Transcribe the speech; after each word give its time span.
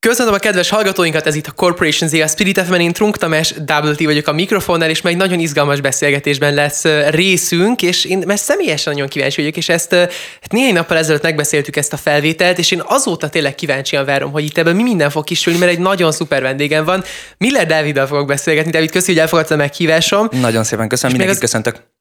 Köszönöm 0.00 0.34
a 0.34 0.38
kedves 0.38 0.68
hallgatóinkat, 0.68 1.26
ez 1.26 1.34
itt 1.34 1.46
a 1.46 1.52
Corporation 1.52 2.22
a 2.22 2.26
Spirit 2.26 2.60
FM, 2.60 2.72
én 2.72 2.92
Trunk 2.92 3.16
Tamás, 3.16 3.54
WT 3.82 4.04
vagyok 4.04 4.26
a 4.26 4.32
mikrofonnál, 4.32 4.90
és 4.90 5.00
meg 5.00 5.16
nagyon 5.16 5.38
izgalmas 5.38 5.80
beszélgetésben 5.80 6.54
lesz 6.54 6.84
részünk, 7.08 7.82
és 7.82 8.04
én 8.04 8.22
mert 8.26 8.42
személyesen 8.42 8.92
nagyon 8.92 9.08
kíváncsi 9.08 9.40
vagyok, 9.40 9.56
és 9.56 9.68
ezt 9.68 9.94
hát 9.94 10.52
néhány 10.52 10.72
nappal 10.72 10.96
ezelőtt 10.96 11.22
megbeszéltük 11.22 11.76
ezt 11.76 11.92
a 11.92 11.96
felvételt, 11.96 12.58
és 12.58 12.70
én 12.70 12.82
azóta 12.84 13.28
tényleg 13.28 13.54
kíváncsian 13.54 14.04
várom, 14.04 14.32
hogy 14.32 14.44
itt 14.44 14.58
ebből 14.58 14.74
mi 14.74 14.82
minden 14.82 15.10
fog 15.10 15.24
kisülni, 15.24 15.58
mert 15.58 15.70
egy 15.70 15.78
nagyon 15.78 16.12
szuper 16.12 16.42
vendégem 16.42 16.84
van. 16.84 17.04
Miller 17.38 17.66
Dáviddal 17.66 18.06
fogok 18.06 18.26
beszélgetni. 18.26 18.70
Dávid, 18.70 18.90
köszönjük, 18.90 19.16
hogy 19.16 19.22
elfogadtad 19.22 19.58
a 19.58 19.60
meghívásom. 19.60 20.28
Nagyon 20.30 20.64
szépen 20.64 20.88
köszönöm, 20.88 21.16
mindenkit 21.16 21.42
az... 21.42 21.50
köszöntök 21.50 21.95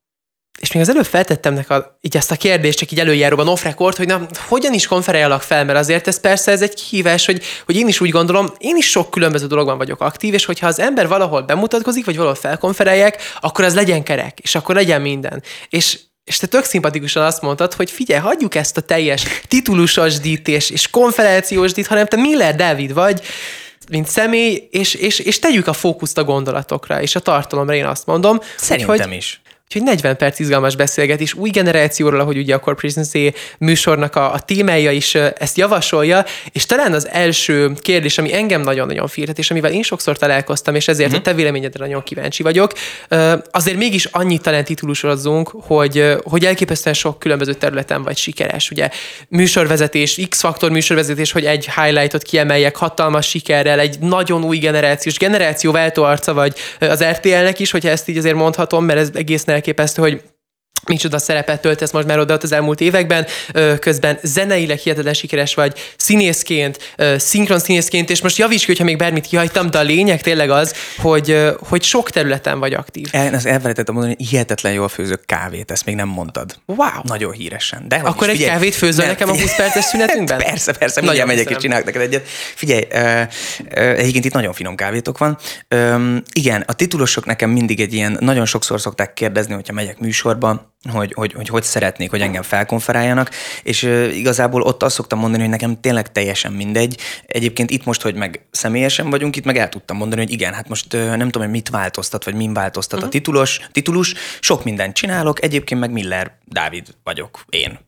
és 0.60 0.72
még 0.72 0.82
az 0.82 0.90
előbb 0.90 1.06
feltettem 1.06 1.54
nek 1.54 1.70
a, 1.70 1.98
így 2.02 2.18
ezt 2.18 2.32
a 2.32 2.36
kérdést, 2.36 2.78
csak 2.78 2.92
így 2.92 3.00
előjáróban 3.00 3.48
off 3.48 3.64
record, 3.64 3.96
hogy 3.96 4.08
na, 4.08 4.28
hogyan 4.48 4.74
is 4.74 4.88
konferáljalak 4.88 5.42
fel, 5.42 5.66
mert 5.66 5.80
azért 5.80 6.08
ez 6.08 6.20
persze 6.20 6.52
ez 6.52 6.62
egy 6.62 6.74
kihívás, 6.74 7.26
hogy, 7.26 7.44
hogy 7.66 7.76
én 7.76 7.88
is 7.88 8.02
úgy 8.02 8.10
gondolom, 8.10 8.48
én 8.58 8.76
is 8.76 8.90
sok 8.90 9.12
különböző 9.12 9.48
dologban 9.48 9.78
vagyok 9.78 10.02
aktív, 10.02 10.34
és 10.34 10.46
hogyha 10.46 10.68
az 10.68 10.80
ember 10.80 11.08
valahol 11.08 11.42
bemutatkozik, 11.42 12.06
vagy 12.06 12.16
valahol 12.16 12.36
felkonferálják, 12.36 13.22
akkor 13.40 13.64
az 13.64 13.76
legyen 13.76 14.04
kerek, 14.04 14.40
és 14.40 14.56
akkor 14.56 14.76
legyen 14.76 15.02
minden. 15.02 15.44
És 15.70 16.00
és 16.24 16.38
te 16.38 16.48
tök 16.48 16.64
szimpatikusan 16.64 17.24
azt 17.24 17.42
mondtad, 17.42 17.74
hogy 17.74 17.92
figyelj, 17.92 18.22
hagyjuk 18.22 18.56
ezt 18.56 18.78
a 18.78 18.82
teljes 18.82 19.24
titulusosdít 19.48 20.48
és, 20.48 20.70
és 20.70 20.90
konferenciósdít, 20.90 21.88
hanem 21.88 22.06
te 22.06 22.16
Miller 22.16 22.56
David 22.56 22.94
vagy, 22.94 23.22
mint 23.90 24.08
személy, 24.08 24.68
és, 24.72 24.94
és, 24.94 25.20
és 25.20 25.40
tegyük 25.40 25.68
a 25.68 25.74
fókuszt 25.74 26.18
a 26.18 26.24
gondolatokra, 26.24 27.02
és 27.02 27.16
a 27.16 27.20
tartalomra, 27.20 27.76
én 27.76 27.86
azt 27.86 28.06
mondom. 28.06 28.40
Szerintem 28.58 29.08
hogy, 29.08 29.18
is. 29.18 29.42
Úgyhogy 29.68 29.84
40 29.84 30.18
perc 30.18 30.40
izgalmas 30.40 30.76
beszélgetés 30.76 31.34
új 31.34 31.50
generációról, 31.50 32.20
ahogy 32.20 32.38
ugye 32.38 32.56
a 32.56 32.60
Corporation 32.60 33.04
Z 33.04 33.12
műsornak 33.60 34.16
a, 34.16 34.34
a 34.34 34.40
témája 34.40 34.92
is 34.92 35.16
ezt 35.16 35.58
javasolja, 35.58 36.26
és 36.52 36.66
talán 36.66 36.94
az 36.94 37.08
első 37.08 37.72
kérdés, 37.82 38.18
ami 38.18 38.34
engem 38.34 38.62
nagyon-nagyon 38.62 39.08
firtat, 39.08 39.38
és 39.38 39.52
amivel 39.52 39.72
én 39.72 39.84
sokszor 39.84 40.18
találkoztam, 40.18 40.76
és 40.76 40.88
ezért 40.88 41.10
mm-hmm. 41.10 41.20
a 41.20 41.22
te 41.22 41.34
véleményedre 41.34 41.86
nagyon 41.86 42.04
kíváncsi 42.04 42.44
vagyok, 42.44 42.72
azért 43.52 43.78
mégis 43.78 44.06
annyit 44.06 44.42
talán 44.42 44.64
titulusozzunk, 44.64 45.50
hogy, 45.62 46.16
hogy 46.24 46.46
elképesztően 46.46 46.96
sok 46.96 47.20
különböző 47.20 47.54
területen 47.54 48.04
vagy 48.04 48.18
sikeres. 48.18 48.72
Ugye 48.72 48.90
műsorvezetés, 49.30 50.20
X-faktor 50.30 50.72
műsorvezetés, 50.72 51.32
hogy 51.32 51.46
egy 51.46 51.70
highlightot 51.76 52.24
kiemeljek 52.24 52.76
hatalmas 52.76 53.30
sikerrel, 53.30 53.80
egy 53.80 54.00
nagyon 54.00 54.44
új 54.44 54.58
generációs, 54.58 55.18
generációváltó 55.18 56.04
arca 56.04 56.34
vagy 56.34 56.56
az 56.80 57.04
RTL-nek 57.04 57.60
is, 57.60 57.72
hogyha 57.72 57.90
ezt 57.90 58.10
így 58.10 58.18
azért 58.18 58.36
mondhatom, 58.36 58.86
mert 58.86 59.00
ez 59.00 59.10
egészen 59.14 59.55
elképesztő, 59.56 60.02
hogy 60.02 60.22
micsoda 60.88 61.18
szerepet 61.18 61.62
töltesz 61.62 61.92
most 61.92 62.08
már 62.08 62.20
oda 62.20 62.38
az 62.42 62.52
elmúlt 62.52 62.82
években, 62.82 63.26
közben 63.80 64.20
zeneileg 64.24 64.78
hihetetlen 64.78 65.14
sikeres 65.14 65.54
vagy, 65.54 65.94
színészként, 65.98 66.96
szinkron 67.18 67.60
színészként, 67.60 68.10
és 68.10 68.22
most 68.22 68.38
javíts 68.38 68.60
ki, 68.60 68.66
hogyha 68.66 68.84
még 68.84 68.98
bármit 68.98 69.28
kihagytam, 69.28 69.70
de 69.70 69.78
a 69.78 69.82
lényeg 69.82 70.22
tényleg 70.22 70.50
az, 70.50 70.74
hogy, 70.98 71.38
hogy 71.60 71.84
sok 71.84 72.10
területen 72.10 72.60
vagy 72.60 72.74
aktív. 72.74 73.08
El, 73.12 73.34
ezt 73.34 73.46
elfelejtettem 73.46 73.94
mondani, 73.94 74.16
hogy 74.18 74.28
hihetetlen 74.28 74.74
jól 74.74 74.90
főzök 74.90 75.26
kávét, 75.26 75.72
ezt 75.72 75.86
még 75.86 75.96
nem 75.96 76.08
mondtad. 76.08 76.56
Wow. 76.66 76.90
Nagyon 77.04 77.32
híresen. 77.32 77.88
De 77.88 77.96
Akkor 77.96 78.30
is, 78.30 78.40
egy 78.40 78.46
kávét 78.46 78.76
főzöl 78.76 79.06
nekem 79.06 79.30
a 79.30 79.32
20 79.32 79.56
perces 79.56 79.84
szünetünkben? 79.84 80.38
persze, 80.50 80.74
persze, 80.74 81.02
mindjárt 81.02 81.28
megyek 81.28 81.50
és 81.50 81.58
csinálok 81.58 81.86
neked 81.86 82.02
egyet. 82.02 82.28
Figyelj, 82.56 82.84
egyébként 83.70 84.26
itt 84.26 84.34
nagyon 84.34 84.54
finom 84.54 84.76
kávétok 84.76 85.18
van. 85.18 85.38
Igen, 86.34 86.64
a 86.68 86.74
titulosok 86.74 87.26
nekem 87.26 87.50
mindig 87.50 87.80
egy 87.80 87.94
ilyen, 87.94 88.18
nagyon 88.20 88.46
sokszor 88.46 88.82
szokták 88.82 89.14
kérdezni, 89.14 89.54
hogyha 89.54 89.74
megyek 89.74 90.00
műsorba, 90.00 90.75
hogy, 90.92 91.14
hogy, 91.14 91.34
hogy 91.34 91.48
hogy 91.48 91.64
szeretnék, 91.64 92.10
hogy 92.10 92.22
engem 92.22 92.42
felkonferáljanak, 92.42 93.32
és 93.64 93.84
igazából 94.14 94.62
ott 94.62 94.84
azt 94.84 94.96
szoktam 94.96 95.20
mondani, 95.20 95.42
hogy 95.42 95.52
nekem 95.52 95.80
tényleg 95.80 96.12
teljesen 96.12 96.52
mindegy. 96.52 96.98
Egyébként 97.26 97.70
itt 97.70 97.86
most, 97.86 98.02
hogy 98.02 98.16
meg 98.16 98.46
személyesen 98.52 99.10
vagyunk, 99.10 99.36
itt 99.36 99.46
meg 99.46 99.58
el 99.58 99.70
tudtam 99.70 99.98
mondani, 99.98 100.22
hogy 100.22 100.32
igen, 100.32 100.54
hát 100.54 100.68
most 100.68 100.92
nem 100.92 101.20
tudom, 101.20 101.42
hogy 101.42 101.52
mit 101.52 101.70
változtat, 101.70 102.24
vagy 102.24 102.36
min 102.36 102.54
változtat 102.54 103.00
uh-huh. 103.00 103.14
a 103.14 103.16
mhm. 103.16 103.24
titulos, 103.24 103.60
titulus. 103.72 104.14
Sok 104.40 104.64
mindent 104.64 104.96
csinálok, 104.96 105.44
egyébként 105.44 105.80
meg 105.80 105.92
Miller 105.92 106.38
Dávid 106.46 106.88
vagyok 107.04 107.46
én. 107.50 107.80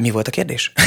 Mi 0.00 0.10
volt 0.10 0.28
a 0.28 0.30
kérdés? 0.30 0.72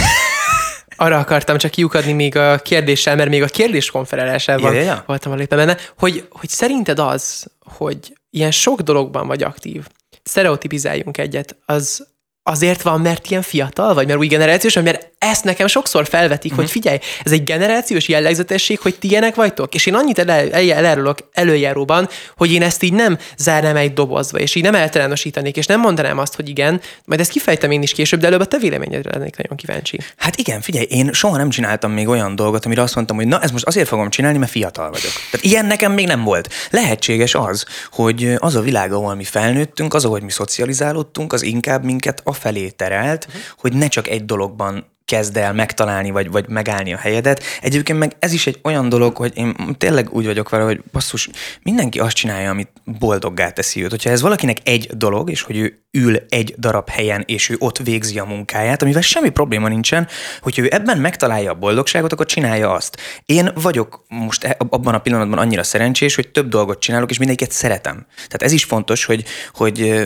Arra 0.95 1.17
akartam 1.17 1.57
csak 1.57 1.71
kiukadni 1.71 2.13
még 2.13 2.35
a 2.35 2.57
kérdéssel, 2.57 3.15
mert 3.15 3.29
még 3.29 3.43
a 3.43 3.47
kérdés 3.47 3.91
konferálásában 3.91 4.73
ja, 4.73 4.79
ja, 4.79 4.85
ja. 4.85 5.03
voltam 5.05 5.31
a 5.31 5.35
lépe 5.35 5.55
benne, 5.55 5.77
hogy, 5.97 6.27
hogy 6.29 6.49
szerinted 6.49 6.99
az, 6.99 7.51
hogy 7.59 8.13
ilyen 8.29 8.51
sok 8.51 8.81
dologban 8.81 9.27
vagy 9.27 9.43
aktív, 9.43 9.87
sztereotipizáljunk 10.23 11.17
egyet, 11.17 11.57
az 11.65 12.07
azért 12.43 12.81
van, 12.81 13.01
mert 13.01 13.29
ilyen 13.29 13.41
fiatal 13.41 13.93
vagy, 13.93 14.07
mert 14.07 14.19
új 14.19 14.27
generációs, 14.27 14.73
mert 14.73 15.12
ezt 15.23 15.43
nekem 15.43 15.67
sokszor 15.67 16.07
felvetik, 16.07 16.51
mm-hmm. 16.51 16.61
hogy 16.61 16.71
mhm. 16.71 16.73
figyelj, 16.73 16.97
ez 17.23 17.31
egy 17.31 17.43
generációs 17.43 18.07
jellegzetesség, 18.07 18.79
hogy 18.79 18.95
ti 18.95 19.09
ilyenek 19.09 19.35
vagytok, 19.35 19.75
és 19.75 19.85
én 19.85 19.95
annyit 19.95 20.19
elárulok 20.53 21.17
előjáróban, 21.33 22.09
hogy 22.37 22.51
én 22.51 22.61
ezt 22.61 22.83
így 22.83 22.93
nem 22.93 23.17
zárnám 23.37 23.75
egy 23.75 23.93
dobozba, 23.93 24.39
és 24.39 24.55
így 24.55 24.63
nem 24.63 24.75
eltelenosítanék, 24.75 25.57
és 25.57 25.65
nem 25.65 25.79
mondanám 25.79 26.17
azt, 26.17 26.35
hogy 26.35 26.49
igen, 26.49 26.81
majd 27.05 27.19
ezt 27.19 27.31
kifejtem 27.31 27.71
én 27.71 27.81
is 27.81 27.91
később, 27.91 28.19
de 28.19 28.27
előbb 28.27 28.39
a 28.39 28.45
te 28.45 28.57
véleményedre 28.57 29.17
lennék 29.17 29.37
nagyon 29.37 29.57
kíváncsi. 29.57 29.99
Hát 30.17 30.35
igen, 30.35 30.61
figyelj, 30.61 30.85
én 30.89 31.13
soha 31.13 31.37
nem 31.37 31.49
csináltam 31.49 31.91
még 31.91 32.07
olyan 32.07 32.35
dolgot, 32.35 32.65
amire 32.65 32.81
azt 32.81 32.95
mondtam, 32.95 33.15
hogy 33.15 33.27
na, 33.27 33.41
ez 33.41 33.51
most 33.51 33.65
azért 33.65 33.87
fogom 33.87 34.09
csinálni, 34.09 34.37
mert 34.37 34.51
fiatal 34.51 34.89
vagyok. 34.89 35.11
Tehát 35.31 35.45
ilyen 35.45 35.65
nekem 35.65 35.91
még 35.91 36.05
nem 36.05 36.23
volt. 36.23 36.49
Lehetséges 36.69 37.35
az, 37.35 37.65
hogy 37.91 38.33
az 38.37 38.55
a 38.55 38.61
világ, 38.61 38.91
ahol 38.91 39.15
mi 39.15 39.23
felnőttünk, 39.23 39.93
az, 39.93 40.05
ahogy 40.05 40.21
mi 40.21 40.31
szocializálódtunk, 40.31 41.33
az 41.33 41.41
inkább 41.41 41.83
minket 41.83 42.21
afelé 42.23 42.69
terelt, 42.69 43.25
uh-huh. 43.27 43.41
hogy 43.57 43.73
ne 43.73 43.87
csak 43.87 44.07
egy 44.07 44.25
dologban 44.25 44.91
kezd 45.05 45.37
el 45.37 45.53
megtalálni, 45.53 46.11
vagy, 46.11 46.31
vagy 46.31 46.47
megállni 46.47 46.93
a 46.93 46.97
helyedet. 46.97 47.43
Egyébként 47.61 47.99
meg 47.99 48.15
ez 48.19 48.33
is 48.33 48.47
egy 48.47 48.59
olyan 48.63 48.89
dolog, 48.89 49.17
hogy 49.17 49.31
én 49.35 49.55
tényleg 49.77 50.13
úgy 50.13 50.25
vagyok 50.25 50.49
vele, 50.49 50.63
hogy 50.63 50.81
basszus, 50.91 51.29
mindenki 51.63 51.99
azt 51.99 52.15
csinálja, 52.15 52.49
amit 52.49 52.71
boldoggá 52.99 53.49
teszi 53.49 53.83
őt. 53.83 53.89
Hogyha 53.89 54.09
ez 54.09 54.21
valakinek 54.21 54.57
egy 54.63 54.89
dolog, 54.97 55.29
és 55.29 55.41
hogy 55.41 55.57
ő 55.57 55.83
ül 55.97 56.17
egy 56.29 56.55
darab 56.57 56.89
helyen, 56.89 57.23
és 57.27 57.49
ő 57.49 57.55
ott 57.59 57.77
végzi 57.77 58.19
a 58.19 58.25
munkáját, 58.25 58.81
amivel 58.81 59.01
semmi 59.01 59.29
probléma 59.29 59.67
nincsen, 59.67 60.07
hogyha 60.41 60.61
ő 60.61 60.67
ebben 60.71 60.97
megtalálja 60.97 61.51
a 61.51 61.55
boldogságot, 61.55 62.13
akkor 62.13 62.25
csinálja 62.25 62.71
azt. 62.71 62.97
Én 63.25 63.51
vagyok 63.55 64.05
most 64.07 64.43
e- 64.43 64.57
abban 64.69 64.93
a 64.93 64.99
pillanatban 64.99 65.39
annyira 65.39 65.63
szerencsés, 65.63 66.15
hogy 66.15 66.31
több 66.31 66.47
dolgot 66.47 66.79
csinálok, 66.79 67.09
és 67.09 67.17
mindegyiket 67.17 67.51
szeretem. 67.51 68.05
Tehát 68.15 68.43
ez 68.43 68.51
is 68.51 68.63
fontos, 68.63 69.05
hogy, 69.05 69.23
hogy 69.53 70.05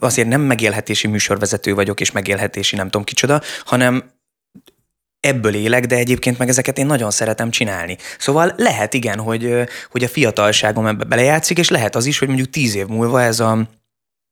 azért 0.00 0.28
nem 0.28 0.40
megélhetési 0.40 1.06
műsorvezető 1.06 1.74
vagyok, 1.74 2.00
és 2.00 2.10
megélhetési 2.10 2.76
nem 2.76 2.84
tudom 2.84 3.04
kicsoda, 3.04 3.40
hanem 3.64 4.14
ebből 5.20 5.54
élek, 5.54 5.86
de 5.86 5.96
egyébként 5.96 6.38
meg 6.38 6.48
ezeket 6.48 6.78
én 6.78 6.86
nagyon 6.86 7.10
szeretem 7.10 7.50
csinálni. 7.50 7.96
Szóval 8.18 8.52
lehet 8.56 8.94
igen, 8.94 9.18
hogy, 9.18 9.54
hogy 9.90 10.04
a 10.04 10.08
fiatalságom 10.08 10.86
ebbe 10.86 11.04
belejátszik, 11.04 11.58
és 11.58 11.68
lehet 11.68 11.96
az 11.96 12.06
is, 12.06 12.18
hogy 12.18 12.28
mondjuk 12.28 12.50
tíz 12.50 12.74
év 12.74 12.86
múlva 12.86 13.22
ez 13.22 13.40
a, 13.40 13.68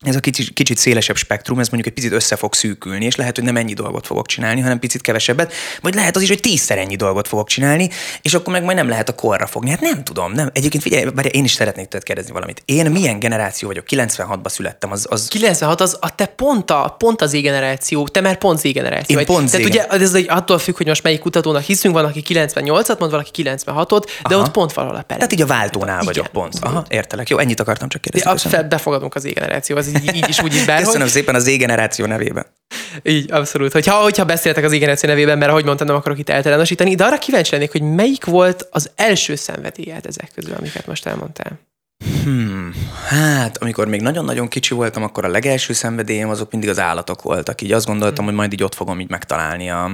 ez 0.05 0.17
a 0.17 0.21
kicsit, 0.21 0.53
kicsit 0.53 0.79
szélesebb 0.79 1.17
spektrum, 1.17 1.59
ez 1.59 1.69
mondjuk 1.69 1.87
egy 1.87 2.03
picit 2.03 2.13
össze 2.17 2.37
fog 2.37 2.55
szűkülni, 2.55 3.05
és 3.05 3.17
lehet, 3.17 3.35
hogy 3.35 3.45
nem 3.45 3.57
ennyi 3.57 3.73
dolgot 3.73 4.07
fogok 4.07 4.27
csinálni, 4.27 4.61
hanem 4.61 4.79
picit 4.79 5.01
kevesebbet, 5.01 5.53
vagy 5.81 5.95
lehet 5.95 6.17
az 6.17 6.23
is, 6.23 6.29
hogy 6.29 6.41
tízszer 6.41 6.79
ennyi 6.79 6.97
dolgot 6.97 7.29
fogok 7.29 7.49
csinálni, 7.49 7.91
és 8.23 8.35
akkor 8.35 8.53
meg 8.53 8.65
majd 8.65 8.77
nem 8.77 8.89
lehet 8.89 9.09
a 9.09 9.15
korra 9.15 9.47
fogni. 9.47 9.71
Hát 9.71 9.81
nem 9.81 10.05
tudom, 10.05 10.33
nem. 10.33 10.51
Egyébként 10.53 10.83
figyelj, 10.83 11.05
bár 11.05 11.37
én 11.37 11.45
is 11.45 11.53
szeretnék 11.53 11.89
tőled 11.89 12.07
kérdezni 12.07 12.33
valamit. 12.33 12.63
Én 12.65 12.91
milyen 12.91 13.19
generáció 13.19 13.69
vagyok? 13.69 13.85
96-ban 13.89 14.49
születtem. 14.49 14.91
Az, 14.91 15.07
az... 15.11 15.29
96 15.29 15.81
az 15.81 15.97
a 16.01 16.15
te 16.15 16.27
pont, 16.27 16.71
a, 16.71 16.95
pont 16.99 17.23
az 17.23 17.33
generáció, 17.33 18.09
te 18.09 18.21
már 18.21 18.39
pont 18.39 18.59
Z-generáció. 18.59 19.19
Én 19.19 19.25
vagy. 19.25 19.37
pont 19.37 19.51
Tehát 19.51 19.67
ugye 19.67 19.87
ez 19.87 20.15
attól 20.27 20.59
függ, 20.59 20.77
hogy 20.77 20.87
most 20.87 21.03
melyik 21.03 21.21
kutatónak 21.21 21.63
hiszünk, 21.63 21.95
van, 21.95 22.05
aki 22.05 22.23
98-at 22.29 22.99
mond, 22.99 23.11
valaki 23.11 23.31
96-ot, 23.43 24.05
de 24.29 24.35
Aha. 24.35 24.45
ott 24.45 24.51
pont 24.51 24.73
valahol 24.73 24.97
a 24.97 25.03
perem. 25.03 25.29
Tehát 25.29 25.33
így 25.33 25.43
a 25.43 25.47
váltónál 25.47 25.95
Igen. 25.95 26.05
vagyok 26.05 26.27
pont. 26.27 26.55
Aha, 26.61 26.85
értelek. 26.89 27.29
Jó, 27.29 27.39
ennyit 27.39 27.61
akartam 27.61 27.89
csak 27.89 28.01
kérdezni. 28.01 28.51
Ja, 28.51 28.63
befogadunk 28.63 29.15
az 29.15 29.23
Z-generáció, 29.23 29.77
az 29.77 29.87
így, 30.03 30.15
így 30.17 30.29
is 30.29 30.43
úgy 30.43 30.55
is 30.55 30.65
bárhogy. 30.65 30.87
Köszönöm 30.87 31.09
szépen 31.09 31.35
az 31.35 31.45
Z-generáció 31.45 32.07
nevében. 32.07 32.47
Így, 33.03 33.33
abszolút. 33.33 33.73
Hogyha, 33.73 33.95
hogyha 34.03 34.25
beszéltek 34.25 34.65
az 34.65 34.71
Z-generáció 34.71 35.09
nevében, 35.09 35.39
mert 35.39 35.51
ahogy 35.51 35.65
mondtam, 35.65 35.87
nem 35.87 35.97
akarok 35.97 36.19
itt 36.19 36.29
eltelenosítani, 36.29 36.95
de 36.95 37.05
arra 37.05 37.19
kíváncsi 37.19 37.53
lennék, 37.53 37.73
hogy 37.73 37.83
melyik 37.83 38.25
volt 38.25 38.69
az 38.71 38.91
első 38.97 39.35
szenvedélyed 39.35 40.07
ezek 40.07 40.31
közül, 40.35 40.55
amiket 40.55 40.87
most 40.87 41.07
elmondtál. 41.07 41.59
Hmm, 42.23 42.73
hát, 43.09 43.57
amikor 43.57 43.89
még 43.89 44.01
nagyon-nagyon 44.01 44.49
kicsi 44.49 44.75
voltam, 44.75 45.03
akkor 45.03 45.25
a 45.25 45.29
legelső 45.29 45.73
szenvedélyem 45.73 46.29
azok 46.29 46.51
mindig 46.51 46.69
az 46.69 46.79
állatok 46.79 47.23
voltak. 47.23 47.61
Így 47.61 47.73
azt 47.73 47.87
gondoltam, 47.87 48.17
hmm. 48.17 48.27
hogy 48.27 48.35
majd 48.35 48.53
így 48.53 48.63
ott 48.63 48.75
fogom 48.75 49.01
így 49.01 49.11
megtalálni 49.11 49.71
a, 49.71 49.91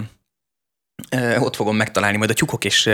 ott 1.39 1.57
fogom 1.57 1.77
megtalálni 1.77 2.17
majd 2.17 2.31
a 2.31 2.35
tyúkok 2.35 2.65
és, 2.65 2.91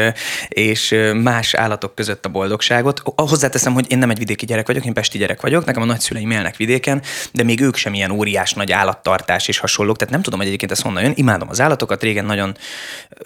és 0.49 0.95
más 1.23 1.55
állatok 1.55 1.95
között 1.95 2.25
a 2.25 2.29
boldogságot. 2.29 3.03
Hozzáteszem, 3.17 3.73
hogy 3.73 3.87
én 3.89 3.99
nem 3.99 4.11
egy 4.11 4.19
vidéki 4.19 4.47
gyerek 4.47 4.67
vagyok, 4.67 4.85
én 4.85 4.93
pesti 4.93 5.19
gyerek 5.19 5.41
vagyok, 5.41 5.65
nekem 5.65 5.83
a 5.83 5.87
nagyszüleim 5.87 6.31
élnek 6.31 6.57
vidéken, 6.57 7.03
de 7.33 7.43
még 7.43 7.61
ők 7.61 7.77
sem 7.77 7.95
ilyen 7.95 8.11
óriás 8.11 8.53
nagy 8.53 8.73
állattartás 8.73 9.49
és 9.49 9.59
hasonlók, 9.59 9.97
tehát 9.97 10.13
nem 10.13 10.23
tudom, 10.23 10.39
hogy 10.39 10.49
egyébként 10.49 10.73
ez 10.73 10.81
honnan 10.81 11.03
jön. 11.03 11.13
Imádom 11.15 11.49
az 11.49 11.61
állatokat, 11.61 12.03
régen 12.03 12.25
nagyon, 12.25 12.57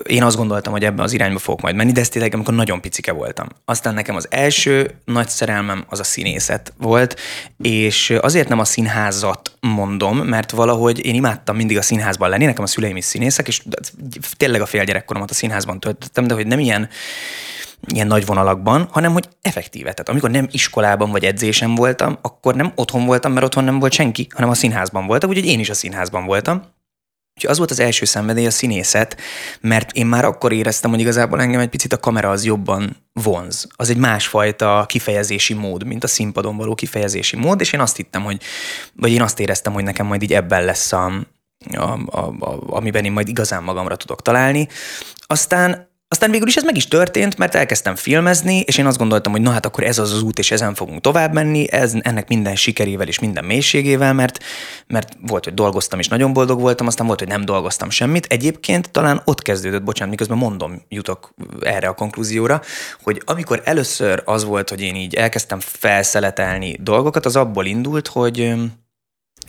én 0.06 0.23
azt 0.23 0.37
gondoltam, 0.37 0.73
hogy 0.73 0.85
ebben 0.85 1.05
az 1.05 1.12
irányba 1.12 1.38
fogok 1.38 1.61
majd 1.61 1.75
menni, 1.75 1.93
de 1.93 2.00
ez 2.00 2.09
tényleg, 2.09 2.35
amikor 2.35 2.55
nagyon 2.55 2.81
picike 2.81 3.12
voltam. 3.12 3.47
Aztán 3.65 3.94
nekem 3.94 4.17
az 4.17 4.27
első 4.31 4.94
nagy 5.05 5.29
szerelmem 5.29 5.85
az 5.88 5.99
a 5.99 6.05
színészet 6.05 6.73
volt, 6.79 7.17
és 7.62 8.17
azért 8.21 8.49
nem 8.49 8.59
a 8.59 8.65
színházat 8.65 9.53
mondom, 9.61 10.19
mert 10.19 10.50
valahogy 10.50 11.05
én 11.05 11.15
imádtam 11.15 11.56
mindig 11.56 11.77
a 11.77 11.82
színházban 11.82 12.29
lenni, 12.29 12.44
nekem 12.44 12.65
a 12.65 12.67
szüleim 12.67 12.97
is 12.97 13.05
színészek, 13.05 13.49
és 13.49 13.62
tényleg 14.37 14.61
a 14.61 14.67
fél 14.70 14.84
gyerekkoromat 14.84 15.31
a 15.31 15.34
színházban 15.34 15.81
töltöttem, 15.81 16.26
de 16.26 16.34
hogy 16.34 16.46
nem 16.46 16.58
ilyen 16.58 16.88
ilyen 17.87 18.06
nagy 18.06 18.26
vonalakban, 18.26 18.88
hanem 18.90 19.12
hogy 19.12 19.28
effektíve. 19.43 19.93
Tehát 19.93 20.08
amikor 20.08 20.31
nem 20.31 20.49
iskolában 20.50 21.11
vagy 21.11 21.25
edzésem 21.25 21.75
voltam, 21.75 22.19
akkor 22.22 22.55
nem 22.55 22.72
otthon 22.75 23.06
voltam, 23.06 23.32
mert 23.32 23.46
otthon 23.46 23.64
nem 23.64 23.78
volt 23.78 23.93
senki, 23.93 24.26
hanem 24.34 24.50
a 24.50 24.55
színházban 24.55 25.06
voltam, 25.06 25.31
úgyhogy 25.31 25.46
én 25.46 25.58
is 25.58 25.70
a 25.70 25.75
színházban 25.75 26.25
voltam. 26.25 26.62
Úgyhogy 27.34 27.50
az 27.50 27.58
volt 27.58 27.70
az 27.70 27.81
első 27.81 28.05
szenvedély 28.05 28.46
a 28.46 28.50
színészet, 28.50 29.17
mert 29.61 29.93
én 29.93 30.06
már 30.06 30.25
akkor 30.25 30.52
éreztem, 30.52 30.90
hogy 30.90 31.00
igazából 31.00 31.40
engem 31.40 31.61
egy 31.61 31.69
picit 31.69 31.93
a 31.93 31.99
kamera 31.99 32.31
az 32.31 32.44
jobban 32.44 32.96
vonz. 33.12 33.67
Az 33.76 33.90
egy 33.90 33.96
másfajta 33.96 34.84
kifejezési 34.88 35.55
mód, 35.55 35.84
mint 35.84 36.05
a 36.05 36.06
színpadon 36.06 36.56
való 36.56 36.75
kifejezési 36.75 37.37
mód, 37.37 37.61
és 37.61 37.72
én 37.72 37.81
azt 37.81 37.96
hittem, 37.96 38.22
hogy, 38.22 38.43
vagy 38.93 39.11
én 39.11 39.22
azt 39.22 39.40
éreztem, 39.40 39.72
hogy 39.72 39.84
nekem 39.84 40.06
majd 40.06 40.22
így 40.22 40.32
ebben 40.32 40.64
lesz 40.64 40.93
a, 40.93 41.12
a, 41.76 41.98
a, 42.06 42.34
a, 42.38 42.58
amiben 42.66 43.04
én 43.04 43.12
majd 43.12 43.28
igazán 43.28 43.62
magamra 43.62 43.96
tudok 43.96 44.22
találni. 44.22 44.68
Aztán 45.26 45.88
aztán 46.12 46.30
végül 46.30 46.48
is 46.48 46.56
ez 46.56 46.64
meg 46.64 46.76
is 46.76 46.88
történt, 46.88 47.38
mert 47.38 47.54
elkezdtem 47.54 47.94
filmezni, 47.94 48.60
és 48.60 48.78
én 48.78 48.86
azt 48.86 48.98
gondoltam, 48.98 49.32
hogy 49.32 49.40
na 49.40 49.50
hát 49.50 49.66
akkor 49.66 49.84
ez 49.84 49.98
az 49.98 50.12
az 50.12 50.22
út, 50.22 50.38
és 50.38 50.50
ezen 50.50 50.74
fogunk 50.74 51.00
tovább 51.00 51.32
menni, 51.32 51.72
ez, 51.72 51.94
ennek 52.00 52.28
minden 52.28 52.56
sikerével 52.56 53.06
és 53.06 53.18
minden 53.18 53.44
mélységével, 53.44 54.12
mert, 54.12 54.38
mert 54.86 55.16
volt, 55.26 55.44
hogy 55.44 55.54
dolgoztam, 55.54 55.98
és 55.98 56.08
nagyon 56.08 56.32
boldog 56.32 56.60
voltam, 56.60 56.86
aztán 56.86 57.06
volt, 57.06 57.18
hogy 57.18 57.28
nem 57.28 57.44
dolgoztam 57.44 57.90
semmit. 57.90 58.26
Egyébként 58.26 58.90
talán 58.90 59.22
ott 59.24 59.42
kezdődött, 59.42 59.82
bocsánat, 59.82 60.10
miközben 60.10 60.38
mondom, 60.38 60.82
jutok 60.88 61.34
erre 61.60 61.88
a 61.88 61.94
konklúzióra, 61.94 62.62
hogy 63.02 63.22
amikor 63.24 63.62
először 63.64 64.22
az 64.24 64.44
volt, 64.44 64.68
hogy 64.68 64.80
én 64.80 64.94
így 64.94 65.14
elkezdtem 65.14 65.60
felszeletelni 65.60 66.76
dolgokat, 66.80 67.26
az 67.26 67.36
abból 67.36 67.66
indult, 67.66 68.08
hogy 68.08 68.54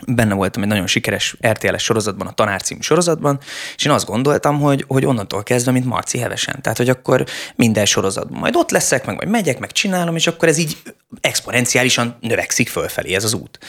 benne 0.07 0.33
voltam 0.33 0.61
egy 0.61 0.67
nagyon 0.67 0.87
sikeres 0.87 1.37
RTL-es 1.47 1.83
sorozatban, 1.83 2.27
a 2.27 2.31
Tanár 2.31 2.61
című 2.61 2.81
sorozatban, 2.81 3.39
és 3.75 3.85
én 3.85 3.91
azt 3.91 4.05
gondoltam, 4.05 4.59
hogy, 4.59 4.85
hogy 4.87 5.05
onnantól 5.05 5.43
kezdve, 5.43 5.71
mint 5.71 5.85
Marci 5.85 6.17
Hevesen. 6.17 6.61
Tehát, 6.61 6.77
hogy 6.77 6.89
akkor 6.89 7.25
minden 7.55 7.85
sorozatban 7.85 8.39
majd 8.39 8.55
ott 8.55 8.71
leszek, 8.71 9.05
meg 9.05 9.15
majd 9.15 9.29
megyek, 9.29 9.59
meg 9.59 9.71
csinálom, 9.71 10.15
és 10.15 10.27
akkor 10.27 10.47
ez 10.47 10.57
így 10.57 10.77
exponenciálisan 11.21 12.17
növekszik 12.21 12.69
fölfelé 12.69 13.13
ez 13.13 13.23
az 13.23 13.33
út. 13.33 13.59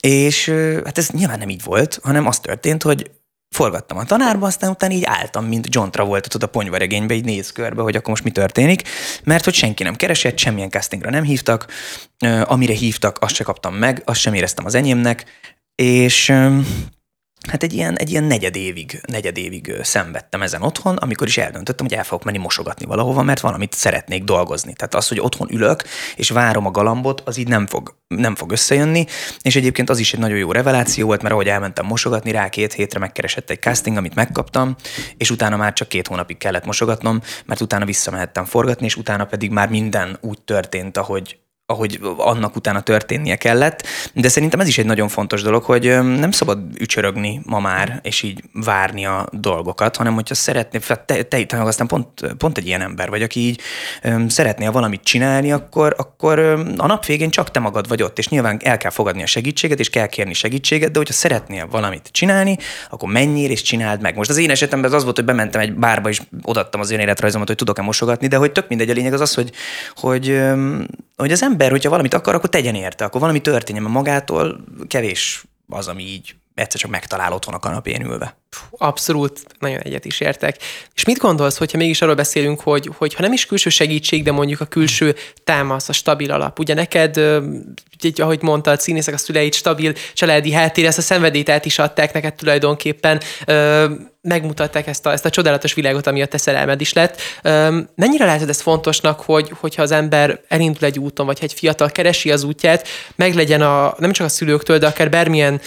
És 0.00 0.48
hát 0.84 0.98
ez 0.98 1.08
nyilván 1.08 1.38
nem 1.38 1.48
így 1.48 1.62
volt, 1.62 1.98
hanem 2.02 2.26
az 2.26 2.38
történt, 2.38 2.82
hogy 2.82 3.10
forgattam 3.50 3.98
a 3.98 4.04
tanárba, 4.04 4.46
aztán 4.46 4.70
utána 4.70 4.92
így 4.92 5.04
álltam, 5.04 5.44
mint 5.44 5.74
John 5.74 5.90
Travolta 5.90 6.28
tud 6.28 6.42
a 6.42 6.46
ponyvaregénybe, 6.46 7.14
így 7.14 7.24
néz 7.24 7.52
körbe, 7.52 7.82
hogy 7.82 7.96
akkor 7.96 8.08
most 8.08 8.24
mi 8.24 8.30
történik, 8.30 8.82
mert 9.24 9.44
hogy 9.44 9.54
senki 9.54 9.82
nem 9.82 9.96
keresett, 9.96 10.38
semmilyen 10.38 10.70
castingra 10.70 11.10
nem 11.10 11.24
hívtak, 11.24 11.66
amire 12.44 12.72
hívtak, 12.72 13.18
azt 13.20 13.34
se 13.34 13.44
kaptam 13.44 13.74
meg, 13.74 14.02
azt 14.04 14.20
sem 14.20 14.34
éreztem 14.34 14.64
az 14.64 14.74
enyémnek, 14.74 15.24
és 15.74 16.32
hát 17.48 17.62
egy 17.62 17.72
ilyen, 17.72 17.96
egy 17.98 18.10
ilyen 18.10 18.24
negyed 18.24 18.56
évig, 18.56 19.00
negyed 19.06 19.36
évig 19.36 19.74
szenvedtem 19.82 20.42
ezen 20.42 20.62
otthon, 20.62 20.96
amikor 20.96 21.26
is 21.26 21.38
eldöntöttem, 21.38 21.86
hogy 21.86 21.98
el 21.98 22.04
fogok 22.04 22.24
menni 22.24 22.38
mosogatni 22.38 22.86
valahova, 22.86 23.22
mert 23.22 23.40
valamit 23.40 23.72
szeretnék 23.72 24.24
dolgozni. 24.24 24.72
Tehát 24.72 24.94
az, 24.94 25.08
hogy 25.08 25.20
otthon 25.20 25.48
ülök, 25.52 25.84
és 26.16 26.30
várom 26.30 26.66
a 26.66 26.70
galambot, 26.70 27.22
az 27.24 27.36
így 27.36 27.48
nem 27.48 27.66
fog, 27.66 27.96
nem 28.08 28.34
fog 28.34 28.52
összejönni, 28.52 29.06
és 29.42 29.56
egyébként 29.56 29.90
az 29.90 29.98
is 29.98 30.12
egy 30.12 30.20
nagyon 30.20 30.38
jó 30.38 30.52
reveláció 30.52 31.06
volt, 31.06 31.22
mert 31.22 31.34
ahogy 31.34 31.48
elmentem 31.48 31.86
mosogatni, 31.86 32.30
rá 32.30 32.48
két 32.48 32.72
hétre 32.72 32.98
megkeresett 32.98 33.50
egy 33.50 33.60
casting, 33.60 33.96
amit 33.96 34.14
megkaptam, 34.14 34.76
és 35.16 35.30
utána 35.30 35.56
már 35.56 35.72
csak 35.72 35.88
két 35.88 36.06
hónapig 36.06 36.36
kellett 36.38 36.64
mosogatnom, 36.64 37.20
mert 37.46 37.60
utána 37.60 37.84
visszamehettem 37.84 38.44
forgatni, 38.44 38.86
és 38.86 38.96
utána 38.96 39.24
pedig 39.24 39.50
már 39.50 39.68
minden 39.68 40.18
úgy 40.20 40.40
történt, 40.42 40.96
ahogy, 40.96 41.38
ahogy 41.70 42.00
annak 42.16 42.56
utána 42.56 42.80
történnie 42.80 43.36
kellett, 43.36 43.86
de 44.14 44.28
szerintem 44.28 44.60
ez 44.60 44.68
is 44.68 44.78
egy 44.78 44.86
nagyon 44.86 45.08
fontos 45.08 45.42
dolog, 45.42 45.62
hogy 45.62 45.84
nem 46.02 46.30
szabad 46.30 46.58
ücsörögni 46.78 47.40
ma 47.44 47.60
már, 47.60 48.00
és 48.02 48.22
így 48.22 48.42
várni 48.52 49.06
a 49.06 49.26
dolgokat, 49.32 49.96
hanem 49.96 50.14
hogyha 50.14 50.34
szeretné, 50.34 50.78
te, 51.06 51.22
te, 51.22 51.44
te 51.44 51.62
aztán 51.62 51.86
pont, 51.86 52.08
pont 52.38 52.58
egy 52.58 52.66
ilyen 52.66 52.80
ember 52.80 53.08
vagy, 53.08 53.22
aki 53.22 53.40
így 53.40 53.60
um, 54.04 54.28
szeretnél 54.28 54.70
valamit 54.70 55.02
csinálni, 55.02 55.52
akkor, 55.52 55.94
akkor 55.98 56.38
a 56.76 56.86
nap 56.86 57.06
végén 57.06 57.30
csak 57.30 57.50
te 57.50 57.60
magad 57.60 57.88
vagy 57.88 58.02
ott, 58.02 58.18
és 58.18 58.28
nyilván 58.28 58.60
el 58.64 58.76
kell 58.76 58.90
fogadni 58.90 59.22
a 59.22 59.26
segítséget, 59.26 59.78
és 59.78 59.90
kell 59.90 60.06
kérni 60.06 60.34
segítséget, 60.34 60.90
de 60.90 60.98
hogyha 60.98 61.14
szeretnél 61.14 61.66
valamit 61.66 62.08
csinálni, 62.12 62.56
akkor 62.90 63.12
menjél 63.12 63.50
és 63.50 63.62
csináld 63.62 64.00
meg. 64.00 64.16
Most 64.16 64.30
az 64.30 64.36
én 64.36 64.50
esetemben 64.50 64.92
az, 64.92 65.02
volt, 65.04 65.16
hogy 65.16 65.24
bementem 65.24 65.60
egy 65.60 65.74
bárba, 65.74 66.08
és 66.08 66.22
odattam 66.42 66.80
az 66.80 66.90
önéletrajzomat, 66.90 67.46
hogy 67.46 67.56
tudok-e 67.56 67.82
mosogatni, 67.82 68.26
de 68.26 68.36
hogy 68.36 68.52
tök 68.52 68.68
mindegy, 68.68 68.90
a 68.90 68.92
lényeg 68.92 69.12
az 69.12 69.20
az, 69.20 69.34
hogy, 69.34 69.52
hogy, 69.94 70.40
hogy 71.22 71.32
az 71.32 71.42
ember 71.42 71.70
hogyha 71.70 71.90
valamit 71.90 72.14
akar, 72.14 72.34
akkor 72.34 72.48
tegyen 72.48 72.74
érte, 72.74 73.04
akkor 73.04 73.20
valami 73.20 73.40
történjen, 73.40 73.82
mert 73.82 73.94
magától 73.94 74.64
kevés 74.88 75.44
az, 75.68 75.88
ami 75.88 76.02
így 76.02 76.34
egyszer 76.54 76.80
csak 76.80 76.90
megtalál 76.90 77.32
otthon 77.32 77.54
a 77.54 77.58
kanapén 77.58 78.02
ülve. 78.04 78.36
Abszolút, 78.70 79.40
nagyon 79.58 79.78
egyet 79.78 80.04
is 80.04 80.20
értek. 80.20 80.56
És 80.94 81.04
mit 81.04 81.18
gondolsz, 81.18 81.56
hogyha 81.56 81.78
mégis 81.78 82.02
arról 82.02 82.14
beszélünk, 82.14 82.60
hogy, 82.60 82.90
hogy 82.96 83.14
ha 83.14 83.22
nem 83.22 83.32
is 83.32 83.46
külső 83.46 83.70
segítség, 83.70 84.22
de 84.22 84.32
mondjuk 84.32 84.60
a 84.60 84.64
külső 84.64 85.16
támasz, 85.44 85.88
a 85.88 85.92
stabil 85.92 86.30
alap. 86.30 86.58
Ugye 86.58 86.74
neked, 86.74 87.20
így, 88.02 88.20
ahogy 88.20 88.42
mondta, 88.42 88.70
a 88.70 88.78
színészek, 88.78 89.14
a 89.14 89.18
szüleid 89.18 89.54
stabil 89.54 89.92
családi 90.14 90.52
háttér, 90.52 90.84
ezt 90.84 90.98
a 90.98 91.02
szenvedélyt 91.02 91.64
is 91.64 91.78
adták 91.78 92.12
neked 92.12 92.34
tulajdonképpen 92.34 93.20
megmutatták 94.28 94.86
ezt 94.86 95.06
a, 95.06 95.12
ezt 95.12 95.24
a 95.24 95.30
csodálatos 95.30 95.74
világot, 95.74 96.06
ami 96.06 96.22
a 96.22 96.26
te 96.26 96.38
szerelmed 96.38 96.80
is 96.80 96.92
lett. 96.92 97.20
Mennyire 97.94 98.24
látod 98.24 98.48
ezt 98.48 98.60
fontosnak, 98.60 99.20
hogy, 99.20 99.52
hogyha 99.60 99.82
az 99.82 99.90
ember 99.90 100.40
elindul 100.48 100.84
egy 100.84 100.98
úton, 100.98 101.26
vagy 101.26 101.38
egy 101.40 101.52
fiatal 101.52 101.90
keresi 101.90 102.30
az 102.30 102.42
útját, 102.42 102.88
meglegyen 103.16 103.62
a, 103.62 103.94
nem 103.98 104.12
csak 104.12 104.26
a 104.26 104.28
szülőktől, 104.28 104.78
de 104.78 104.86
akár 104.86 105.10
bármilyen 105.10 105.60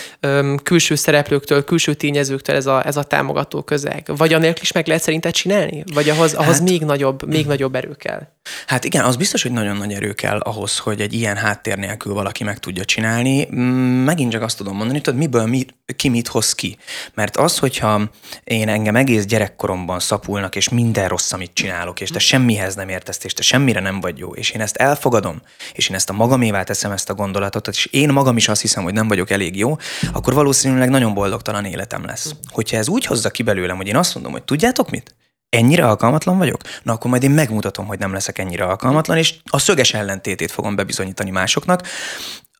külső 0.64 0.96
szereplőktől, 0.96 1.64
külső 1.64 1.94
tényezőktől 1.94 2.56
ez 2.56 2.66
a, 2.66 2.71
ez 2.80 2.98
a 2.98 3.04
támogató 3.04 3.62
közeg? 3.62 4.12
Vagy 4.18 4.34
anélkül 4.34 4.62
is 4.62 4.72
meg 4.72 4.88
lehet 4.88 5.04
szerinted 5.04 5.34
csinálni? 5.34 5.84
Vagy 5.94 6.10
ahhoz, 6.10 6.34
ahhoz 6.34 6.58
hát, 6.58 6.68
még, 6.70 6.82
nagyobb, 6.82 7.28
még 7.28 7.46
nagyobb 7.46 7.76
erő 7.76 7.94
kell? 7.94 8.22
Hát 8.68 8.84
igen, 8.84 9.04
az 9.04 9.16
biztos, 9.16 9.42
hogy 9.42 9.52
nagyon 9.52 9.78
nagy 9.78 9.94
erő 9.94 10.14
kell 10.14 10.40
ahhoz, 10.40 10.78
hogy 10.78 11.02
egy 11.02 11.14
ilyen 11.14 11.36
háttér 11.36 11.78
nélkül 11.78 12.14
valaki 12.14 12.44
meg 12.44 12.60
tudja 12.60 12.86
csinálni. 12.86 13.48
Mm, 13.56 14.04
megint 14.04 14.32
csak 14.32 14.42
azt 14.42 14.58
tudom 14.58 14.76
mondani, 14.76 15.02
hogy 15.04 15.16
miből 15.16 15.46
mi, 15.46 15.66
ki 15.96 16.10
mit 16.10 16.28
hoz 16.28 16.54
ki. 16.54 16.78
Mert 17.14 17.38
az, 17.38 17.58
hogyha 17.58 18.02
én 18.44 18.70
engem 18.70 18.96
egész 18.96 19.26
gyerekkoromban 19.26 20.00
szapulnak, 20.00 20.56
és 20.56 20.70
minden 20.70 21.08
rossz, 21.08 21.32
amit 21.32 21.54
csinálok, 21.54 22.02
és 22.02 22.10
te 22.10 22.20
semmihez 22.20 22.76
nem 22.76 22.90
értesz, 22.90 23.24
és 23.24 23.34
te 23.34 23.42
semmire 23.42 23.80
nem 23.80 24.00
vagy 24.00 24.18
jó, 24.18 24.34
és 24.34 24.50
én 24.50 24.62
ezt 24.62 24.76
elfogadom, 24.76 25.42
és 25.74 25.90
én 25.90 25.96
ezt 25.96 26.10
a 26.10 26.14
magamévá 26.14 26.64
teszem 26.64 26.92
ezt 26.92 27.10
a 27.10 27.14
gondolatot, 27.14 27.68
és 27.68 27.86
én 27.86 28.10
magam 28.10 28.38
is 28.38 28.48
azt 28.48 28.62
hiszem, 28.62 28.84
hogy 28.84 28.94
nem 28.94 29.08
vagyok 29.08 29.30
elég 29.30 29.58
jó, 29.58 29.76
akkor 30.14 30.34
valószínűleg 30.34 30.90
nagyon 30.90 31.14
boldogtalan 31.14 31.66
életem 31.66 32.06
lesz. 32.06 32.36
Hogyha 32.52 32.78
ez 32.78 32.88
úgy 32.88 33.06
hozza 33.06 33.30
ki 33.30 33.44
belőlem, 33.44 33.78
hogy 33.78 33.88
én 33.88 33.96
azt 33.96 34.14
mondom, 34.14 34.32
hogy 34.32 34.44
tudjátok 34.44 34.90
mit? 34.90 35.16
ennyire 35.52 35.88
alkalmatlan 35.88 36.38
vagyok? 36.38 36.62
Na 36.84 36.94
akkor 36.94 37.10
majd 37.10 37.24
én 37.24 37.32
megmutatom, 37.32 37.86
hogy 37.86 38.00
nem 38.00 38.14
leszek 38.14 38.38
ennyire 38.38 38.64
alkalmatlan, 38.64 39.18
és 39.18 39.36
a 39.50 39.60
szöges 39.60 39.94
ellentétét 39.94 40.52
fogom 40.52 40.76
bebizonyítani 40.76 41.30
másoknak, 41.30 41.82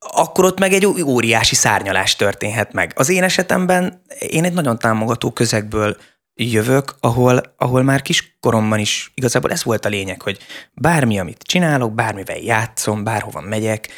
akkor 0.08 0.46
ott 0.46 0.60
meg 0.60 0.74
egy 0.74 0.86
óriási 0.86 1.56
szárnyalás 1.56 2.16
történhet 2.16 2.74
meg. 2.74 2.92
Az 2.96 3.10
én 3.10 3.24
esetemben 3.24 4.02
én 4.20 4.44
egy 4.44 4.54
nagyon 4.54 4.80
támogató 4.80 5.32
közegből 5.32 5.98
jövök, 6.34 6.96
ahol, 7.00 7.42
ahol 7.58 7.84
már 7.84 8.02
kiskoromban 8.02 8.80
is 8.80 9.12
igazából 9.14 9.52
ez 9.52 9.64
volt 9.64 9.86
a 9.86 9.90
lényeg, 9.90 10.22
hogy 10.22 10.38
bármi, 10.74 11.20
amit 11.20 11.44
csinálok, 11.44 11.94
bármivel 11.94 12.38
játszom, 12.38 13.04
bárhova 13.04 13.42
megyek, 13.42 13.90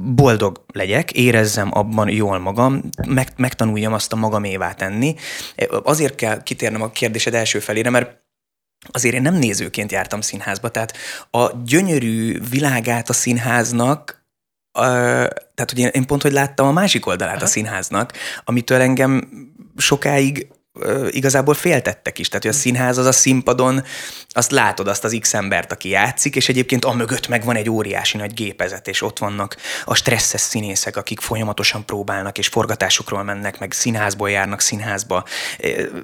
boldog 0.00 0.64
legyek, 0.72 1.12
érezzem 1.12 1.68
abban 1.72 2.08
jól 2.08 2.38
magam, 2.38 2.82
meg, 3.06 3.32
megtanuljam 3.36 3.92
azt 3.92 4.12
a 4.12 4.16
magamévá 4.16 4.72
tenni. 4.72 5.14
Azért 5.82 6.14
kell 6.14 6.42
kitérnem 6.42 6.82
a 6.82 6.90
kérdésed 6.90 7.34
első 7.34 7.58
felére, 7.58 7.90
mert 7.90 8.22
azért 8.90 9.14
én 9.14 9.22
nem 9.22 9.34
nézőként 9.34 9.92
jártam 9.92 10.20
színházba, 10.20 10.68
tehát 10.68 10.96
a 11.30 11.50
gyönyörű 11.64 12.40
világát 12.50 13.08
a 13.08 13.12
színháznak 13.12 14.23
tehát, 14.74 15.70
hogy 15.70 15.78
én, 15.78 15.88
én 15.92 16.06
pont, 16.06 16.22
hogy 16.22 16.32
láttam 16.32 16.66
a 16.66 16.72
másik 16.72 17.06
oldalát 17.06 17.34
Aha. 17.34 17.44
a 17.44 17.48
színháznak, 17.48 18.12
amitől 18.44 18.80
engem 18.80 19.28
sokáig 19.76 20.48
igazából 21.10 21.54
féltettek 21.54 22.18
is. 22.18 22.28
Tehát, 22.28 22.42
hogy 22.42 22.52
a 22.52 22.56
színház 22.56 22.98
az 22.98 23.06
a 23.06 23.12
színpadon, 23.12 23.84
azt 24.28 24.50
látod 24.50 24.88
azt 24.88 25.04
az 25.04 25.16
X 25.20 25.34
embert, 25.34 25.72
aki 25.72 25.88
játszik, 25.88 26.36
és 26.36 26.48
egyébként 26.48 26.84
amögött 26.84 27.28
meg 27.28 27.44
van 27.44 27.56
egy 27.56 27.70
óriási 27.70 28.16
nagy 28.16 28.34
gépezet, 28.34 28.88
és 28.88 29.02
ott 29.02 29.18
vannak 29.18 29.56
a 29.84 29.94
stresszes 29.94 30.40
színészek, 30.40 30.96
akik 30.96 31.20
folyamatosan 31.20 31.84
próbálnak, 31.84 32.38
és 32.38 32.46
forgatásokról 32.46 33.22
mennek, 33.22 33.58
meg 33.58 33.72
színházból 33.72 34.30
járnak 34.30 34.60
színházba. 34.60 35.24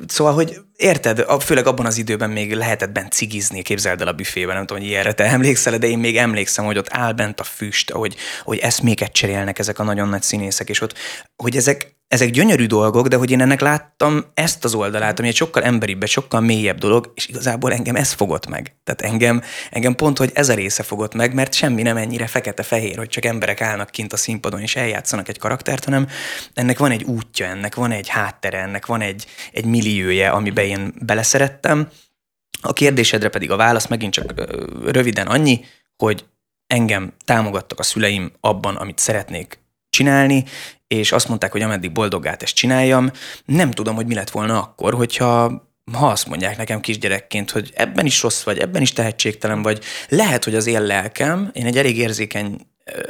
Szóval, 0.07 0.33
hogy 0.33 0.61
érted, 0.77 1.25
főleg 1.41 1.67
abban 1.67 1.87
az 1.87 1.99
időben 1.99 2.31
még 2.31 2.55
lehetett 2.55 2.91
bent 2.91 3.13
cigizni, 3.13 3.63
képzeld 3.63 4.01
el 4.01 4.09
a 4.09 4.13
büfében, 4.13 4.55
nem 4.55 4.67
tudom, 4.67 4.83
hogy 4.83 4.91
ilyenre 4.91 5.13
te 5.13 5.25
emlékszel, 5.25 5.79
de 5.79 5.87
én 5.87 5.99
még 5.99 6.17
emlékszem, 6.17 6.65
hogy 6.65 6.79
ott 6.79 6.89
áll 6.91 7.13
bent 7.13 7.41
a 7.41 7.45
füst, 7.45 7.91
hogy, 7.91 8.17
hogy 8.43 8.59
eszméket 8.59 9.13
cserélnek 9.13 9.59
ezek 9.59 9.79
a 9.79 9.83
nagyon 9.83 10.09
nagy 10.09 10.23
színészek, 10.23 10.69
és 10.69 10.81
ott, 10.81 10.95
hogy 11.37 11.57
ezek 11.57 11.99
ezek 12.11 12.31
gyönyörű 12.31 12.67
dolgok, 12.67 13.09
de 13.09 13.17
hogy 13.17 13.31
én 13.31 13.41
ennek 13.41 13.61
láttam 13.61 14.25
ezt 14.35 14.65
az 14.65 14.75
oldalát, 14.75 15.19
ami 15.19 15.29
egy 15.29 15.35
sokkal 15.35 15.63
emberibb, 15.63 16.03
egy 16.03 16.09
sokkal 16.09 16.41
mélyebb 16.41 16.79
dolog, 16.79 17.13
és 17.15 17.29
igazából 17.29 17.73
engem 17.73 17.97
ez 17.97 18.13
fogott 18.13 18.47
meg. 18.47 18.77
Tehát 18.85 19.01
engem, 19.13 19.43
engem 19.71 19.95
pont, 19.95 20.19
hogy 20.19 20.31
ez 20.35 20.49
a 20.49 20.55
része 20.55 20.83
fogott 20.83 21.15
meg, 21.15 21.35
mert 21.35 21.55
semmi 21.55 21.83
nem 21.83 21.97
ennyire 21.97 22.27
fekete-fehér, 22.27 22.97
hogy 22.97 23.09
csak 23.09 23.25
emberek 23.25 23.61
állnak 23.61 23.91
kint 23.91 24.13
a 24.13 24.17
színpadon 24.17 24.61
és 24.61 24.77
eljátszanak 24.77 25.29
egy 25.29 25.39
karaktert, 25.39 25.85
hanem 25.85 26.09
ennek 26.55 26.79
van 26.79 26.91
egy 26.91 27.03
útja, 27.03 27.47
ennek 27.47 27.75
van 27.75 27.91
egy 27.91 28.09
háttere, 28.09 28.59
ennek 28.59 28.87
van 28.87 29.01
egy, 29.01 29.27
egy 29.53 29.65
milliója, 29.65 30.33
amiben 30.33 30.65
én 30.65 30.95
beleszerettem. 31.01 31.89
A 32.61 32.73
kérdésedre 32.73 33.29
pedig 33.29 33.51
a 33.51 33.57
válasz 33.57 33.87
megint 33.87 34.13
csak 34.13 34.35
röviden 34.85 35.27
annyi, 35.27 35.65
hogy 35.97 36.25
engem 36.67 37.13
támogattak 37.25 37.79
a 37.79 37.83
szüleim 37.83 38.33
abban, 38.41 38.77
amit 38.77 38.99
szeretnék 38.99 39.59
csinálni, 39.91 40.45
és 40.95 41.13
azt 41.13 41.29
mondták, 41.29 41.53
hogy 41.53 41.63
ameddig 41.63 41.93
boldogát 41.93 42.43
ezt 42.43 42.55
csináljam, 42.55 43.11
nem 43.45 43.71
tudom, 43.71 43.95
hogy 43.95 44.07
mi 44.07 44.15
lett 44.15 44.31
volna 44.31 44.63
akkor, 44.63 44.95
hogyha 44.95 45.63
ha 45.93 46.07
azt 46.07 46.27
mondják 46.27 46.57
nekem 46.57 46.81
kisgyerekként, 46.81 47.51
hogy 47.51 47.71
ebben 47.75 48.07
is 48.07 48.23
rossz 48.23 48.43
vagy, 48.43 48.59
ebben 48.59 48.83
is 48.83 48.93
tehetségtelen 48.93 49.63
vagy, 49.63 49.85
lehet, 50.09 50.45
hogy 50.45 50.55
az 50.55 50.67
én 50.67 50.83
lelkem, 50.83 51.51
én 51.53 51.67
egy 51.67 51.79
elég 51.79 51.99
érzékeny 51.99 52.67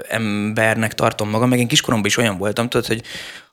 embernek 0.08 0.94
tartom 0.94 1.28
magam, 1.28 1.48
meg 1.48 1.58
én 1.58 1.68
kiskoromban 1.68 2.08
is 2.08 2.16
olyan 2.16 2.38
voltam, 2.38 2.68
tudod, 2.68 2.86
hogy 2.86 3.02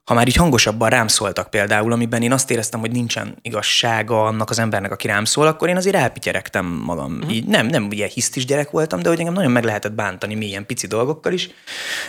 ha 0.07 0.13
már 0.13 0.27
így 0.27 0.35
hangosabban 0.35 0.89
rám 0.89 1.07
szóltak 1.07 1.49
például, 1.49 1.91
amiben 1.91 2.21
én 2.21 2.31
azt 2.31 2.51
éreztem, 2.51 2.79
hogy 2.79 2.91
nincsen 2.91 3.37
igazsága 3.41 4.25
annak 4.25 4.49
az 4.49 4.59
embernek, 4.59 4.91
aki 4.91 5.07
rám 5.07 5.25
szól, 5.25 5.47
akkor 5.47 5.69
én 5.69 5.75
azért 5.75 5.95
elpityeregtem 5.95 6.65
magam. 6.65 7.11
Mm. 7.11 7.29
Így 7.29 7.45
nem, 7.45 7.67
nem 7.67 7.87
ilyen 7.91 8.09
hisztis 8.09 8.45
gyerek 8.45 8.69
voltam, 8.69 9.01
de 9.01 9.09
hogy 9.09 9.19
engem 9.19 9.33
nagyon 9.33 9.51
meg 9.51 9.63
lehetett 9.63 9.91
bántani 9.91 10.35
mélyen 10.35 10.65
pici 10.65 10.87
dolgokkal 10.87 11.33
is. 11.33 11.49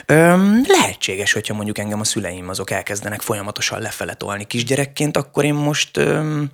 Öm, 0.07 0.63
lehetséges, 0.67 1.33
hogyha 1.33 1.55
mondjuk 1.55 1.79
engem 1.79 2.01
a 2.01 2.05
szüleim 2.05 2.49
azok 2.49 2.71
elkezdenek 2.71 3.21
folyamatosan 3.21 3.81
lefele 3.81 4.15
tolni 4.15 4.45
kisgyerekként, 4.45 5.17
akkor 5.17 5.45
én 5.45 5.55
most 5.55 5.97
öm, 5.97 6.51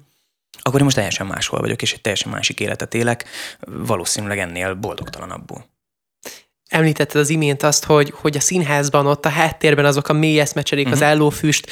akkor 0.63 0.79
én 0.79 0.85
most 0.85 0.97
teljesen 0.97 1.27
máshol 1.27 1.61
vagyok, 1.61 1.83
és 1.83 1.93
egy 1.93 2.01
teljesen 2.01 2.33
másik 2.33 2.61
életet 2.61 2.95
élek, 2.95 3.25
valószínűleg 3.67 4.39
ennél 4.39 4.75
boldogtalanabbul. 4.75 5.65
Említetted 6.69 7.21
az 7.21 7.31
imént 7.31 7.63
azt, 7.63 7.85
hogy, 7.85 8.13
hogy 8.17 8.37
a 8.37 8.41
színházban, 8.41 9.07
ott 9.07 9.25
a 9.25 9.29
háttérben 9.29 9.85
azok 9.85 10.09
a 10.09 10.13
mély 10.13 10.41
eszmecserék, 10.41 10.87
uh-huh. 10.87 11.01
az 11.01 11.07
mhm. 11.07 11.17
állófüst, 11.17 11.71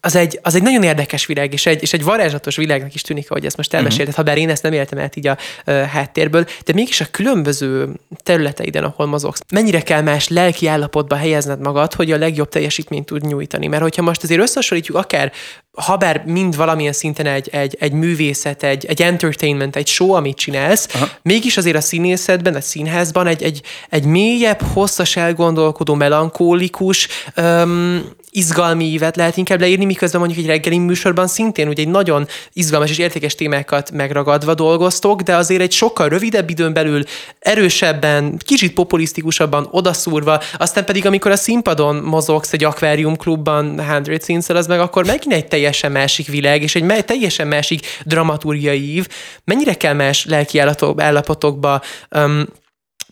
az 0.00 0.14
egy, 0.14 0.38
az 0.42 0.54
egy 0.54 0.62
nagyon 0.62 0.82
érdekes 0.82 1.26
világ, 1.26 1.52
és 1.52 1.66
egy, 1.66 1.82
és 1.82 1.92
egy 1.92 2.04
varázslatos 2.04 2.56
világnak 2.56 2.94
is 2.94 3.02
tűnik, 3.02 3.30
ahogy 3.30 3.44
ezt 3.44 3.56
most 3.56 3.74
elmesélted, 3.74 4.08
uh-huh. 4.08 4.24
ha 4.26 4.32
bár 4.32 4.38
én 4.38 4.50
ezt 4.50 4.62
nem 4.62 4.72
éltem 4.72 4.98
át 4.98 5.16
így 5.16 5.26
a 5.26 5.36
uh, 5.66 5.82
háttérből, 5.82 6.46
de 6.64 6.72
mégis 6.72 7.00
a 7.00 7.06
különböző 7.10 7.88
területeiden, 8.22 8.84
ahol 8.84 9.06
mozogsz, 9.06 9.42
mennyire 9.52 9.80
kell 9.80 10.02
más 10.02 10.28
lelki 10.28 10.66
állapotba 10.66 11.16
helyezned 11.16 11.60
magad, 11.60 11.94
hogy 11.94 12.12
a 12.12 12.16
legjobb 12.16 12.48
teljesítményt 12.48 13.06
tud 13.06 13.26
nyújtani. 13.26 13.66
Mert 13.66 13.82
hogyha 13.82 14.02
most 14.02 14.22
azért 14.22 14.40
összehasonlítjuk 14.40 14.96
akár 14.96 15.32
habár 15.72 16.22
mind 16.26 16.56
valamilyen 16.56 16.92
szinten 16.92 17.26
egy, 17.26 17.48
egy, 17.48 17.76
egy 17.80 17.92
művészet, 17.92 18.62
egy, 18.62 18.86
egy 18.86 19.02
entertainment, 19.02 19.76
egy 19.76 19.86
show, 19.86 20.12
amit 20.12 20.36
csinálsz, 20.36 20.88
Aha. 20.94 21.08
mégis 21.22 21.56
azért 21.56 21.76
a 21.76 21.80
színészetben, 21.80 22.54
a 22.54 22.60
színházban 22.60 23.26
egy, 23.26 23.42
egy, 23.42 23.62
egy 23.88 24.04
mélyebb, 24.04 24.62
hosszas 24.62 25.16
elgondolkodó, 25.16 25.94
melankólikus, 25.94 27.08
um, 27.36 28.02
izgalmi 28.30 28.84
ívet 28.84 29.16
lehet 29.16 29.36
inkább 29.36 29.60
leírni, 29.60 29.84
miközben 29.84 30.20
mondjuk 30.20 30.40
egy 30.40 30.50
reggeli 30.50 30.78
műsorban 30.78 31.26
szintén 31.26 31.68
ugye 31.68 31.82
egy 31.82 31.88
nagyon 31.88 32.26
izgalmas 32.52 32.90
és 32.90 32.98
értékes 32.98 33.34
témákat 33.34 33.90
megragadva 33.90 34.54
dolgoztok, 34.54 35.20
de 35.20 35.36
azért 35.36 35.60
egy 35.60 35.72
sokkal 35.72 36.08
rövidebb 36.08 36.50
időn 36.50 36.72
belül 36.72 37.02
erősebben, 37.38 38.38
kicsit 38.44 38.74
populisztikusabban 38.74 39.68
odaszúrva, 39.70 40.40
aztán 40.58 40.84
pedig 40.84 41.06
amikor 41.06 41.30
a 41.30 41.36
színpadon 41.36 41.96
mozogsz 41.96 42.52
egy 42.52 42.64
akváriumklubban 42.64 43.82
100 44.06 44.22
scenes 44.22 44.48
az 44.48 44.66
meg 44.66 44.80
akkor 44.80 45.06
megint 45.06 45.34
egy 45.34 45.48
teljesen 45.48 45.92
másik 45.92 46.26
világ, 46.26 46.62
és 46.62 46.74
egy 46.74 47.04
teljesen 47.04 47.46
másik 47.46 47.86
dramaturgiai 48.04 48.94
ív. 48.94 49.06
Mennyire 49.44 49.74
kell 49.74 49.94
más 49.94 50.24
lelki 50.24 50.58
állapotokba 50.96 51.82
um, 52.10 52.46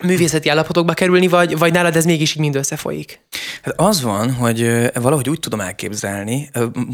művészeti 0.04 0.48
állapotokba 0.48 0.92
kerülni, 0.92 1.28
vagy, 1.28 1.58
vagy 1.58 1.72
nálad 1.72 1.96
ez 1.96 2.04
mégis 2.04 2.30
így 2.30 2.38
mind 2.38 2.56
összefolyik? 2.56 3.20
Hát 3.62 3.74
az 3.76 4.02
van, 4.02 4.32
hogy 4.32 4.90
valahogy 4.94 5.28
úgy 5.28 5.40
tudom 5.40 5.60
elképzelni, 5.60 6.50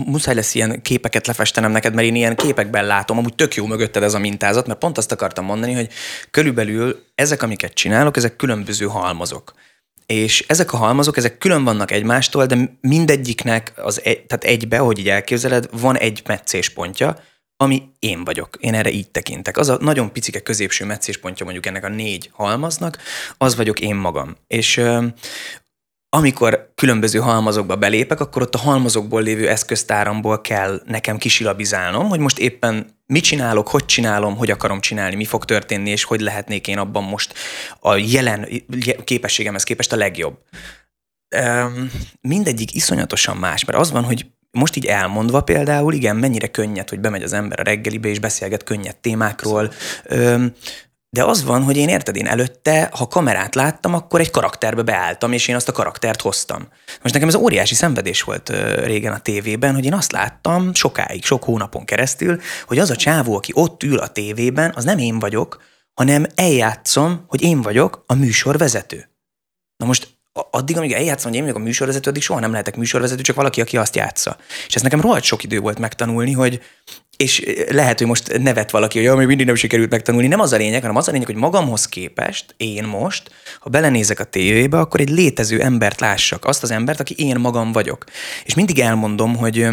muszáj 0.07 0.35
lesz 0.35 0.55
ilyen 0.55 0.83
képeket 0.83 1.27
lefestenem 1.27 1.71
neked, 1.71 1.95
mert 1.95 2.07
én 2.07 2.15
ilyen 2.15 2.37
képekben 2.37 2.87
látom, 2.87 3.19
amúgy 3.19 3.35
tök 3.35 3.55
jó 3.55 3.67
mögötted 3.67 4.03
ez 4.03 4.15
a 4.15 4.19
mintázat, 4.19 4.67
mert 4.67 4.79
pont 4.79 4.99
azt 4.99 5.13
akartam 5.13 5.45
mondani, 5.45 5.73
hogy 5.73 5.89
körülbelül 6.31 7.05
ezek, 7.15 7.43
amiket 7.43 7.75
csinálok, 7.75 8.17
ezek 8.17 8.37
különböző 8.37 8.87
halmazok. 8.87 9.53
És 10.07 10.45
ezek 10.49 10.73
a 10.73 10.77
halmazok, 10.77 11.17
ezek 11.17 11.39
külön 11.39 11.65
vannak 11.65 11.91
egymástól, 11.91 12.47
de 12.47 12.77
mindegyiknek 12.81 13.73
az 13.77 14.01
egy, 14.05 14.23
tehát 14.27 14.45
egybe, 14.45 14.79
hogy 14.79 14.99
így 14.99 15.09
elképzeled, 15.09 15.69
van 15.81 15.99
egy 15.99 16.23
meccéspontja, 16.27 17.17
ami 17.57 17.83
én 17.99 18.25
vagyok. 18.25 18.57
Én 18.61 18.75
erre 18.75 18.91
így 18.91 19.11
tekintek. 19.11 19.57
Az 19.57 19.69
a 19.69 19.79
nagyon 19.81 20.13
picike 20.13 20.41
középső 20.41 20.85
meccéspontja 20.85 21.45
mondjuk 21.45 21.67
ennek 21.67 21.85
a 21.85 21.89
négy 21.89 22.31
halmaznak, 22.33 22.99
az 23.39 23.57
vagyok 23.57 23.81
én 23.81 23.95
magam. 23.95 24.37
És 24.47 24.83
amikor 26.09 26.73
különböző 26.75 27.19
halmazokba 27.19 27.77
belépek, 27.77 28.21
akkor 28.21 28.43
ott 28.43 28.55
a 28.55 28.59
halmazokból 28.59 29.23
lévő 29.23 29.49
eszköztáramból 29.49 30.41
kell 30.41 30.83
nekem 30.87 31.19
kisilabizálnom, 31.19 32.09
hogy 32.09 32.19
most 32.19 32.39
éppen 32.39 33.03
mit 33.07 33.25
csinálok, 33.25 33.69
hogy 33.69 33.85
csinálom, 33.85 34.37
hogy 34.37 34.51
akarom 34.51 34.81
csinálni, 34.81 35.15
mi 35.15 35.25
fog 35.25 35.45
történni, 35.45 35.91
és 35.91 36.05
hogy 36.05 36.21
lehetnék 36.21 36.69
én 36.69 36.79
abban 36.79 37.05
most 37.05 37.35
a 37.81 37.97
jelen 37.97 38.49
képességemhez 39.05 39.63
képest 39.63 39.93
a 39.93 39.97
legjobb. 39.97 40.39
Mindegyik 42.21 42.75
iszonyatosan 42.75 43.37
más, 43.37 43.65
mert 43.65 43.79
az 43.79 43.91
van, 43.91 44.05
hogy 44.05 44.27
most 44.55 44.77
így 44.77 44.87
elmondva 44.87 45.41
például, 45.41 45.93
igen, 45.93 46.17
mennyire 46.17 46.47
könnyed, 46.47 46.89
hogy 46.89 47.01
bemegy 47.01 47.23
az 47.23 47.33
ember 47.33 47.61
a 47.61 47.63
reggelibe 47.63 48.09
és 48.09 48.19
beszélget 48.19 48.65
könnyed 48.65 48.97
témákról, 48.97 49.73
de 51.11 51.25
az 51.25 51.45
van, 51.45 51.63
hogy 51.63 51.77
én 51.77 51.89
érted, 51.89 52.17
én 52.17 52.27
előtte, 52.27 52.91
ha 52.93 53.09
kamerát 53.09 53.55
láttam, 53.55 53.95
akkor 53.95 54.21
egy 54.21 54.31
karakterbe 54.31 54.83
beálltam, 54.83 55.33
és 55.33 55.49
én 55.49 55.55
azt 55.55 55.69
a 55.69 55.73
karaktert 55.73 56.21
hoztam. 56.21 56.69
Most 57.03 57.15
nekem 57.15 57.29
ez 57.29 57.35
óriási 57.35 57.75
szenvedés 57.75 58.23
volt 58.23 58.49
régen 58.85 59.13
a 59.13 59.19
tévében, 59.19 59.75
hogy 59.75 59.85
én 59.85 59.95
azt 59.95 60.13
láttam 60.13 60.75
sokáig, 60.75 61.25
sok 61.25 61.45
hónapon 61.45 61.85
keresztül, 61.85 62.41
hogy 62.67 62.79
az 62.79 62.91
a 62.91 62.97
csávó, 62.97 63.37
aki 63.37 63.53
ott 63.55 63.83
ül 63.83 63.99
a 63.99 64.09
tévében, 64.09 64.73
az 64.75 64.85
nem 64.85 64.99
én 64.99 65.19
vagyok, 65.19 65.63
hanem 65.95 66.27
eljátszom, 66.35 67.25
hogy 67.27 67.43
én 67.43 67.63
vagyok 67.63 68.05
a 68.07 68.15
műsor 68.15 68.59
vezető. 68.59 69.09
Na 69.77 69.87
most 69.87 70.14
addig, 70.51 70.77
amíg 70.77 70.93
eljátszom, 70.93 71.29
hogy 71.31 71.39
én 71.39 71.43
vagyok 71.47 71.59
a 71.61 71.65
műsorvezető, 71.65 72.11
addig 72.11 72.23
soha 72.23 72.41
nem 72.41 72.51
lehetek 72.51 72.77
műsorvezető, 72.77 73.23
csak 73.23 73.37
valaki, 73.37 73.61
aki 73.61 73.77
azt 73.77 73.97
játsza. 73.97 74.37
És 74.67 74.75
ez 74.75 74.83
nekem 74.83 75.01
rohadt 75.01 75.25
sok 75.25 75.43
idő 75.43 75.59
volt 75.59 75.79
megtanulni, 75.79 76.33
hogy 76.33 76.61
és 77.17 77.45
lehet, 77.71 77.99
hogy 77.99 78.07
most 78.07 78.39
nevet 78.39 78.71
valaki, 78.71 79.07
hogy 79.07 79.17
még 79.17 79.27
mindig 79.27 79.47
nem 79.47 79.55
sikerült 79.55 79.91
megtanulni. 79.91 80.27
Nem 80.27 80.41
az 80.41 80.53
a 80.53 80.57
lényeg, 80.57 80.81
hanem 80.81 80.97
az 80.97 81.09
a 81.09 81.11
lényeg, 81.11 81.27
hogy 81.27 81.37
magamhoz 81.37 81.87
képest, 81.89 82.55
én 82.57 82.85
most, 82.85 83.31
ha 83.61 83.71
belenézek 83.71 84.21
a 84.21 84.25
tévébe, 84.25 84.79
akkor 84.79 85.01
egy 85.01 85.11
létező 85.11 85.61
embert 85.61 86.01
lássak. 86.01 86.45
Azt 86.45 86.63
az 86.63 86.71
embert, 86.71 87.01
aki 87.01 87.15
én 87.17 87.37
magam 87.37 87.73
vagyok. 87.73 88.05
És 88.45 88.55
mindig 88.55 88.79
elmondom, 88.79 89.37
hogy 89.37 89.69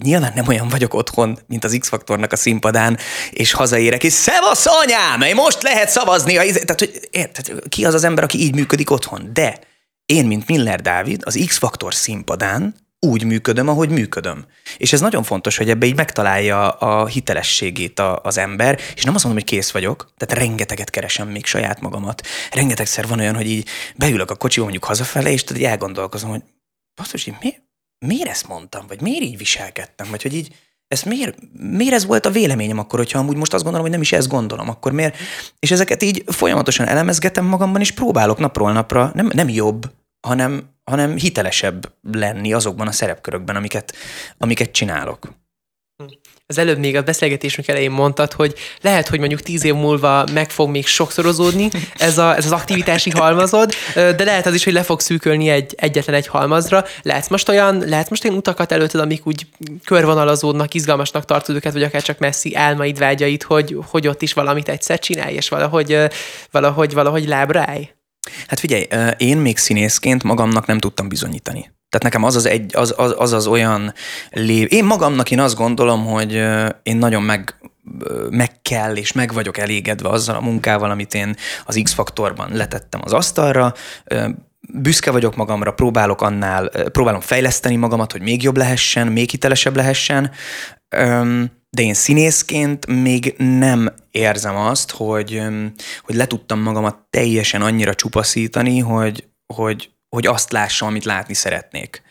nyilván 0.00 0.32
nem 0.34 0.48
olyan 0.48 0.68
vagyok 0.68 0.94
otthon, 0.94 1.38
mint 1.46 1.64
az 1.64 1.76
X-faktornak 1.80 2.32
a 2.32 2.36
színpadán, 2.36 2.98
és 3.30 3.52
hazaérek, 3.52 4.04
és 4.04 4.12
szevasz 4.12 4.66
anyám, 4.66 5.34
most 5.34 5.62
lehet 5.62 5.88
szavazni. 5.88 6.36
A... 6.36 6.42
Tehát, 6.42 6.78
hogy, 6.78 7.08
érted, 7.10 7.68
ki 7.68 7.84
az 7.84 7.94
az 7.94 8.04
ember, 8.04 8.24
aki 8.24 8.40
így 8.40 8.54
működik 8.54 8.90
otthon? 8.90 9.30
De 9.32 9.58
én, 10.06 10.26
mint 10.26 10.46
Miller 10.48 10.80
Dávid, 10.80 11.22
az 11.24 11.44
X-faktor 11.46 11.94
színpadán 11.94 12.74
úgy 13.06 13.24
működöm, 13.24 13.68
ahogy 13.68 13.90
működöm. 13.90 14.44
És 14.76 14.92
ez 14.92 15.00
nagyon 15.00 15.22
fontos, 15.22 15.56
hogy 15.56 15.70
ebbe 15.70 15.86
így 15.86 15.96
megtalálja 15.96 16.70
a 16.70 17.06
hitelességét 17.06 17.98
a, 17.98 18.20
az 18.22 18.38
ember, 18.38 18.80
és 18.94 19.02
nem 19.02 19.14
azt 19.14 19.24
mondom, 19.24 19.42
hogy 19.42 19.50
kész 19.50 19.70
vagyok, 19.70 20.12
tehát 20.16 20.44
rengeteget 20.44 20.90
keresem 20.90 21.28
még 21.28 21.46
saját 21.46 21.80
magamat. 21.80 22.26
Rengetegszer 22.50 23.06
van 23.06 23.18
olyan, 23.18 23.34
hogy 23.34 23.46
így 23.46 23.68
beülök 23.96 24.30
a 24.30 24.34
kocsiba 24.34 24.62
mondjuk 24.62 24.84
hazafele, 24.84 25.30
és 25.30 25.44
tudod, 25.44 25.62
elgondolkozom, 25.62 26.30
hogy 26.30 26.42
basszus, 26.94 27.24
mi, 27.40 27.54
miért 28.06 28.28
ezt 28.28 28.48
mondtam, 28.48 28.84
vagy 28.88 29.00
miért 29.00 29.22
így 29.22 29.36
viselkedtem, 29.36 30.06
vagy 30.10 30.22
hogy 30.22 30.34
így, 30.34 30.54
ez 30.88 31.02
miért, 31.02 31.38
miért 31.52 31.92
ez 31.94 32.06
volt 32.06 32.26
a 32.26 32.30
véleményem 32.30 32.78
akkor, 32.78 32.98
hogyha 32.98 33.18
amúgy 33.18 33.36
most 33.36 33.54
azt 33.54 33.62
gondolom, 33.62 33.86
hogy 33.86 33.94
nem 33.94 34.04
is 34.04 34.12
ezt 34.12 34.28
gondolom, 34.28 34.68
akkor 34.68 34.92
miért? 34.92 35.16
És 35.58 35.70
ezeket 35.70 36.02
így 36.02 36.22
folyamatosan 36.26 36.86
elemezgetem 36.86 37.44
magamban, 37.44 37.80
és 37.80 37.90
próbálok 37.90 38.38
napról 38.38 38.72
napra 38.72 39.10
nem, 39.14 39.30
nem 39.34 39.48
jobb, 39.48 39.92
hanem, 40.20 40.70
hanem 40.84 41.16
hitelesebb 41.16 41.92
lenni 42.02 42.52
azokban 42.52 42.86
a 42.86 42.92
szerepkörökben, 42.92 43.56
amiket, 43.56 43.94
amiket 44.38 44.72
csinálok 44.72 45.41
az 46.52 46.58
előbb 46.58 46.78
még 46.78 46.96
a 46.96 47.02
beszélgetésünk 47.02 47.68
elején 47.68 47.90
mondtad, 47.90 48.32
hogy 48.32 48.54
lehet, 48.80 49.08
hogy 49.08 49.18
mondjuk 49.18 49.40
tíz 49.40 49.64
év 49.64 49.74
múlva 49.74 50.24
meg 50.32 50.50
fog 50.50 50.70
még 50.70 50.86
sokszorozódni 50.86 51.70
ez, 51.96 52.18
a, 52.18 52.36
ez 52.36 52.44
az 52.44 52.52
aktivitási 52.52 53.10
halmazod, 53.10 53.72
de 53.94 54.24
lehet 54.24 54.46
az 54.46 54.54
is, 54.54 54.64
hogy 54.64 54.72
le 54.72 54.82
fog 54.82 55.00
szűkölni 55.00 55.48
egy, 55.48 55.74
egyetlen 55.76 56.16
egy 56.16 56.26
halmazra. 56.26 56.84
Lehet 57.02 57.30
most 57.30 57.48
olyan, 57.48 57.78
lehet 57.78 58.10
most 58.10 58.24
olyan 58.24 58.36
utakat 58.36 58.72
előtted, 58.72 59.00
amik 59.00 59.26
úgy 59.26 59.46
körvonalazódnak, 59.84 60.74
izgalmasnak 60.74 61.24
tartod 61.24 61.56
őket, 61.56 61.72
vagy 61.72 61.82
akár 61.82 62.02
csak 62.02 62.18
messzi 62.18 62.56
álmaid, 62.56 62.98
vágyait, 62.98 63.42
hogy, 63.42 63.76
hogy 63.86 64.08
ott 64.08 64.22
is 64.22 64.32
valamit 64.32 64.68
egyszer 64.68 64.98
csinálj, 64.98 65.34
és 65.34 65.48
valahogy, 65.48 65.98
valahogy, 66.50 66.92
valahogy 66.92 67.26
lábráj? 67.26 67.94
Hát 68.46 68.60
figyelj, 68.60 68.86
én 69.16 69.36
még 69.36 69.58
színészként 69.58 70.22
magamnak 70.22 70.66
nem 70.66 70.78
tudtam 70.78 71.08
bizonyítani. 71.08 71.70
Tehát 71.92 72.02
nekem 72.02 72.24
az 72.24 72.36
az, 72.36 72.46
egy, 72.46 72.76
az, 72.76 72.94
az, 72.96 73.14
az, 73.16 73.32
az 73.32 73.46
olyan 73.46 73.94
lép. 74.30 74.68
Én 74.68 74.84
magamnak 74.84 75.30
én 75.30 75.40
azt 75.40 75.56
gondolom, 75.56 76.04
hogy 76.04 76.32
én 76.82 76.96
nagyon 76.96 77.22
meg, 77.22 77.54
meg 78.30 78.62
kell, 78.62 78.96
és 78.96 79.12
meg 79.12 79.32
vagyok 79.32 79.58
elégedve 79.58 80.08
azzal 80.08 80.36
a 80.36 80.40
munkával, 80.40 80.90
amit 80.90 81.14
én 81.14 81.36
az 81.64 81.80
X-faktorban 81.82 82.50
letettem 82.52 83.00
az 83.04 83.12
asztalra. 83.12 83.74
Büszke 84.74 85.10
vagyok 85.10 85.36
magamra, 85.36 85.72
próbálok 85.72 86.22
annál, 86.22 86.68
próbálom 86.68 87.20
fejleszteni 87.20 87.76
magamat, 87.76 88.12
hogy 88.12 88.22
még 88.22 88.42
jobb 88.42 88.56
lehessen, 88.56 89.06
még 89.06 89.30
hitelesebb 89.30 89.76
lehessen, 89.76 90.30
de 91.70 91.82
én 91.82 91.94
színészként 91.94 92.86
még 92.86 93.34
nem 93.38 93.94
érzem 94.10 94.56
azt, 94.56 94.90
hogy, 94.90 95.42
hogy 96.02 96.14
le 96.14 96.26
tudtam 96.26 96.60
magamat 96.60 96.96
teljesen 97.10 97.62
annyira 97.62 97.94
csupaszítani, 97.94 98.78
hogy, 98.78 99.28
hogy, 99.54 99.91
hogy 100.16 100.26
azt 100.26 100.52
lássam, 100.52 100.88
amit 100.88 101.04
látni 101.04 101.34
szeretnék. 101.34 102.02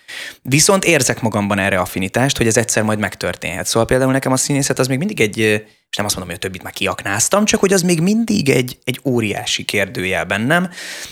Viszont 0.41 0.85
érzek 0.85 1.21
magamban 1.21 1.59
erre 1.59 1.79
affinitást, 1.79 2.37
hogy 2.37 2.47
ez 2.47 2.57
egyszer 2.57 2.83
majd 2.83 2.99
megtörténhet. 2.99 3.65
Szóval 3.65 3.87
például 3.87 4.11
nekem 4.11 4.31
a 4.31 4.37
színészet 4.37 4.79
az 4.79 4.87
még 4.87 4.97
mindig 4.97 5.21
egy, 5.21 5.63
és 5.91 5.97
nem 5.97 6.05
azt 6.05 6.15
mondom, 6.15 6.35
hogy 6.35 6.43
a 6.43 6.47
többit 6.47 6.63
már 6.63 6.73
kiaknáztam, 6.73 7.45
csak 7.45 7.59
hogy 7.59 7.73
az 7.73 7.81
még 7.81 8.01
mindig 8.01 8.49
egy, 8.49 8.77
egy 8.83 8.99
óriási 9.03 9.63
kérdőjel 9.63 10.25
bennem, 10.25 10.69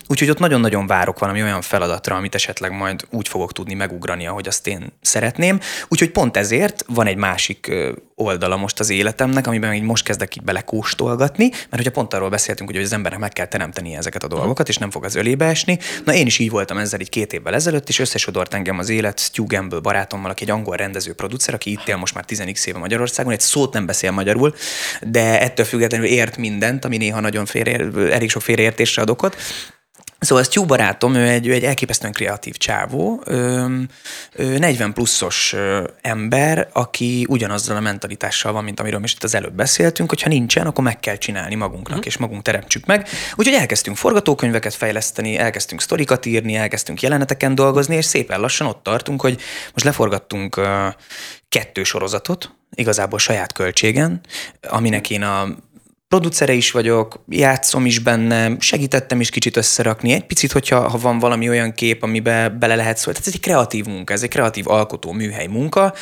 úgyhogy 0.08 0.30
ott 0.30 0.40
nagyon-nagyon 0.40 0.88
várok 0.88 1.20
valami 1.20 1.42
olyan 1.42 1.62
feladatra, 1.62 2.16
amit 2.16 2.36
esetleg 2.36 2.72
majd 2.72 3.08
úgy 3.10 3.28
fogok 3.28 3.54
tudni 3.54 3.74
megugrani, 3.74 4.28
ahogy 4.28 4.48
azt 4.48 4.68
én 4.68 4.94
szeretném. 5.02 5.60
Úgyhogy 5.88 6.12
pont 6.12 6.38
ezért 6.38 6.84
van 6.88 7.08
egy 7.08 7.18
másik 7.18 7.72
oldala 8.16 8.58
most 8.58 8.80
az 8.80 8.90
életemnek, 8.90 9.48
amiben 9.48 9.74
így 9.74 9.82
most 9.84 10.04
kezdek 10.04 10.36
így 10.36 10.44
belekóstolgatni, 10.44 11.50
mert 11.50 11.76
hogyha 11.76 11.92
pont 11.92 12.14
arról 12.14 12.30
beszéltünk, 12.30 12.70
hogy 12.70 12.82
az 12.82 12.94
embernek 12.94 13.20
meg 13.20 13.34
kell 13.34 13.46
teremteni 13.46 13.96
ezeket 13.96 14.24
a 14.24 14.28
dolgokat, 14.28 14.68
és 14.68 14.78
nem 14.78 14.92
fog 14.92 15.06
az 15.06 15.16
ölébe 15.16 15.46
esni. 15.46 15.80
Na 16.06 16.14
én 16.14 16.26
is 16.26 16.40
így 16.40 16.50
voltam 16.50 16.78
ezzel 16.78 17.00
egy 17.00 17.10
két 17.10 17.34
évvel 17.34 17.54
ezelőtt, 17.54 17.90
és 17.90 18.00
összesodort 18.00 18.54
engem 18.54 18.78
az 18.78 18.89
élet 18.90 19.20
Stu 19.20 19.46
Gamble 19.46 19.80
barátommal, 19.80 20.32
aki 20.32 20.44
egy 20.44 20.50
angol 20.50 20.76
rendező 20.76 21.14
producer, 21.14 21.54
aki 21.54 21.72
itt 21.72 21.88
él 21.88 21.98
most 21.98 22.14
már 22.14 22.26
10 22.26 22.44
éve 22.66 22.80
Magyarországon, 22.80 23.34
egy 23.34 23.40
szót 23.40 23.74
nem 23.74 23.86
beszél 23.86 24.12
magyarul, 24.12 24.56
de 25.02 25.42
ettől 25.42 25.66
függetlenül 25.66 26.08
ért 26.08 26.38
mindent, 26.38 26.86
ami 26.86 26.98
néha 26.98 27.20
nagyon 27.20 27.46
félre, 27.46 28.12
elég 28.12 28.30
sok 28.30 28.42
félreértésre 28.42 29.02
ad 29.02 29.10
okot. 29.10 29.36
Szóval 30.20 30.44
ez 30.44 30.50
Stu 30.50 30.66
barátom, 30.66 31.14
ő 31.14 31.28
egy, 31.28 31.48
ő 31.48 31.54
egy 31.54 31.64
elképesztően 31.64 32.14
kreatív 32.14 32.58
csávó, 32.58 33.22
ö, 33.26 33.66
ö, 34.34 34.58
40 34.58 34.94
pluszos 34.94 35.56
ember, 36.02 36.70
aki 36.74 37.26
ugyanazzal 37.30 37.76
a 37.76 37.80
mentalitással 37.80 38.52
van, 38.52 38.64
mint 38.64 38.80
amiről 38.80 39.04
is 39.04 39.14
itt 39.14 39.24
az 39.24 39.36
előbb 39.36 39.54
beszéltünk, 39.54 40.10
hogyha 40.10 40.30
nincsen, 40.30 40.68
akkor 40.68 40.84
meg 40.84 41.00
kell 41.00 41.16
csinálni 41.16 41.56
magunknak, 41.56 41.98
mm. 41.98 42.02
és 42.04 42.18
magunk 42.18 42.42
teremtsük 42.42 42.86
meg. 42.86 43.08
Úgyhogy 43.36 43.56
elkezdtünk 43.56 43.98
forgatókönyveket 43.98 44.74
fejleszteni, 44.74 45.38
elkezdtünk 45.38 45.82
sztorikat 45.82 46.26
írni, 46.26 46.56
elkezdtünk 46.56 47.02
jeleneteken 47.02 47.56
dolgozni, 47.56 47.96
és 47.96 48.06
szépen 48.06 48.40
lassan 48.40 48.68
ott 48.68 48.84
tartunk, 48.84 49.22
hogy 49.22 49.42
most 49.74 49.86
leforgattunk 49.86 50.58
ö, 50.58 50.88
kettő 51.50 51.84
sorozatot, 51.84 52.54
igazából 52.74 53.20
saját 53.20 53.54
költségen, 53.54 54.22
aminek 54.70 55.10
én 55.10 55.24
a 55.24 55.48
producere 56.10 56.54
is 56.54 56.72
vagyok, 56.72 57.24
játszom 57.28 57.86
is 57.86 58.00
benne, 58.00 58.56
segítettem 58.60 59.20
is 59.20 59.30
kicsit 59.30 59.58
összerakni. 59.58 60.12
Egy 60.12 60.26
picit, 60.26 60.52
hogyha 60.52 60.90
ha 60.90 60.98
van 60.98 61.20
valami 61.20 61.50
olyan 61.50 61.74
kép, 61.74 62.04
amibe 62.04 62.50
bele 62.50 62.76
lehet 62.76 62.98
szólni. 62.98 63.20
Tehát 63.20 63.28
ez 63.28 63.34
egy 63.34 63.48
kreatív 63.48 63.86
munka, 63.86 64.14
ez 64.14 64.24
egy 64.24 64.30
kreatív 64.30 64.68
alkotó 64.68 65.12
műhely 65.12 65.48
munka, 65.48 65.94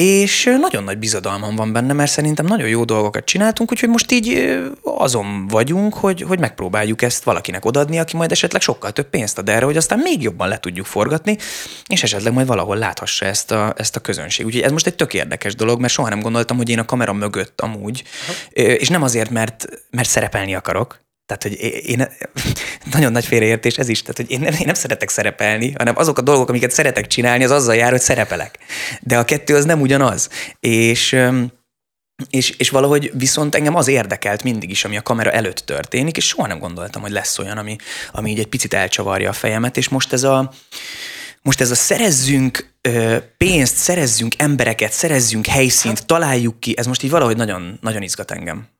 és 0.00 0.44
nagyon 0.60 0.84
nagy 0.84 0.98
bizadalmam 0.98 1.56
van 1.56 1.72
benne, 1.72 1.92
mert 1.92 2.10
szerintem 2.10 2.46
nagyon 2.46 2.68
jó 2.68 2.84
dolgokat 2.84 3.24
csináltunk, 3.24 3.70
úgyhogy 3.70 3.88
most 3.88 4.12
így 4.12 4.58
azon 4.82 5.46
vagyunk, 5.46 5.94
hogy, 5.94 6.22
hogy 6.22 6.38
megpróbáljuk 6.38 7.02
ezt 7.02 7.24
valakinek 7.24 7.64
odadni, 7.64 7.98
aki 7.98 8.16
majd 8.16 8.32
esetleg 8.32 8.62
sokkal 8.62 8.92
több 8.92 9.08
pénzt 9.08 9.38
ad 9.38 9.48
erre, 9.48 9.64
hogy 9.64 9.76
aztán 9.76 9.98
még 9.98 10.22
jobban 10.22 10.48
le 10.48 10.60
tudjuk 10.60 10.86
forgatni, 10.86 11.36
és 11.86 12.02
esetleg 12.02 12.32
majd 12.32 12.46
valahol 12.46 12.76
láthassa 12.76 13.24
ezt 13.24 13.50
a, 13.50 13.74
ezt 13.76 13.96
a 13.96 14.00
közönség. 14.00 14.46
Úgyhogy 14.46 14.62
ez 14.62 14.72
most 14.72 14.86
egy 14.86 14.94
tök 14.94 15.14
érdekes 15.14 15.54
dolog, 15.54 15.80
mert 15.80 15.92
soha 15.92 16.08
nem 16.08 16.20
gondoltam, 16.20 16.56
hogy 16.56 16.68
én 16.68 16.78
a 16.78 16.84
kamera 16.84 17.12
mögött 17.12 17.60
amúgy, 17.60 18.02
Aha. 18.28 18.62
és 18.62 18.88
nem 18.88 19.02
azért, 19.02 19.30
mert, 19.30 19.66
mert 19.90 20.08
szerepelni 20.08 20.54
akarok, 20.54 21.05
tehát, 21.26 21.42
hogy 21.42 21.52
én, 21.88 22.08
nagyon 22.92 23.12
nagy 23.12 23.26
félreértés 23.26 23.78
ez 23.78 23.88
is, 23.88 24.00
tehát, 24.00 24.16
hogy 24.16 24.30
én 24.30 24.40
nem, 24.40 24.52
én 24.52 24.66
nem 24.66 24.74
szeretek 24.74 25.08
szerepelni, 25.08 25.72
hanem 25.76 25.96
azok 25.96 26.18
a 26.18 26.22
dolgok, 26.22 26.48
amiket 26.48 26.70
szeretek 26.70 27.06
csinálni, 27.06 27.44
az 27.44 27.50
azzal 27.50 27.74
jár, 27.74 27.90
hogy 27.90 28.00
szerepelek. 28.00 28.58
De 29.00 29.18
a 29.18 29.24
kettő 29.24 29.54
az 29.54 29.64
nem 29.64 29.80
ugyanaz. 29.80 30.28
És, 30.60 31.16
és, 32.30 32.50
és 32.50 32.70
valahogy 32.70 33.10
viszont 33.14 33.54
engem 33.54 33.74
az 33.74 33.88
érdekelt 33.88 34.42
mindig 34.42 34.70
is, 34.70 34.84
ami 34.84 34.96
a 34.96 35.02
kamera 35.02 35.30
előtt 35.30 35.58
történik, 35.58 36.16
és 36.16 36.26
soha 36.26 36.46
nem 36.46 36.58
gondoltam, 36.58 37.02
hogy 37.02 37.10
lesz 37.10 37.38
olyan, 37.38 37.58
ami, 37.58 37.76
ami 38.12 38.30
így 38.30 38.38
egy 38.38 38.48
picit 38.48 38.74
elcsavarja 38.74 39.28
a 39.28 39.32
fejemet, 39.32 39.76
és 39.76 39.88
most 39.88 40.12
ez 40.12 40.22
a, 40.22 40.52
most 41.42 41.60
ez 41.60 41.70
a 41.70 41.74
szerezzünk 41.74 42.74
ö, 42.80 43.16
pénzt, 43.36 43.76
szerezzünk 43.76 44.34
embereket, 44.38 44.92
szerezzünk 44.92 45.46
helyszínt, 45.46 46.06
találjuk 46.06 46.60
ki, 46.60 46.74
ez 46.76 46.86
most 46.86 47.02
így 47.02 47.10
valahogy 47.10 47.36
nagyon, 47.36 47.78
nagyon 47.80 48.02
izgat 48.02 48.30
engem 48.30 48.75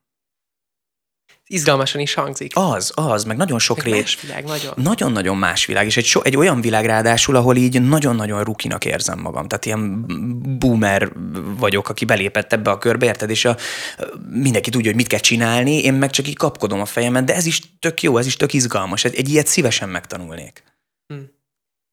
izgalmasan 1.46 2.00
is 2.00 2.14
hangzik. 2.14 2.52
Az, 2.54 2.92
az, 2.94 3.24
meg 3.24 3.36
nagyon 3.36 3.58
sok 3.58 3.82
rét. 3.82 3.94
Más 3.94 4.20
világ, 4.20 4.44
nagyon. 4.44 4.72
Nagyon-nagyon 4.76 5.36
más 5.36 5.66
világ, 5.66 5.86
és 5.86 5.96
egy, 5.96 6.04
so, 6.04 6.20
egy 6.22 6.36
olyan 6.36 6.60
világ 6.60 6.84
ráadásul, 6.84 7.36
ahol 7.36 7.56
így 7.56 7.82
nagyon-nagyon 7.82 8.44
rukinak 8.44 8.84
érzem 8.84 9.18
magam. 9.18 9.48
Tehát 9.48 9.64
ilyen 9.64 10.04
boomer 10.58 11.12
vagyok, 11.58 11.88
aki 11.88 12.04
belépett 12.04 12.52
ebbe 12.52 12.70
a 12.70 12.78
körbe, 12.78 13.06
érted? 13.06 13.30
És 13.30 13.44
a, 13.44 13.56
mindenki 14.30 14.70
tudja, 14.70 14.86
hogy 14.86 14.96
mit 14.96 15.06
kell 15.06 15.18
csinálni, 15.18 15.82
én 15.82 15.94
meg 15.94 16.10
csak 16.10 16.28
így 16.28 16.36
kapkodom 16.36 16.80
a 16.80 16.84
fejemet, 16.84 17.24
de 17.24 17.34
ez 17.34 17.46
is 17.46 17.60
tök 17.78 18.02
jó, 18.02 18.18
ez 18.18 18.26
is 18.26 18.36
tök 18.36 18.52
izgalmas. 18.52 19.04
Egy, 19.04 19.14
egy 19.14 19.28
ilyet 19.28 19.46
szívesen 19.46 19.88
megtanulnék. 19.88 20.62
Hmm. 21.06 21.35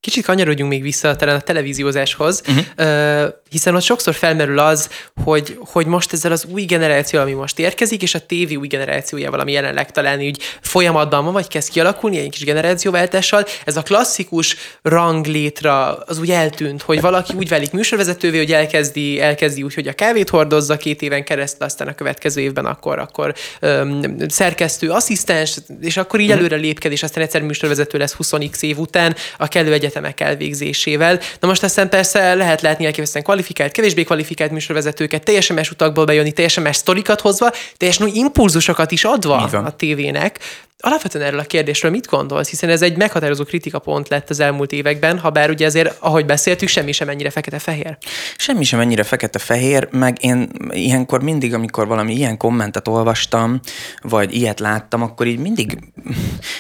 Kicsit 0.04 0.26
kanyarodjunk 0.26 0.72
még 0.72 0.82
vissza 0.82 1.16
talán 1.16 1.36
a 1.36 1.40
televíziózáshoz, 1.40 2.42
uh-huh. 2.48 3.28
hiszen 3.50 3.76
ott 3.76 3.82
sokszor 3.82 4.14
felmerül 4.14 4.60
az, 4.60 4.90
hogy, 5.24 5.58
hogy 5.60 5.86
most 5.86 6.14
ezzel 6.14 6.32
az 6.32 6.46
új 6.52 6.62
generáció, 6.62 7.20
ami 7.20 7.32
most 7.32 7.60
érkezik, 7.60 8.02
és 8.02 8.16
a 8.16 8.26
tévé 8.26 8.56
új 8.56 8.68
generációjával, 8.68 9.40
ami 9.40 9.52
jelenleg 9.52 9.92
talán 9.92 10.22
így 10.22 10.42
folyamatban 10.62 11.24
van, 11.24 11.34
vagy 11.34 11.48
kezd 11.48 11.70
kialakulni 11.70 12.18
egy 12.18 12.30
kis 12.30 12.44
generációváltással, 12.44 13.46
ez 13.66 13.78
a 13.78 13.82
klasszikus 13.82 14.56
ranglétra 14.82 15.96
az 15.96 16.20
úgy 16.20 16.32
eltűnt, 16.32 16.82
hogy 16.82 17.02
valaki 17.02 17.34
úgy 17.34 17.50
válik 17.50 17.72
műsorvezetővé, 17.72 18.38
hogy 18.38 18.52
elkezdi, 18.52 19.22
elkezdi 19.22 19.64
úgy, 19.64 19.74
hogy 19.74 19.88
a 19.88 19.94
kávét 19.94 20.30
hordozza 20.30 20.78
két 20.78 21.02
éven 21.02 21.24
keresztül, 21.24 21.66
aztán 21.66 21.88
a 21.88 21.96
következő 21.96 22.42
évben 22.42 22.66
akkor, 22.66 23.00
akkor 23.00 23.34
öm, 23.60 24.16
szerkesztő, 24.28 24.90
asszisztens, 24.90 25.58
és 25.82 25.98
akkor 25.98 26.20
így 26.20 26.28
uh-huh. 26.28 26.42
előre 26.42 26.62
lépked, 26.62 26.92
és 26.92 27.04
aztán 27.04 27.24
egyszer 27.24 27.42
műsorvezető 27.42 27.98
lesz 27.98 28.16
20x 28.20 28.62
év 28.62 28.78
után 28.78 29.16
a 29.38 29.48
kellő 29.48 29.74
egyet 29.74 29.92
egyetemek 29.94 30.20
elvégzésével. 30.20 31.20
Na 31.40 31.48
most 31.48 31.64
aztán 31.64 31.90
persze 31.90 32.34
lehet 32.34 32.62
látni 32.62 32.86
elképesztően 32.86 33.24
kvalifikált, 33.24 33.72
kevésbé 33.72 34.04
kvalifikált 34.04 34.52
műsorvezetőket, 34.52 35.24
teljesen 35.24 35.56
más 35.56 35.72
utakból 35.72 36.06
bejönni, 36.06 36.32
teljesen 36.32 36.64
más 36.64 36.76
sztorikat 36.76 37.22
hozva, 37.22 37.52
teljesen 37.78 38.06
új 38.06 38.12
impulzusokat 38.14 38.92
is 38.92 39.04
adva 39.04 39.36
a 39.36 39.76
tévének. 39.76 40.40
Alapvetően 40.86 41.26
erről 41.26 41.40
a 41.40 41.44
kérdésről 41.44 41.92
mit 41.92 42.08
gondolsz? 42.08 42.50
Hiszen 42.50 42.70
ez 42.70 42.82
egy 42.82 42.98
meghatározó 42.98 43.44
kritikapont 43.44 44.08
lett 44.10 44.30
az 44.30 44.40
elmúlt 44.40 44.72
években, 44.72 45.20
ha 45.20 45.30
bár 45.30 45.50
ugye 45.50 45.66
azért, 45.66 45.96
ahogy 46.00 46.26
beszéltük, 46.26 46.68
semmi 46.68 46.92
sem 46.92 47.10
ennyire 47.10 47.30
fekete-fehér. 47.30 47.98
Semmi 48.38 48.64
sem 48.64 48.80
ennyire 48.80 49.04
fekete-fehér, 49.04 49.88
meg 49.92 50.18
én 50.24 50.50
ilyenkor 50.70 51.22
mindig, 51.22 51.54
amikor 51.54 51.88
valami 51.88 52.14
ilyen 52.14 52.38
kommentet 52.38 52.88
olvastam, 52.88 53.60
vagy 54.02 54.36
ilyet 54.36 54.60
láttam, 54.60 55.02
akkor 55.02 55.28
így 55.28 55.40
mindig, 55.40 55.78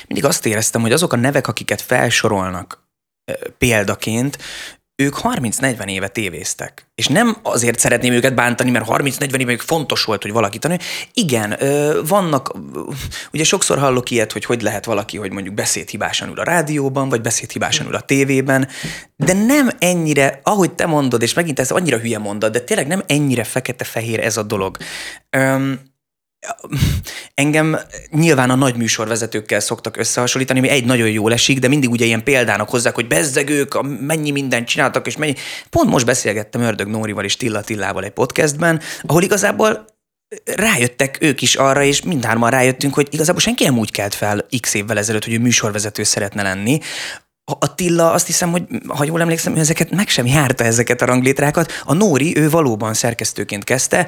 mindig 0.07 0.25
azt 0.25 0.45
éreztem, 0.45 0.81
hogy 0.81 0.91
azok 0.91 1.13
a 1.13 1.17
nevek, 1.17 1.47
akiket 1.47 1.81
felsorolnak 1.81 2.83
példaként, 3.57 4.37
ők 4.95 5.15
30-40 5.21 5.89
éve 5.89 6.07
tévéztek. 6.07 6.87
És 6.95 7.07
nem 7.07 7.37
azért 7.41 7.79
szeretném 7.79 8.13
őket 8.13 8.35
bántani, 8.35 8.71
mert 8.71 8.85
30-40 8.87 9.39
éve 9.39 9.57
fontos 9.57 10.03
volt, 10.03 10.21
hogy 10.21 10.31
valaki 10.31 10.57
tanulja. 10.57 10.83
Igen, 11.13 11.57
vannak, 12.07 12.53
ugye 13.31 13.43
sokszor 13.43 13.77
hallok 13.77 14.09
ilyet, 14.09 14.31
hogy 14.31 14.45
hogy 14.45 14.61
lehet 14.61 14.85
valaki, 14.85 15.17
hogy 15.17 15.31
mondjuk 15.31 15.55
beszédhibásan 15.55 16.29
ül 16.29 16.39
a 16.39 16.43
rádióban, 16.43 17.09
vagy 17.09 17.21
beszédhibásan 17.21 17.87
ül 17.87 17.95
a 17.95 18.01
tévében, 18.01 18.67
de 19.15 19.33
nem 19.33 19.69
ennyire, 19.79 20.39
ahogy 20.43 20.71
te 20.71 20.85
mondod, 20.85 21.21
és 21.21 21.33
megint 21.33 21.59
ez 21.59 21.71
annyira 21.71 21.97
hülye 21.97 22.17
mondod, 22.17 22.51
de 22.51 22.59
tényleg 22.59 22.87
nem 22.87 23.03
ennyire 23.07 23.43
fekete-fehér 23.43 24.19
ez 24.19 24.37
a 24.37 24.43
dolog. 24.43 24.77
Engem 27.33 27.79
nyilván 28.09 28.49
a 28.49 28.55
nagy 28.55 28.75
műsorvezetőkkel 28.75 29.59
szoktak 29.59 29.97
összehasonlítani, 29.97 30.59
ami 30.59 30.69
egy 30.69 30.85
nagyon 30.85 31.09
jól 31.09 31.33
esik, 31.33 31.59
de 31.59 31.67
mindig 31.67 31.89
ugye 31.89 32.05
ilyen 32.05 32.23
példának 32.23 32.69
hozzák, 32.69 32.95
hogy 32.95 33.07
bezzegők, 33.07 33.81
mennyi 33.99 34.31
mindent 34.31 34.67
csináltak, 34.67 35.07
és 35.07 35.17
mennyi. 35.17 35.33
Pont 35.69 35.89
most 35.89 36.05
beszélgettem 36.05 36.61
Ördög 36.61 36.87
Nórival 36.87 37.23
és 37.23 37.37
Tilla 37.37 37.61
Tillával 37.61 38.03
egy 38.03 38.11
podcastben, 38.11 38.81
ahol 39.01 39.23
igazából 39.23 39.85
rájöttek 40.45 41.17
ők 41.21 41.41
is 41.41 41.55
arra, 41.55 41.83
és 41.83 42.01
mindhárman 42.01 42.49
rájöttünk, 42.49 42.93
hogy 42.93 43.07
igazából 43.11 43.41
senki 43.41 43.63
nem 43.63 43.77
úgy 43.77 43.91
kelt 43.91 44.13
fel 44.13 44.45
x 44.59 44.73
évvel 44.73 44.97
ezelőtt, 44.97 45.23
hogy 45.23 45.33
ő 45.33 45.39
műsorvezető 45.39 46.03
szeretne 46.03 46.41
lenni, 46.41 46.79
Attila 47.45 48.11
azt 48.11 48.25
hiszem, 48.25 48.51
hogy 48.51 48.63
ha 48.87 49.03
jól 49.03 49.21
emlékszem, 49.21 49.55
ő 49.55 49.59
ezeket 49.59 49.91
meg 49.91 50.07
sem 50.09 50.25
járta 50.25 50.63
ezeket 50.63 51.01
a 51.01 51.05
ranglétrákat. 51.05 51.71
A 51.83 51.93
Nóri, 51.93 52.37
ő 52.37 52.49
valóban 52.49 52.93
szerkesztőként 52.93 53.63
kezdte, 53.63 54.07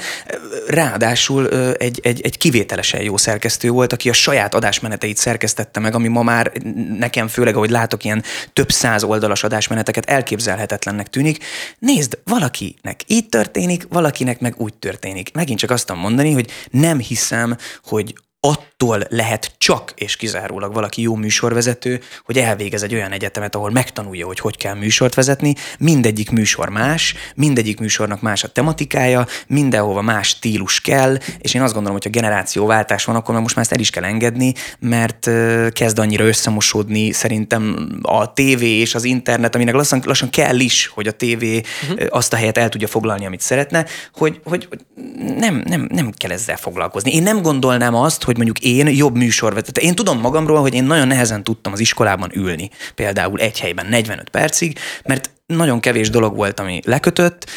ráadásul 0.68 1.50
egy, 1.74 2.00
egy, 2.04 2.22
egy 2.22 2.38
kivételesen 2.38 3.02
jó 3.02 3.18
szerkesztő 3.18 3.70
volt, 3.70 3.94
aki 3.94 4.10
a 4.10 4.14
saját 4.14 4.56
adásmeneteit 4.56 5.18
szerkesztette 5.18 5.80
meg, 5.80 5.96
ami 5.96 6.08
ma 6.08 6.24
már 6.24 6.52
nekem 6.98 7.28
főleg, 7.28 7.56
ahogy 7.56 7.70
látok 7.70 8.04
ilyen 8.04 8.24
több 8.54 8.72
száz 8.72 9.04
oldalas 9.04 9.44
adásmeneteket, 9.44 10.10
elképzelhetetlennek 10.10 11.08
tűnik. 11.08 11.44
Nézd, 11.80 12.20
valakinek 12.24 13.02
így 13.08 13.30
történik, 13.30 13.86
valakinek 13.90 14.40
meg 14.40 14.54
úgy 14.58 14.74
történik. 14.74 15.34
Megint 15.34 15.60
csak 15.60 15.72
azt 15.72 15.94
mondani, 15.94 16.32
hogy 16.32 16.52
nem 16.72 17.00
hiszem, 17.00 17.58
hogy 17.84 18.14
attól 18.46 19.04
lehet 19.10 19.52
csak 19.58 19.92
és 19.96 20.16
kizárólag 20.16 20.74
valaki 20.74 21.02
jó 21.02 21.16
műsorvezető, 21.16 22.02
hogy 22.26 22.38
elvégez 22.38 22.84
egy 22.84 22.94
olyan 22.94 23.12
egyetemet, 23.12 23.56
ahol 23.56 23.72
megtanulja, 23.72 24.26
hogy 24.26 24.40
hogy 24.40 24.58
kell 24.58 24.74
műsort 24.74 25.14
vezetni. 25.14 25.56
Mindegyik 25.80 26.32
műsor 26.32 26.70
más, 26.70 27.16
mindegyik 27.36 27.80
műsornak 27.80 28.22
más 28.22 28.44
a 28.44 28.48
tematikája, 28.48 29.28
mindenhova 29.48 30.02
más 30.02 30.28
stílus 30.28 30.82
kell, 30.82 31.18
és 31.40 31.54
én 31.54 31.62
azt 31.62 31.74
gondolom, 31.74 31.98
hogy 31.98 32.06
ha 32.14 32.20
generációváltás 32.20 33.06
van, 33.06 33.16
akkor 33.16 33.40
most 33.40 33.56
már 33.56 33.66
ezt 33.66 33.74
el 33.74 33.80
is 33.80 33.90
kell 33.90 34.04
engedni, 34.04 34.54
mert 34.80 35.30
kezd 35.72 36.00
annyira 36.00 36.26
összemosódni 36.26 37.12
szerintem 37.12 37.90
a 38.02 38.34
tévé 38.34 38.80
és 38.80 38.96
az 38.96 39.04
internet, 39.04 39.56
aminek 39.56 39.74
lassan, 39.74 40.02
lassan 40.06 40.30
kell 40.30 40.60
is, 40.60 40.88
hogy 40.88 41.08
a 41.08 41.12
tévé 41.12 41.62
uh-huh. 41.90 42.08
azt 42.10 42.34
a 42.34 42.36
helyet 42.36 42.58
el 42.58 42.70
tudja 42.70 42.88
foglalni, 42.88 43.26
amit 43.26 43.42
szeretne, 43.42 43.86
hogy, 44.14 44.40
hogy 44.44 44.68
nem, 45.38 45.64
nem, 45.66 45.88
nem 45.92 46.12
kell 46.12 46.32
ezzel 46.32 46.58
foglalkozni. 46.58 47.14
Én 47.14 47.24
nem 47.24 47.42
gondolnám 47.42 47.96
azt, 47.96 48.24
hogy 48.24 48.35
mondjuk 48.36 48.60
én 48.60 48.88
jobb 48.88 49.16
műsorvezető. 49.16 49.82
Én 49.82 49.96
tudom 49.96 50.20
magamról, 50.20 50.62
hogy 50.62 50.74
én 50.74 50.84
nagyon 50.84 51.08
nehezen 51.08 51.44
tudtam 51.44 51.74
az 51.74 51.80
iskolában 51.80 52.30
ülni, 52.34 52.70
például 52.96 53.40
egy 53.40 53.60
helyben 53.60 53.86
45 53.86 54.30
percig, 54.30 54.80
mert 55.04 55.32
nagyon 55.46 55.80
kevés 55.80 56.10
dolog 56.10 56.36
volt, 56.36 56.60
ami 56.60 56.82
lekötött, 56.84 57.50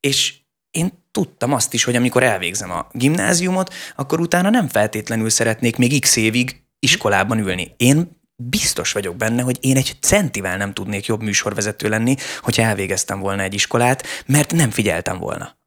és 0.00 0.34
én 0.70 0.92
tudtam 1.10 1.52
azt 1.52 1.74
is, 1.74 1.84
hogy 1.84 1.96
amikor 1.96 2.22
elvégzem 2.22 2.70
a 2.70 2.86
gimnáziumot, 2.92 3.74
akkor 3.96 4.20
utána 4.20 4.50
nem 4.50 4.68
feltétlenül 4.68 5.30
szeretnék 5.30 5.76
még 5.76 6.00
x 6.00 6.16
évig 6.16 6.62
iskolában 6.78 7.38
ülni. 7.38 7.74
Én 7.76 8.20
biztos 8.36 8.92
vagyok 8.92 9.16
benne, 9.16 9.42
hogy 9.42 9.58
én 9.60 9.76
egy 9.76 9.96
centivel 10.00 10.56
nem 10.56 10.72
tudnék 10.72 11.06
jobb 11.06 11.22
műsorvezető 11.22 11.88
lenni, 11.88 12.16
hogyha 12.40 12.62
elvégeztem 12.62 13.20
volna 13.20 13.42
egy 13.42 13.54
iskolát, 13.54 14.06
mert 14.26 14.52
nem 14.52 14.70
figyeltem 14.70 15.18
volna. 15.18 15.60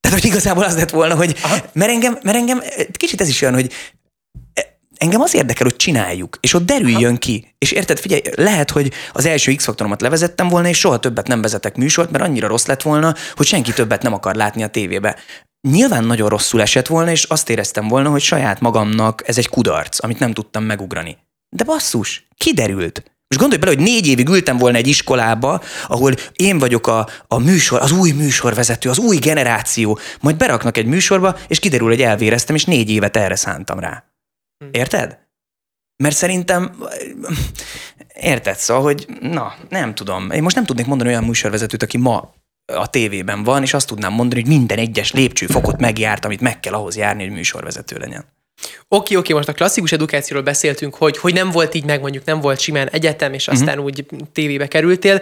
Tehát, 0.00 0.20
hogy 0.20 0.30
igazából 0.30 0.64
az 0.64 0.76
lett 0.76 0.90
volna, 0.90 1.14
hogy 1.14 1.36
mert 1.72 1.90
engem, 1.90 2.18
mert 2.22 2.36
engem, 2.36 2.62
kicsit 2.92 3.20
ez 3.20 3.28
is 3.28 3.42
olyan, 3.42 3.54
hogy 3.54 3.72
engem 4.98 5.20
az 5.20 5.34
érdekel, 5.34 5.66
hogy 5.66 5.76
csináljuk, 5.76 6.38
és 6.40 6.54
ott 6.54 6.64
derüljön 6.64 7.12
ha. 7.12 7.18
ki. 7.18 7.54
És 7.58 7.72
érted, 7.72 7.98
figyelj, 7.98 8.22
lehet, 8.34 8.70
hogy 8.70 8.92
az 9.12 9.26
első 9.26 9.54
X-faktoromat 9.54 10.00
levezettem 10.00 10.48
volna, 10.48 10.68
és 10.68 10.78
soha 10.78 10.98
többet 10.98 11.26
nem 11.26 11.40
vezetek 11.40 11.76
műsort, 11.76 12.10
mert 12.10 12.24
annyira 12.24 12.48
rossz 12.48 12.66
lett 12.66 12.82
volna, 12.82 13.14
hogy 13.34 13.46
senki 13.46 13.72
többet 13.72 14.02
nem 14.02 14.12
akar 14.12 14.34
látni 14.34 14.62
a 14.62 14.68
tévébe. 14.68 15.16
Nyilván 15.68 16.04
nagyon 16.04 16.28
rosszul 16.28 16.60
esett 16.60 16.86
volna, 16.86 17.10
és 17.10 17.22
azt 17.22 17.50
éreztem 17.50 17.88
volna, 17.88 18.10
hogy 18.10 18.20
saját 18.20 18.60
magamnak 18.60 19.28
ez 19.28 19.38
egy 19.38 19.48
kudarc, 19.48 20.04
amit 20.04 20.18
nem 20.18 20.32
tudtam 20.32 20.64
megugrani. 20.64 21.18
De 21.56 21.64
basszus, 21.64 22.28
kiderült. 22.36 23.02
Most 23.28 23.40
gondolj 23.40 23.60
bele, 23.60 23.74
hogy 23.74 23.84
négy 23.84 24.06
évig 24.06 24.28
ültem 24.28 24.56
volna 24.56 24.76
egy 24.76 24.86
iskolába, 24.86 25.62
ahol 25.86 26.14
én 26.32 26.58
vagyok 26.58 26.86
a, 26.86 27.08
a 27.26 27.38
műsor, 27.38 27.80
az 27.80 27.92
új 27.92 28.10
műsorvezető, 28.10 28.90
az 28.90 28.98
új 28.98 29.16
generáció, 29.16 29.98
majd 30.20 30.36
beraknak 30.36 30.76
egy 30.76 30.86
műsorba, 30.86 31.36
és 31.48 31.58
kiderül, 31.58 31.88
hogy 31.88 32.02
elvéreztem, 32.02 32.54
és 32.54 32.64
négy 32.64 32.90
évet 32.90 33.16
erre 33.16 33.36
szántam 33.36 33.78
rá. 33.78 34.04
Hm. 34.58 34.70
Érted? 34.72 35.18
Mert 36.02 36.16
szerintem, 36.16 36.84
érted, 38.14 38.56
szóval, 38.56 38.82
hogy 38.82 39.06
na, 39.20 39.54
nem 39.68 39.94
tudom. 39.94 40.30
Én 40.30 40.42
most 40.42 40.54
nem 40.54 40.64
tudnék 40.64 40.86
mondani 40.86 41.10
olyan 41.10 41.24
műsorvezetőt, 41.24 41.82
aki 41.82 41.96
ma 41.96 42.34
a 42.72 42.90
tévében 42.90 43.44
van, 43.44 43.62
és 43.62 43.74
azt 43.74 43.86
tudnám 43.86 44.12
mondani, 44.12 44.40
hogy 44.40 44.50
minden 44.50 44.78
egyes 44.78 45.12
lépcsőfokot 45.12 45.80
megjárt, 45.80 46.24
amit 46.24 46.40
meg 46.40 46.60
kell 46.60 46.72
ahhoz 46.72 46.96
járni, 46.96 47.22
hogy 47.22 47.32
műsorvezető 47.32 47.96
legyen. 47.96 48.24
Oké, 48.88 49.14
oké, 49.16 49.32
most 49.32 49.48
a 49.48 49.52
klasszikus 49.52 49.92
edukációról 49.92 50.44
beszéltünk, 50.44 50.94
hogy, 50.94 51.18
hogy 51.18 51.34
nem 51.34 51.50
volt 51.50 51.74
így 51.74 51.84
meg, 51.84 52.00
mondjuk 52.00 52.24
nem 52.24 52.40
volt 52.40 52.60
simán 52.60 52.88
egyetem, 52.88 53.32
és 53.32 53.48
aztán 53.48 53.68
uh-huh. 53.68 53.84
úgy 53.84 54.06
tévébe 54.32 54.68
kerültél, 54.68 55.20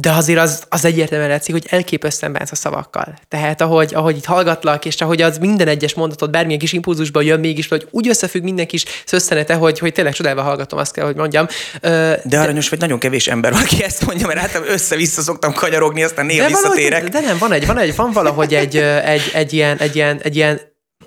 de 0.00 0.10
azért 0.12 0.38
az, 0.38 0.62
az 0.68 0.84
egyértelműen 0.84 1.30
látszik, 1.30 1.54
hogy 1.54 1.66
elképesztően 1.68 2.32
bánsz 2.32 2.50
a 2.50 2.54
szavakkal. 2.54 3.18
Tehát 3.28 3.60
ahogy, 3.60 3.94
ahogy 3.94 4.16
itt 4.16 4.24
hallgatlak, 4.24 4.84
és 4.84 5.00
ahogy 5.00 5.22
az 5.22 5.38
minden 5.38 5.68
egyes 5.68 5.94
mondatot 5.94 6.30
bármilyen 6.30 6.58
kis 6.58 6.72
impulzusban 6.72 7.22
jön 7.22 7.40
mégis, 7.40 7.68
hogy 7.68 7.88
úgy 7.90 8.08
összefügg 8.08 8.42
minden 8.42 8.66
kis 8.66 8.84
szösszenete, 9.04 9.54
hogy, 9.54 9.78
hogy 9.78 9.92
tényleg 9.92 10.12
csodálva 10.12 10.42
hallgatom, 10.42 10.78
azt 10.78 10.92
kell, 10.92 11.04
hogy 11.04 11.16
mondjam. 11.16 11.46
De, 11.80 12.20
de 12.24 12.40
aranyos, 12.40 12.68
vagy 12.68 12.78
nagyon 12.78 12.98
kevés 12.98 13.28
ember, 13.28 13.52
aki 13.52 13.82
ezt 13.82 14.06
mondja, 14.06 14.26
mert 14.26 14.38
hát 14.38 14.62
össze-vissza 14.68 15.22
szoktam 15.22 15.52
kanyarogni, 15.52 16.02
aztán 16.02 16.26
néha 16.26 16.46
visszatérek. 16.46 17.02
De, 17.02 17.20
de, 17.20 17.26
nem, 17.26 17.38
van 17.38 17.52
egy, 17.52 17.66
van 17.66 17.78
egy, 17.78 17.96
van 17.96 18.12
valahogy 18.12 18.54
egy, 18.54 18.76
egy, 18.76 19.30
egy, 19.32 19.52
ilyen, 19.52 19.76
egy, 19.76 19.96
ilyen, 19.96 20.20
egy 20.22 20.36
ilyen 20.36 20.60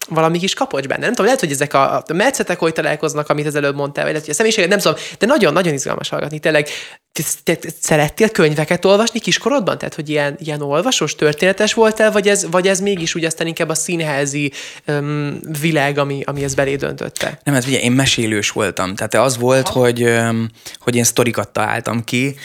valami 0.10 0.40
kis 0.40 0.54
kapocs 0.54 0.88
benne. 0.88 1.02
Nem 1.02 1.10
tudom, 1.10 1.26
lehet, 1.26 1.40
hogy 1.40 1.52
ezek 1.52 1.74
a, 1.74 1.96
a 1.96 2.04
metszetek 2.14 2.60
hogy 2.60 2.74
találkoznak, 2.74 3.30
amit 3.30 3.46
az 3.46 3.56
előbb 3.56 3.76
mondtál, 3.76 4.04
vagy 4.04 4.14
lehet, 4.14 4.26
hogy 4.26 4.34
a 4.34 4.38
személyiséget, 4.38 4.70
nem 4.70 4.80
tudom, 4.80 4.98
de 5.20 5.26
nagyon-nagyon 5.26 5.74
izgalmas 5.74 6.10
hallgatni. 6.10 6.40
Tényleg, 6.40 6.68
te, 7.14 7.56
te, 7.56 7.70
szerettél 7.80 8.30
könyveket 8.30 8.86
olvasni 8.86 9.20
kiskorodban? 9.20 9.78
Tehát, 9.78 9.96
hogy 9.96 10.10
ilyen, 10.10 10.36
ilyen 10.40 10.62
olvasós, 10.62 11.16
történetes 11.16 11.74
voltál, 11.74 12.12
vagy 12.12 12.28
ez, 12.28 12.50
vagy 12.52 12.68
ez 12.68 12.80
mégis 12.80 13.16
úgy 13.16 13.26
aztán 13.26 13.48
inkább 13.48 13.70
a 13.70 13.74
színházi 13.74 14.52
um, 14.88 15.40
világ, 15.62 15.98
ami, 15.98 16.22
ami 16.26 16.44
ez 16.44 16.54
belé 16.54 16.76
döntötte? 16.76 17.40
Nem, 17.44 17.54
hát 17.54 17.66
ugye 17.66 17.80
én 17.80 17.92
mesélős 17.92 18.50
voltam. 18.50 18.96
Tehát 18.96 19.14
az 19.16 19.38
volt, 19.38 19.68
hogy, 19.68 20.04
um, 20.04 20.48
hogy 20.80 20.96
én 20.96 21.04
sztorikat 21.04 21.50
találtam 21.50 22.04
ki, 22.04 22.36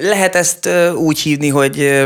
lehet 0.00 0.34
ezt 0.34 0.68
úgy 0.94 1.18
hívni, 1.18 1.48
hogy, 1.48 2.04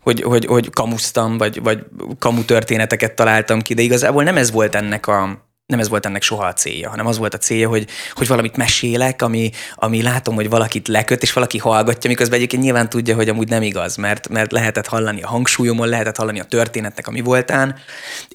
hogy, 0.00 0.22
hogy, 0.22 0.46
hogy 0.46 0.70
kamusztam, 0.70 1.38
vagy, 1.38 1.62
vagy 1.62 1.78
kamu 2.18 2.44
történeteket 2.44 3.14
találtam 3.14 3.60
ki, 3.60 3.74
de 3.74 3.82
igazából 3.82 4.22
nem 4.22 4.36
ez 4.36 4.50
volt 4.50 4.74
ennek 4.74 5.06
a, 5.06 5.49
nem 5.70 5.78
ez 5.78 5.88
volt 5.88 6.06
ennek 6.06 6.22
soha 6.22 6.44
a 6.44 6.52
célja, 6.52 6.88
hanem 6.88 7.06
az 7.06 7.18
volt 7.18 7.34
a 7.34 7.38
célja, 7.38 7.68
hogy, 7.68 7.86
hogy 8.12 8.26
valamit 8.26 8.56
mesélek, 8.56 9.22
ami, 9.22 9.50
ami 9.74 10.02
látom, 10.02 10.34
hogy 10.34 10.48
valakit 10.48 10.88
leköt, 10.88 11.22
és 11.22 11.32
valaki 11.32 11.58
hallgatja, 11.58 12.10
miközben 12.10 12.36
egyébként 12.36 12.62
nyilván 12.62 12.88
tudja, 12.88 13.14
hogy 13.14 13.28
amúgy 13.28 13.48
nem 13.48 13.62
igaz, 13.62 13.96
mert, 13.96 14.28
mert 14.28 14.52
lehetett 14.52 14.86
hallani 14.86 15.22
a 15.22 15.28
hangsúlyomon, 15.28 15.88
lehetett 15.88 16.16
hallani 16.16 16.40
a 16.40 16.44
történetnek, 16.44 17.06
ami 17.06 17.20
voltán. 17.20 17.74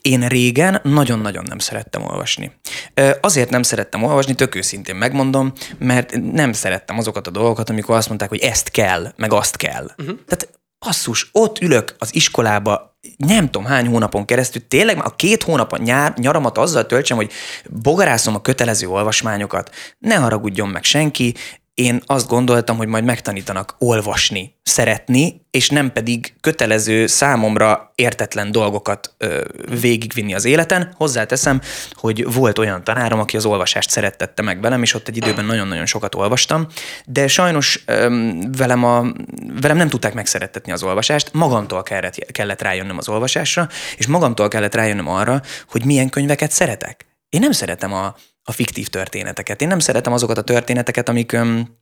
Én 0.02 0.28
régen 0.28 0.80
nagyon-nagyon 0.84 1.46
nem 1.48 1.60
szerettem 1.60 2.04
olvasni. 2.04 2.52
Azért 3.22 3.50
nem 3.50 3.64
szerettem 3.64 4.04
olvasni, 4.04 4.34
tök 4.34 4.56
őszintén 4.56 4.96
megmondom, 4.96 5.54
mert 5.78 6.22
nem 6.32 6.54
szerettem 6.54 6.98
azokat 6.98 7.28
a 7.28 7.32
dolgokat, 7.32 7.70
amikor 7.70 7.96
azt 7.96 8.08
mondták, 8.08 8.30
hogy 8.30 8.40
ezt 8.40 8.70
kell, 8.70 9.14
meg 9.16 9.34
azt 9.34 9.56
kell. 9.56 9.84
Uh-huh. 9.98 10.18
Tehát 10.28 10.50
basszus, 10.86 11.30
ott 11.32 11.60
ülök 11.60 11.96
az 11.98 12.16
iskolába, 12.16 12.95
nem 13.18 13.46
tudom 13.46 13.66
hány 13.66 13.88
hónapon 13.88 14.26
keresztül, 14.26 14.68
tényleg 14.68 15.04
a 15.04 15.16
két 15.16 15.44
hónap 15.44 15.72
a 15.72 15.78
nyár, 15.78 16.14
nyaramat 16.18 16.58
azzal 16.58 16.86
töltsem, 16.86 17.18
hogy 17.18 17.32
bogarászom 17.70 18.36
a 18.36 18.42
kötelező 18.42 18.88
olvasmányokat, 18.88 19.76
ne 20.00 20.16
haragudjon 20.16 20.70
meg 20.70 20.84
senki, 20.84 21.34
én 21.76 22.02
azt 22.06 22.28
gondoltam, 22.28 22.78
hogy 22.78 22.88
majd 22.88 23.04
megtanítanak 23.04 23.76
olvasni, 23.80 24.56
szeretni, 24.64 25.42
és 25.52 25.70
nem 25.70 25.92
pedig 25.92 26.34
kötelező 26.42 27.08
számomra 27.08 27.92
értetlen 27.96 28.52
dolgokat 28.52 29.14
ö, 29.18 29.42
végigvinni 29.82 30.34
az 30.34 30.46
életen. 30.46 30.94
Hozzáteszem, 30.98 31.62
hogy 31.92 32.34
volt 32.34 32.58
olyan 32.58 32.84
tanárom, 32.84 33.20
aki 33.20 33.38
az 33.38 33.46
olvasást 33.46 33.90
szerettette 33.90 34.42
meg 34.42 34.62
velem, 34.62 34.82
és 34.82 34.94
ott 34.94 35.08
egy 35.08 35.18
időben 35.18 35.46
nagyon-nagyon 35.46 35.86
sokat 35.86 36.16
olvastam, 36.16 36.68
de 37.06 37.28
sajnos 37.28 37.84
ö, 37.86 38.32
velem, 38.58 38.84
a, 38.84 39.06
velem 39.62 39.78
nem 39.78 39.90
tudták 39.90 40.14
megszerettetni 40.14 40.72
az 40.72 40.84
olvasást, 40.84 41.34
magamtól 41.34 41.84
kellett, 41.84 42.32
kellett 42.32 42.62
rájönnöm 42.62 42.98
az 42.98 43.10
olvasásra, 43.10 43.68
és 43.98 44.08
magamtól 44.08 44.48
kellett 44.48 44.76
rájönnöm 44.76 45.08
arra, 45.08 45.42
hogy 45.70 45.86
milyen 45.86 46.10
könyveket 46.10 46.52
szeretek. 46.52 47.06
Én 47.30 47.40
nem 47.40 47.52
szeretem 47.52 47.94
a, 47.94 48.16
a 48.48 48.52
fiktív 48.52 48.88
történeteket. 48.88 49.62
Én 49.62 49.68
nem 49.68 49.80
szeretem 49.80 50.14
azokat 50.14 50.38
a 50.38 50.44
történeteket, 50.44 51.10
amik 51.10 51.32
öm, 51.32 51.78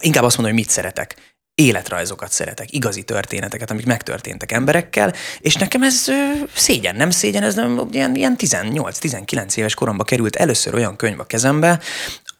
inkább 0.00 0.24
azt 0.24 0.36
mondom, 0.36 0.54
hogy 0.54 0.64
mit 0.64 0.72
szeretek. 0.72 1.36
Életrajzokat 1.54 2.30
szeretek, 2.30 2.72
igazi 2.72 3.02
történeteket, 3.02 3.70
amik 3.70 3.86
megtörténtek 3.86 4.52
emberekkel, 4.52 5.12
és 5.38 5.54
nekem 5.54 5.82
ez 5.82 6.08
ö, 6.08 6.32
szégyen, 6.54 6.96
nem 6.96 7.10
szégyen, 7.10 7.42
ez 7.42 7.54
nem, 7.54 7.88
ilyen, 7.90 8.14
ilyen 8.14 8.36
18-19 8.38 9.56
éves 9.56 9.74
koromban 9.74 10.06
került 10.06 10.36
először 10.36 10.74
olyan 10.74 10.96
könyv 10.96 11.20
a 11.20 11.24
kezembe, 11.24 11.80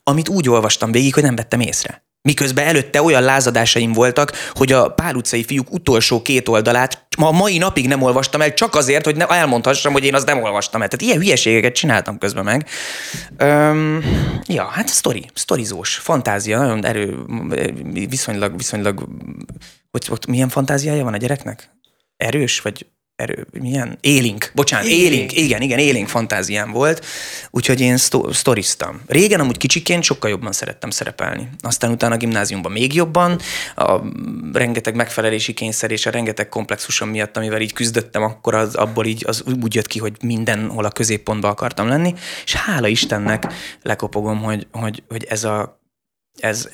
amit 0.03 0.29
úgy 0.29 0.49
olvastam 0.49 0.93
végig, 0.93 1.15
hogy 1.15 1.23
nem 1.23 1.37
vettem 1.37 1.61
észre. 1.61 2.05
Miközben 2.29 2.67
előtte 2.67 3.03
olyan 3.03 3.23
lázadásaim 3.23 3.93
voltak, 3.93 4.33
hogy 4.53 4.73
a 4.73 4.89
Pál 4.89 5.15
utcai 5.15 5.45
fiúk 5.45 5.73
utolsó 5.73 6.23
két 6.23 6.49
oldalát 6.49 7.07
ma 7.17 7.31
mai 7.31 7.59
napig 7.59 7.87
nem 7.89 8.03
olvastam 8.03 8.41
el, 8.41 8.55
csak 8.55 8.75
azért, 8.75 9.05
hogy 9.05 9.17
ne 9.17 9.27
elmondhassam, 9.27 9.93
hogy 9.93 10.05
én 10.05 10.15
azt 10.15 10.27
nem 10.27 10.43
olvastam 10.43 10.83
el. 10.83 10.89
Tehát 10.89 11.05
ilyen 11.05 11.23
hülyeségeket 11.23 11.75
csináltam 11.75 12.19
közben 12.19 12.45
meg. 12.45 12.69
Öm, 13.37 14.05
ja, 14.47 14.65
hát 14.65 14.89
sztori, 14.89 15.31
sztorizós, 15.35 15.95
fantázia, 15.95 16.59
nagyon 16.59 16.85
erő, 16.85 17.19
viszonylag, 18.09 18.57
viszonylag, 18.57 19.09
hogy, 19.91 20.07
hogy 20.07 20.25
milyen 20.29 20.49
fantáziája 20.49 21.05
van 21.05 21.15
a 21.15 21.17
gyereknek? 21.17 21.71
Erős, 22.17 22.61
vagy 22.61 22.87
erő, 23.17 23.47
milyen? 23.53 23.99
Élénk, 24.01 24.51
bocsánat, 24.55 24.87
élénk, 24.87 25.33
igen, 25.33 25.63
igen, 25.63 25.79
élénk 25.79 26.09
fantáziám 26.09 26.71
volt, 26.71 27.07
úgyhogy 27.51 27.81
én 27.81 27.97
szto- 27.97 28.35
sztoriztam. 28.35 29.03
Régen 29.07 29.41
amúgy 29.41 29.57
kicsiként 29.57 30.03
sokkal 30.03 30.31
jobban 30.31 30.53
szerettem 30.53 30.91
szerepelni. 30.91 31.49
Aztán 31.61 31.91
utána 31.91 32.15
a 32.15 32.19
gimnáziumban 32.19 32.73
még 32.73 32.95
jobban, 32.95 33.39
a 33.77 34.01
rengeteg 34.53 34.95
megfelelési 34.95 35.55
kényszer 35.55 35.91
és 35.91 36.07
a 36.07 36.11
rengeteg 36.11 36.49
komplexusom 36.49 37.09
miatt, 37.09 37.37
amivel 37.37 37.61
így 37.61 37.73
küzdöttem, 37.73 38.23
akkor 38.23 38.55
az, 38.55 38.75
abból 38.75 39.07
így 39.07 39.25
az 39.27 39.45
úgy 39.63 39.75
jött 39.75 39.87
ki, 39.87 39.99
hogy 39.99 40.17
mindenhol 40.23 40.85
a 40.85 40.91
középpontba 40.91 41.49
akartam 41.49 41.89
lenni, 41.89 42.15
és 42.45 42.55
hála 42.55 42.87
Istennek 42.87 43.47
lekopogom, 43.83 44.43
hogy, 44.43 44.67
hogy, 44.71 45.03
hogy 45.09 45.25
ez 45.25 45.45
a 45.45 45.83
ez, 46.41 46.69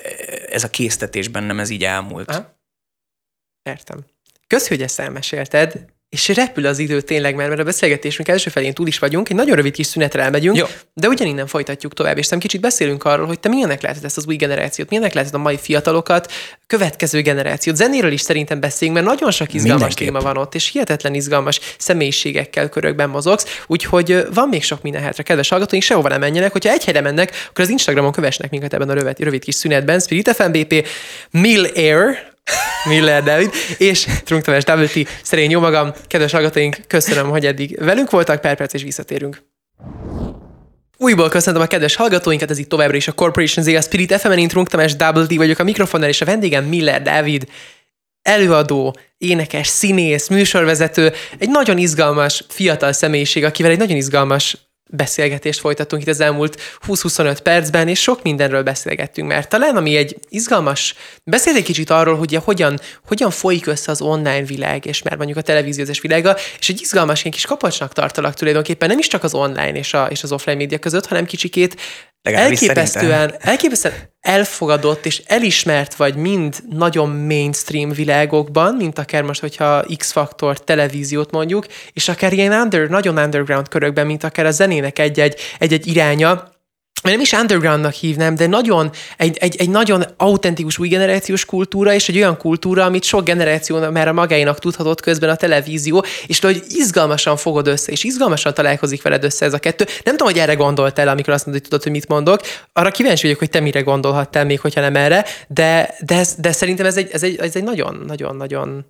ez 0.50 0.64
a 0.64 0.70
késztetés 0.70 1.28
bennem, 1.28 1.60
ez 1.60 1.70
így 1.70 1.84
elmúlt. 1.84 2.30
Aha. 2.30 2.58
Értem. 3.62 4.04
Kösz, 4.46 4.68
hogy 4.68 4.82
ezt 4.82 5.00
elmesélted 5.00 5.86
és 6.10 6.28
repül 6.28 6.66
az 6.66 6.78
idő 6.78 7.00
tényleg, 7.00 7.34
mert, 7.34 7.48
mert 7.48 7.60
a 7.60 7.64
beszélgetésünk 7.64 8.28
első 8.28 8.50
felén 8.50 8.74
túl 8.74 8.86
is 8.86 8.98
vagyunk, 8.98 9.28
egy 9.28 9.36
nagyon 9.36 9.56
rövid 9.56 9.72
kis 9.72 9.86
szünetre 9.86 10.22
elmegyünk, 10.22 10.56
Jó. 10.56 10.66
de 10.94 11.08
ugyaninnen 11.08 11.46
folytatjuk 11.46 11.94
tovább, 11.94 12.18
és 12.18 12.28
nem 12.28 12.38
kicsit 12.38 12.60
beszélünk 12.60 13.04
arról, 13.04 13.26
hogy 13.26 13.40
te 13.40 13.48
milyenek 13.48 13.82
lehetett 13.82 14.04
ezt 14.04 14.16
az 14.16 14.26
új 14.26 14.36
generációt, 14.36 14.88
milyenek 14.88 15.14
lehetett 15.14 15.34
a 15.34 15.38
mai 15.38 15.58
fiatalokat, 15.58 16.32
következő 16.66 17.20
generációt. 17.20 17.76
Zenéről 17.76 18.12
is 18.12 18.20
szerintem 18.20 18.60
beszéljünk, 18.60 19.00
mert 19.00 19.10
nagyon 19.12 19.30
sok 19.30 19.54
izgalmas 19.54 19.80
Mindenképp. 19.80 20.06
téma 20.06 20.20
van 20.32 20.42
ott, 20.42 20.54
és 20.54 20.70
hihetetlen 20.70 21.14
izgalmas 21.14 21.60
személyiségekkel 21.78 22.68
körökben 22.68 23.08
mozogsz, 23.08 23.60
úgyhogy 23.66 24.26
van 24.34 24.48
még 24.48 24.62
sok 24.62 24.82
minden 24.82 25.02
hátra. 25.02 25.22
Kedves 25.22 25.48
hallgatóink, 25.48 25.84
sehova 25.84 26.08
nem 26.08 26.20
menjenek, 26.20 26.52
hogyha 26.52 26.70
egy 26.70 26.84
helyre 26.84 27.00
mennek, 27.00 27.46
akkor 27.48 27.64
az 27.64 27.70
Instagramon 27.70 28.12
kövesnek 28.12 28.50
minket 28.50 28.74
ebben 28.74 28.88
a 28.88 28.94
rövid, 28.94 29.18
rövid 29.18 29.44
kis 29.44 29.54
szünetben. 29.54 30.00
Spirit 30.00 30.34
FMBP, 30.34 30.86
Mill 31.30 31.64
Air, 31.74 32.30
Miller 32.84 33.22
David, 33.22 33.50
és 33.78 34.06
Trunk 34.24 34.44
Tamás 34.44 34.62
WT, 34.66 35.08
szerény 35.22 35.50
jó 35.50 35.60
magam. 35.60 35.92
Kedves 36.06 36.32
hallgatóink, 36.32 36.76
köszönöm, 36.86 37.28
hogy 37.28 37.46
eddig 37.46 37.78
velünk 37.78 38.10
voltak, 38.10 38.40
per 38.40 38.56
perc 38.56 38.72
és 38.72 38.82
visszatérünk. 38.82 39.42
Újból 40.96 41.28
köszöntöm 41.28 41.62
a 41.62 41.66
kedves 41.66 41.94
hallgatóinkat, 41.94 42.50
ez 42.50 42.58
itt 42.58 42.68
továbbra 42.68 42.96
is 42.96 43.08
a 43.08 43.12
Corporation 43.12 43.64
Z, 43.64 43.68
a 43.68 43.80
Spirit 43.80 44.12
FM-en, 44.12 44.38
én 44.38 44.48
Trunk 44.48 44.68
Tamás 44.68 44.92
WT 44.92 45.34
vagyok 45.34 45.58
a 45.58 45.64
mikrofonnál, 45.64 46.08
és 46.08 46.20
a 46.20 46.24
vendégem 46.24 46.64
Miller 46.64 47.02
David, 47.02 47.46
előadó, 48.22 48.96
énekes, 49.18 49.66
színész, 49.66 50.28
műsorvezető, 50.28 51.12
egy 51.38 51.48
nagyon 51.48 51.78
izgalmas, 51.78 52.44
fiatal 52.48 52.92
személyiség, 52.92 53.44
akivel 53.44 53.70
egy 53.70 53.78
nagyon 53.78 53.96
izgalmas 53.96 54.56
beszélgetést 54.90 55.60
folytatunk 55.60 56.02
itt 56.02 56.08
az 56.08 56.20
elmúlt 56.20 56.60
20-25 56.86 57.38
percben, 57.42 57.88
és 57.88 58.00
sok 58.00 58.22
mindenről 58.22 58.62
beszélgettünk, 58.62 59.28
mert 59.28 59.48
talán 59.48 59.76
ami 59.76 59.96
egy 59.96 60.18
izgalmas, 60.28 60.94
beszél 61.24 61.54
egy 61.54 61.62
kicsit 61.62 61.90
arról, 61.90 62.16
hogy 62.16 62.34
hogyan, 62.44 62.80
hogyan 63.06 63.30
folyik 63.30 63.66
össze 63.66 63.90
az 63.90 64.00
online 64.00 64.44
világ, 64.44 64.86
és 64.86 65.02
már 65.02 65.16
mondjuk 65.16 65.38
a 65.38 65.42
televíziózás 65.42 66.00
világa, 66.00 66.36
és 66.58 66.68
egy 66.68 66.80
izgalmas 66.80 67.20
ilyen 67.20 67.32
kis 67.32 67.46
kapacsnak 67.46 67.92
tartalak 67.92 68.34
tulajdonképpen 68.34 68.88
nem 68.88 68.98
is 68.98 69.06
csak 69.06 69.22
az 69.22 69.34
online 69.34 69.72
és, 69.72 69.94
a, 69.94 70.06
és 70.06 70.22
az 70.22 70.32
offline 70.32 70.56
média 70.56 70.78
között, 70.78 71.06
hanem 71.06 71.24
kicsikét 71.24 71.76
elképesztően, 72.22 73.34
elképesztően 73.38 73.94
elfogadott 74.20 75.06
és 75.06 75.22
elismert 75.26 75.94
vagy 75.94 76.16
mind 76.16 76.56
nagyon 76.70 77.08
mainstream 77.08 77.90
világokban, 77.90 78.74
mint 78.74 78.98
akár 78.98 79.22
most, 79.22 79.40
hogyha 79.40 79.84
X-faktor 79.96 80.64
televíziót 80.64 81.30
mondjuk, 81.30 81.66
és 81.92 82.08
akár 82.08 82.32
ilyen 82.32 82.52
under, 82.52 82.88
nagyon 82.88 83.18
underground 83.18 83.68
körökben, 83.68 84.06
mint 84.06 84.24
akár 84.24 84.46
a 84.46 84.50
zenének 84.50 84.98
egy-egy, 84.98 85.40
egy-egy 85.58 85.86
iránya, 85.86 86.58
nem 87.02 87.20
is 87.20 87.32
undergroundnak 87.32 87.92
hívnám, 87.92 88.34
de 88.34 88.46
nagyon, 88.46 88.90
egy, 89.16 89.36
egy, 89.36 89.56
egy 89.56 89.70
nagyon 89.70 90.04
autentikus 90.16 90.78
új 90.78 90.88
generációs 90.88 91.44
kultúra, 91.44 91.94
és 91.94 92.08
egy 92.08 92.16
olyan 92.16 92.36
kultúra, 92.36 92.84
amit 92.84 93.02
sok 93.02 93.24
generáció 93.24 93.90
már 93.90 94.08
a 94.08 94.12
magáinak 94.12 94.58
tudhatott 94.58 95.00
közben 95.00 95.30
a 95.30 95.34
televízió, 95.34 96.04
és 96.26 96.40
hogy 96.40 96.62
izgalmasan 96.68 97.36
fogod 97.36 97.66
össze, 97.66 97.92
és 97.92 98.04
izgalmasan 98.04 98.54
találkozik 98.54 99.02
veled 99.02 99.24
össze 99.24 99.44
ez 99.44 99.52
a 99.52 99.58
kettő. 99.58 99.84
Nem 100.04 100.16
tudom, 100.16 100.32
hogy 100.32 100.42
erre 100.42 100.54
gondoltál, 100.54 101.08
amikor 101.08 101.32
azt 101.32 101.46
mondod, 101.46 101.62
hogy 101.62 101.70
tudod, 101.70 101.84
hogy 101.84 101.92
mit 101.92 102.08
mondok. 102.08 102.40
Arra 102.72 102.90
kíváncsi 102.90 103.22
vagyok, 103.22 103.38
hogy 103.38 103.50
te 103.50 103.60
mire 103.60 103.80
gondolhattál 103.80 104.44
még, 104.44 104.60
hogyha 104.60 104.80
nem 104.80 104.96
erre, 104.96 105.24
de, 105.48 105.94
de, 106.00 106.26
de 106.38 106.52
szerintem 106.52 106.86
ez 106.86 106.96
egy, 106.96 107.10
ez 107.12 107.22
egy, 107.22 107.36
ez 107.36 107.56
egy 107.56 107.64
nagyon, 107.64 108.04
nagyon, 108.06 108.36
nagyon 108.36 108.84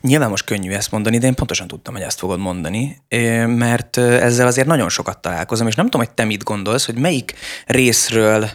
Nyilván 0.00 0.30
most 0.30 0.44
könnyű 0.44 0.72
ezt 0.72 0.90
mondani, 0.90 1.18
de 1.18 1.26
én 1.26 1.34
pontosan 1.34 1.66
tudtam, 1.66 1.94
hogy 1.94 2.02
ezt 2.02 2.18
fogod 2.18 2.38
mondani, 2.38 3.02
mert 3.46 3.96
ezzel 3.96 4.46
azért 4.46 4.66
nagyon 4.66 4.88
sokat 4.88 5.20
találkozom, 5.20 5.66
és 5.66 5.74
nem 5.74 5.84
tudom, 5.84 6.06
hogy 6.06 6.14
te 6.14 6.24
mit 6.24 6.42
gondolsz, 6.42 6.86
hogy 6.86 6.98
melyik 6.98 7.34
részről 7.66 8.50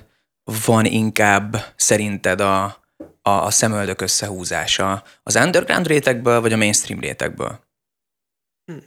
van 0.65 0.85
inkább 0.85 1.73
szerinted 1.75 2.41
a, 2.41 2.63
a, 3.21 3.29
a 3.29 3.49
szemöldök 3.49 4.01
összehúzása? 4.01 5.03
Az 5.23 5.35
underground 5.35 5.87
rétegből, 5.87 6.41
vagy 6.41 6.53
a 6.53 6.57
mainstream 6.57 6.99
rétegből? 6.99 7.59
Hm. 8.65 8.77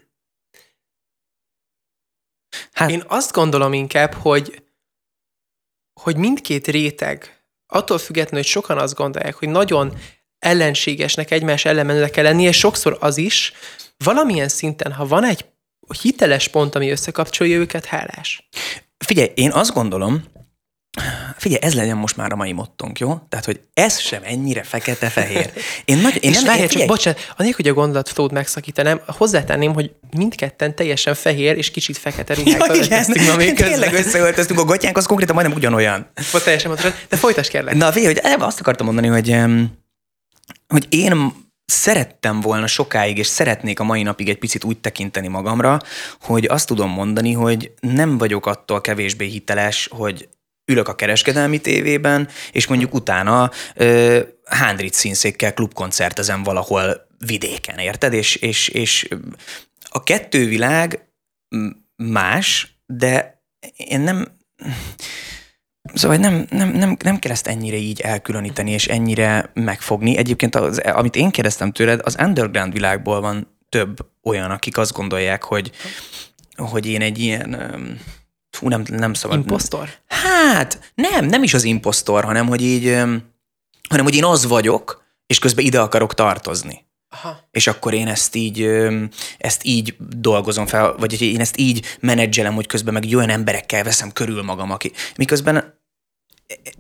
Hát, 2.73 2.91
Én 2.91 3.03
azt 3.07 3.33
gondolom 3.33 3.73
inkább, 3.73 4.13
hogy, 4.13 4.65
hogy 6.01 6.17
mindkét 6.17 6.67
réteg, 6.67 7.43
attól 7.67 7.99
függetlenül, 7.99 8.41
hogy 8.41 8.53
sokan 8.53 8.79
azt 8.79 8.95
gondolják, 8.95 9.35
hogy 9.35 9.49
nagyon 9.49 9.99
ellenségesnek, 10.43 11.31
egymás 11.31 11.65
ellenmenőnek 11.65 12.11
kell 12.11 12.25
lenni, 12.25 12.43
és 12.43 12.59
sokszor 12.59 12.97
az 13.01 13.17
is, 13.17 13.53
valamilyen 14.05 14.49
szinten, 14.49 14.93
ha 14.93 15.07
van 15.07 15.25
egy 15.25 15.45
hiteles 16.03 16.49
pont, 16.49 16.75
ami 16.75 16.91
összekapcsolja 16.91 17.57
őket, 17.57 17.85
hálás. 17.85 18.49
Figyelj, 18.99 19.31
én 19.35 19.51
azt 19.51 19.73
gondolom, 19.73 20.25
Figyelj, 21.37 21.61
ez 21.63 21.75
legyen 21.75 21.97
most 21.97 22.17
már 22.17 22.33
a 22.33 22.37
mai 22.37 22.53
mottunk, 22.53 22.99
jó? 22.99 23.19
Tehát, 23.29 23.45
hogy 23.45 23.61
ez 23.75 23.99
sem 23.99 24.21
ennyire 24.25 24.63
fekete-fehér. 24.63 25.53
Én, 25.85 25.99
nagy, 25.99 26.19
én 26.21 26.31
és 26.31 26.37
nem, 26.37 26.45
várjál, 26.45 26.69
csak 26.69 26.87
bocsánat, 26.87 27.33
anélkül, 27.37 27.65
hogy 27.65 27.73
a 27.73 27.81
gondolatot 27.81 28.33
megszakítanám, 28.33 29.01
hozzátenném, 29.07 29.75
hogy 29.75 29.91
mindketten 30.17 30.75
teljesen 30.75 31.15
fehér 31.15 31.57
és 31.57 31.71
kicsit 31.71 31.99
fekete 31.99 32.35
ruhákat 32.35 32.77
ja, 32.77 32.83
igen, 32.83 33.25
ma 33.27 33.37
még 33.37 33.55
Tényleg 33.55 33.93
összeöltöztünk, 33.93 34.59
a 34.61 34.65
gotyánk 34.65 34.97
az 34.97 35.07
konkrétan 35.07 35.35
majdnem 35.35 35.57
ugyanolyan. 35.57 36.11
Volt 36.31 36.45
teljesen 36.45 36.71
pontosan, 36.71 36.99
de 37.09 37.17
folytasd 37.17 37.51
kérlek. 37.51 37.75
Na, 37.75 37.93
figyelj, 37.93 38.15
hogy 38.15 38.33
azt 38.39 38.61
akartam 38.61 38.87
mondani, 38.87 39.07
hogy 39.09 39.29
hogy 40.69 40.87
én 40.89 41.33
szerettem 41.65 42.41
volna 42.41 42.67
sokáig, 42.67 43.19
és 43.19 43.27
szeretnék 43.27 43.81
a 43.81 43.85
mai 43.85 44.03
napig 44.03 44.29
egy 44.29 44.39
picit 44.39 44.65
úgy 44.65 44.79
tekinteni 44.79 45.29
magamra, 45.29 45.81
hogy 46.21 46.45
azt 46.45 46.67
tudom 46.67 46.91
mondani, 46.91 47.33
hogy 47.33 47.73
nem 47.81 48.19
vagyok 48.19 48.47
attól 48.47 48.81
kevésbé 48.81 49.27
hiteles, 49.27 49.89
hogy 49.91 50.29
ülök 50.65 50.89
a 50.89 50.95
kereskedelmi 50.95 51.61
tévében, 51.61 52.29
és 52.53 52.67
mondjuk 52.67 52.95
utána 52.95 53.51
ö, 53.75 54.21
Hándrit 54.45 54.95
színszékkel 54.95 55.55
klubkoncertezem 55.55 56.43
valahol 56.43 57.07
vidéken, 57.19 57.79
érted? 57.79 58.13
És, 58.13 58.37
és, 58.37 58.69
és 58.69 59.09
a 59.89 60.03
kettő 60.03 60.47
világ 60.47 61.09
más, 61.97 62.77
de 62.87 63.43
én 63.77 64.01
nem 64.01 64.39
Szóval 65.95 66.17
nem, 66.17 66.47
nem, 66.51 66.69
nem, 66.69 66.97
nem 67.05 67.19
kell 67.19 67.33
ezt 67.33 67.47
ennyire 67.47 67.77
így 67.77 68.01
elkülöníteni, 68.01 68.71
és 68.71 68.87
ennyire 68.87 69.51
megfogni. 69.55 70.17
Egyébként, 70.17 70.55
az, 70.55 70.79
amit 70.79 71.17
én 71.17 71.31
kérdeztem 71.31 71.73
tőled, 71.73 72.01
az 72.05 72.17
underground 72.21 72.73
világból 72.73 73.21
van 73.21 73.59
több 73.69 74.07
olyan, 74.23 74.51
akik 74.51 74.77
azt 74.77 74.93
gondolják, 74.93 75.43
hogy, 75.43 75.71
hogy 76.57 76.87
én 76.87 77.01
egy 77.01 77.19
ilyen... 77.19 77.61
Fú, 78.51 78.69
nem, 78.69 78.83
nem 78.87 79.15
szabad. 79.15 79.39
Impostor? 79.39 79.89
Hát, 80.07 80.93
nem, 80.95 81.25
nem 81.25 81.43
is 81.43 81.55
az 81.55 81.65
impostor, 81.65 82.25
hanem 82.25 82.47
hogy 82.47 82.63
így, 82.63 82.95
hanem 83.89 84.05
hogy 84.05 84.15
én 84.15 84.25
az 84.25 84.47
vagyok, 84.47 85.05
és 85.27 85.39
közben 85.39 85.65
ide 85.65 85.81
akarok 85.81 86.15
tartozni. 86.15 86.87
Aha. 87.13 87.49
És 87.51 87.67
akkor 87.67 87.95
én 87.95 88.09
ezt 88.09 88.35
így, 88.35 88.69
ezt 89.39 89.65
így 89.65 89.97
dolgozom 89.99 90.67
fel, 90.67 90.95
vagy 90.99 91.23
én 91.23 91.41
ezt 91.41 91.57
így 91.57 91.97
menedzselem, 92.01 92.55
hogy 92.55 92.67
közben 92.67 92.95
meg 92.95 93.05
olyan 93.15 93.31
emberekkel 93.31 93.83
veszem 93.83 94.13
körül 94.13 94.43
magam, 94.43 94.71
aki... 94.71 94.93
Miközben 95.17 95.81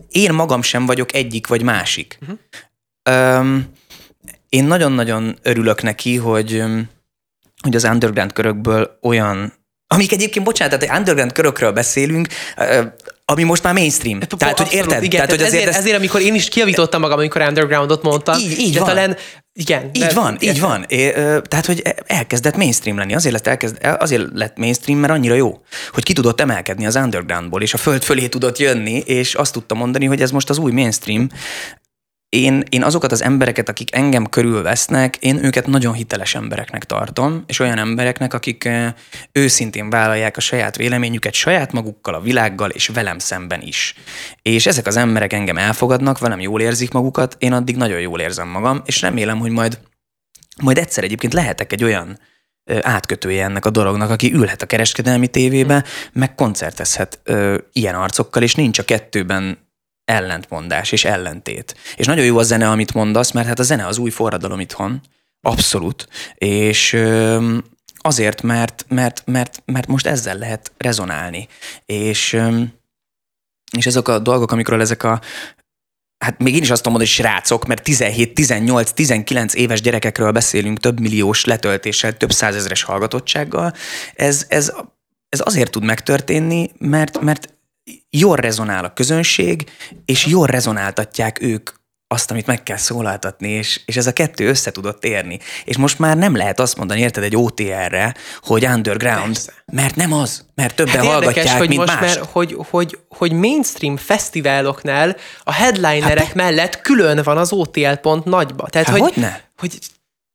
én 0.08 0.32
magam 0.32 0.62
sem 0.62 0.86
vagyok 0.86 1.14
egyik 1.14 1.46
vagy 1.46 1.62
másik. 1.62 2.18
Uh-huh. 2.20 3.38
Um, 3.40 3.70
én 4.48 4.64
nagyon-nagyon 4.64 5.38
örülök 5.42 5.82
neki, 5.82 6.16
hogy, 6.16 6.62
hogy 7.62 7.76
az 7.76 7.84
underground 7.84 8.32
körökből 8.32 8.98
olyan 9.02 9.60
amik 9.86 10.12
egyébként, 10.12 10.44
bocsánat, 10.44 10.78
tehát 10.78 10.98
underground 10.98 11.32
körökről 11.32 11.72
beszélünk, 11.72 12.28
ami 13.32 13.42
most 13.42 13.62
már 13.62 13.72
mainstream. 13.72 14.20
Hát, 14.20 14.36
tehát, 14.36 14.58
hogy 14.58 14.72
érted? 14.72 15.02
Igen, 15.02 15.10
tehát, 15.10 15.30
hogy 15.30 15.40
azért, 15.40 15.52
ezért, 15.52 15.68
ezt... 15.68 15.78
ezért, 15.78 15.96
amikor 15.96 16.20
én 16.20 16.34
is 16.34 16.48
kiavítottam 16.48 17.00
magam, 17.00 17.18
amikor 17.18 17.40
undergroundot 17.40 18.02
mondtam, 18.02 18.38
így, 18.38 18.58
így 18.58 18.72
de 18.72 18.78
van. 18.78 18.88
talán 18.88 19.16
igen. 19.54 19.90
Így 19.92 20.02
de, 20.02 20.12
van, 20.14 20.36
így 20.40 20.60
van. 20.60 20.84
É, 20.88 21.10
tehát, 21.48 21.66
hogy 21.66 21.82
elkezdett 22.06 22.56
mainstream 22.56 22.98
lenni. 22.98 23.14
Azért 23.14 23.34
lett, 23.34 23.46
elkezd, 23.46 23.78
azért 23.98 24.24
lett 24.32 24.56
mainstream, 24.56 24.98
mert 24.98 25.12
annyira 25.12 25.34
jó, 25.34 25.62
hogy 25.92 26.02
ki 26.02 26.12
tudott 26.12 26.40
emelkedni 26.40 26.86
az 26.86 26.96
undergroundból, 26.96 27.62
és 27.62 27.74
a 27.74 27.78
föld 27.78 28.02
fölé 28.02 28.26
tudott 28.26 28.58
jönni, 28.58 29.02
és 29.06 29.34
azt 29.34 29.52
tudta 29.52 29.74
mondani, 29.74 30.06
hogy 30.06 30.20
ez 30.20 30.30
most 30.30 30.50
az 30.50 30.58
új 30.58 30.72
mainstream, 30.72 31.28
én, 32.36 32.62
én 32.68 32.82
azokat 32.82 33.12
az 33.12 33.22
embereket, 33.22 33.68
akik 33.68 33.94
engem 33.94 34.26
körülvesznek, 34.26 35.16
én 35.16 35.44
őket 35.44 35.66
nagyon 35.66 35.92
hiteles 35.92 36.34
embereknek 36.34 36.84
tartom, 36.84 37.44
és 37.46 37.58
olyan 37.58 37.78
embereknek, 37.78 38.34
akik 38.34 38.68
őszintén 39.32 39.90
vállalják 39.90 40.36
a 40.36 40.40
saját 40.40 40.76
véleményüket 40.76 41.34
saját 41.34 41.72
magukkal, 41.72 42.14
a 42.14 42.20
világgal, 42.20 42.70
és 42.70 42.88
velem 42.88 43.18
szemben 43.18 43.60
is. 43.60 43.94
És 44.42 44.66
ezek 44.66 44.86
az 44.86 44.96
emberek 44.96 45.32
engem 45.32 45.58
elfogadnak, 45.58 46.18
velem 46.18 46.40
jól 46.40 46.60
érzik 46.60 46.92
magukat, 46.92 47.36
én 47.38 47.52
addig 47.52 47.76
nagyon 47.76 48.00
jól 48.00 48.20
érzem 48.20 48.48
magam, 48.48 48.82
és 48.84 49.00
remélem, 49.00 49.38
hogy 49.38 49.50
majd, 49.50 49.78
majd 50.62 50.78
egyszer 50.78 51.04
egyébként 51.04 51.32
lehetek 51.32 51.72
egy 51.72 51.84
olyan 51.84 52.18
átkötője 52.80 53.44
ennek 53.44 53.66
a 53.66 53.70
dolognak, 53.70 54.10
aki 54.10 54.32
ülhet 54.32 54.62
a 54.62 54.66
kereskedelmi 54.66 55.28
tévébe, 55.28 55.84
meg 56.12 56.34
koncertezhet 56.34 57.20
ö, 57.24 57.58
ilyen 57.72 57.94
arcokkal, 57.94 58.42
és 58.42 58.54
nincs 58.54 58.78
a 58.78 58.84
kettőben 58.84 59.70
ellentmondás 60.12 60.92
és 60.92 61.04
ellentét. 61.04 61.76
És 61.96 62.06
nagyon 62.06 62.24
jó 62.24 62.38
a 62.38 62.42
zene, 62.42 62.70
amit 62.70 62.94
mondasz, 62.94 63.30
mert 63.30 63.46
hát 63.46 63.58
a 63.58 63.62
zene 63.62 63.86
az 63.86 63.98
új 63.98 64.10
forradalom 64.10 64.60
itthon, 64.60 65.00
abszolút, 65.40 66.08
és 66.34 66.96
azért, 67.96 68.42
mert, 68.42 68.84
mert, 68.88 69.22
mert, 69.26 69.62
mert 69.64 69.86
most 69.86 70.06
ezzel 70.06 70.38
lehet 70.38 70.72
rezonálni. 70.76 71.48
És, 71.86 72.40
és 73.76 73.86
ezek 73.86 74.08
a 74.08 74.18
dolgok, 74.18 74.52
amikről 74.52 74.80
ezek 74.80 75.02
a 75.02 75.20
hát 76.24 76.42
még 76.42 76.54
én 76.54 76.62
is 76.62 76.70
azt 76.70 76.84
mondani, 76.84 77.06
hogy 77.06 77.14
srácok, 77.14 77.66
mert 77.66 77.82
17, 77.82 78.34
18, 78.34 78.92
19 78.92 79.54
éves 79.54 79.80
gyerekekről 79.80 80.30
beszélünk 80.30 80.78
több 80.78 81.00
milliós 81.00 81.44
letöltéssel, 81.44 82.16
több 82.16 82.32
százezres 82.32 82.82
hallgatottsággal. 82.82 83.74
Ez, 84.14 84.46
ez, 84.48 84.72
ez 85.28 85.40
azért 85.44 85.70
tud 85.70 85.84
megtörténni, 85.84 86.70
mert, 86.78 87.20
mert 87.20 87.54
jól 88.10 88.36
rezonál 88.36 88.84
a 88.84 88.92
közönség, 88.92 89.70
és 90.04 90.26
jól 90.26 90.46
rezonáltatják 90.46 91.42
ők 91.42 91.70
azt, 92.12 92.30
amit 92.30 92.46
meg 92.46 92.62
kell 92.62 92.76
szólaltatni, 92.76 93.48
és, 93.48 93.80
és 93.84 93.96
ez 93.96 94.06
a 94.06 94.12
kettő 94.12 94.48
össze 94.48 94.70
tudott 94.70 95.04
érni. 95.04 95.38
És 95.64 95.76
most 95.76 95.98
már 95.98 96.16
nem 96.16 96.36
lehet 96.36 96.60
azt 96.60 96.76
mondani, 96.76 97.00
érted, 97.00 97.22
egy 97.22 97.36
OTR-re, 97.36 98.14
hogy 98.40 98.64
underground, 98.64 99.34
Persze. 99.34 99.52
mert 99.72 99.96
nem 99.96 100.12
az, 100.12 100.44
mert 100.54 100.74
többen 100.74 100.94
hát 100.94 101.04
hallgatják, 101.04 101.36
érdekes, 101.36 101.58
hogy 101.58 101.68
mint 101.68 101.80
most 101.80 102.00
más. 102.00 102.14
Már, 102.14 102.26
hogy, 102.30 102.56
hogy, 102.70 102.98
hogy 103.08 103.32
mainstream 103.32 103.96
fesztiváloknál 103.96 105.16
a 105.42 105.52
headlinerek 105.52 106.24
hát, 106.24 106.34
mellett 106.34 106.80
külön 106.80 107.20
van 107.24 107.36
az 107.36 107.52
OTL 107.52 107.92
pont 107.92 108.24
nagyba. 108.24 108.68
Tehát, 108.68 108.88
hát 108.88 108.98
hogy, 108.98 109.12
hogy 109.12 109.22
ne? 109.22 109.36
Hogy 109.56 109.78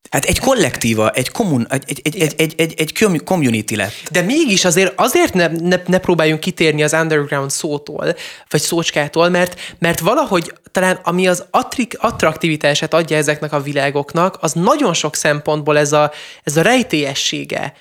Hát 0.10 0.26
egy 0.26 0.40
kollektíva, 0.40 1.10
egy, 1.10 1.32
kommun, 1.32 1.68
egy, 1.70 1.84
egy, 2.04 2.18
egy, 2.18 2.34
egy, 2.38 2.54
egy, 2.58 2.64
egy, 2.68 2.74
egy 2.78 3.24
community 3.24 3.76
lett. 3.76 3.94
De 4.12 4.22
mégis 4.22 4.66
azért, 4.66 4.94
azért 4.96 5.34
ne, 5.34 5.48
ne, 5.48 5.76
ne 5.86 5.98
próbáljunk 5.98 6.40
kitérni 6.40 6.84
az 6.84 6.94
underground 6.94 7.52
szótól, 7.52 8.16
vagy 8.50 8.62
szócskától, 8.62 9.30
mert, 9.30 9.76
mert 9.80 10.00
valahogy 10.00 10.54
talán 10.72 11.00
ami 11.04 11.28
az 11.28 11.46
attrik, 11.52 11.98
attraktivitását 12.00 12.94
adja 12.94 13.18
ezeknek 13.18 13.54
a 13.54 13.62
világoknak, 13.62 14.38
az 14.42 14.54
nagyon 14.54 14.94
sok 14.94 15.16
szempontból 15.16 15.78
ez 15.78 15.92
a, 15.92 16.12
ez 16.44 16.58
a 16.58 16.62
rejtélyessége, 16.62 17.74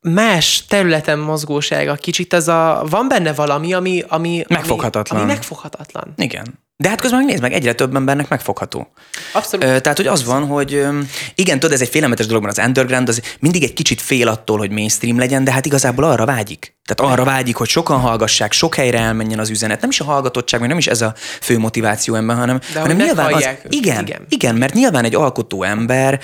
más 0.00 0.64
területen 0.68 1.18
mozgósága, 1.18 1.94
kicsit 1.94 2.34
ez 2.34 2.48
a, 2.48 2.86
van 2.90 3.08
benne 3.08 3.32
valami, 3.32 3.72
ami, 3.72 4.04
ami 4.08 4.44
megfoghatatlan. 4.48 5.20
Ami, 5.20 5.28
ami 5.28 5.36
megfoghatatlan. 5.36 6.12
Igen. 6.16 6.65
De 6.78 6.88
hát 6.88 7.00
közben 7.00 7.24
nézd 7.24 7.42
meg, 7.42 7.52
egyre 7.52 7.72
több 7.72 7.94
embernek 7.94 8.28
megfogható. 8.28 8.92
Abszolút. 9.32 9.66
Tehát, 9.66 9.96
hogy 9.96 10.06
az 10.06 10.24
van, 10.24 10.46
hogy 10.46 10.86
igen, 11.34 11.58
tudod, 11.58 11.74
ez 11.74 11.80
egy 11.80 11.88
félelmetes 11.88 12.26
dolog, 12.26 12.46
az 12.46 12.58
underground 12.58 13.08
az 13.08 13.22
mindig 13.38 13.62
egy 13.62 13.72
kicsit 13.72 14.00
fél 14.00 14.28
attól, 14.28 14.58
hogy 14.58 14.70
mainstream 14.70 15.18
legyen, 15.18 15.44
de 15.44 15.52
hát 15.52 15.66
igazából 15.66 16.04
arra 16.04 16.24
vágyik. 16.24 16.76
Tehát 16.84 17.12
arra 17.12 17.24
vágyik, 17.24 17.56
hogy 17.56 17.68
sokan 17.68 18.00
hallgassák, 18.00 18.52
sok 18.52 18.74
helyre 18.74 18.98
elmenjen 18.98 19.38
az 19.38 19.50
üzenet. 19.50 19.80
Nem 19.80 19.90
is 19.90 20.00
a 20.00 20.04
hallgatottság, 20.04 20.60
meg 20.60 20.68
nem 20.68 20.78
is 20.78 20.86
ez 20.86 21.00
a 21.00 21.14
fő 21.40 21.58
motiváció 21.58 22.14
ember, 22.14 22.36
hanem, 22.36 22.60
de 22.72 22.80
hanem 22.80 22.96
nyilván 22.96 23.32
az, 23.32 23.48
igen, 23.68 24.04
igen, 24.04 24.26
igen, 24.28 24.54
mert 24.54 24.74
nyilván 24.74 25.04
egy 25.04 25.14
alkotó 25.14 25.62
ember, 25.62 26.20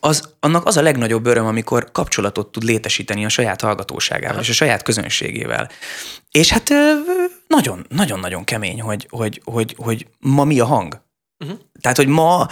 az, 0.00 0.28
annak 0.40 0.66
az 0.66 0.76
a 0.76 0.82
legnagyobb 0.82 1.26
öröm, 1.26 1.46
amikor 1.46 1.92
kapcsolatot 1.92 2.52
tud 2.52 2.62
létesíteni 2.62 3.24
a 3.24 3.28
saját 3.28 3.60
hallgatóságával 3.60 4.34
Aha. 4.34 4.40
és 4.40 4.48
a 4.48 4.52
saját 4.52 4.82
közönségével. 4.82 5.70
És 6.36 6.50
hát 6.50 6.70
nagyon-nagyon 7.88 8.44
kemény, 8.44 8.80
hogy, 8.80 9.06
hogy, 9.10 9.42
hogy, 9.44 9.74
hogy 9.78 10.06
ma 10.18 10.44
mi 10.44 10.60
a 10.60 10.64
hang. 10.64 11.00
Uh-huh. 11.44 11.58
Tehát, 11.80 11.96
hogy 11.96 12.06
ma, 12.06 12.48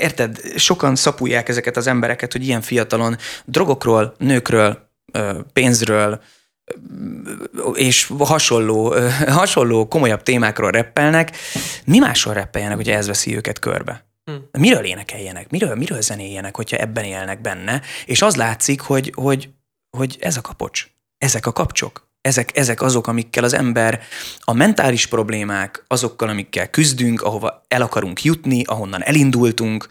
érted, 0.00 0.38
sokan 0.56 0.96
szapulják 0.96 1.48
ezeket 1.48 1.76
az 1.76 1.86
embereket, 1.86 2.32
hogy 2.32 2.44
ilyen 2.44 2.60
fiatalon 2.60 3.16
drogokról, 3.44 4.14
nőkről, 4.18 4.90
pénzről, 5.52 6.22
és 7.72 8.12
hasonló, 8.18 8.94
hasonló 9.26 9.88
komolyabb 9.88 10.22
témákról 10.22 10.70
reppelnek. 10.70 11.36
Mi 11.84 11.98
másról 11.98 12.34
reppeljenek, 12.34 12.76
hogyha 12.76 12.92
ez 12.94 13.06
veszi 13.06 13.36
őket 13.36 13.58
körbe? 13.58 14.06
Hmm. 14.24 14.48
Miről 14.58 14.84
énekeljenek? 14.84 15.50
Miről, 15.50 15.74
miről 15.74 16.00
zenéljenek, 16.00 16.56
hogyha 16.56 16.76
ebben 16.76 17.04
élnek 17.04 17.40
benne? 17.40 17.82
És 18.06 18.22
az 18.22 18.36
látszik, 18.36 18.80
hogy, 18.80 19.12
hogy, 19.14 19.50
hogy 19.96 20.16
ez 20.20 20.36
a 20.36 20.40
kapocs, 20.40 20.86
ezek 21.18 21.46
a 21.46 21.52
kapcsok 21.52 22.08
ezek, 22.28 22.56
ezek 22.56 22.82
azok, 22.82 23.06
amikkel 23.06 23.44
az 23.44 23.52
ember 23.52 24.00
a 24.40 24.52
mentális 24.52 25.06
problémák, 25.06 25.84
azokkal, 25.88 26.28
amikkel 26.28 26.70
küzdünk, 26.70 27.22
ahova 27.22 27.64
el 27.68 27.82
akarunk 27.82 28.22
jutni, 28.24 28.64
ahonnan 28.64 29.02
elindultunk, 29.02 29.86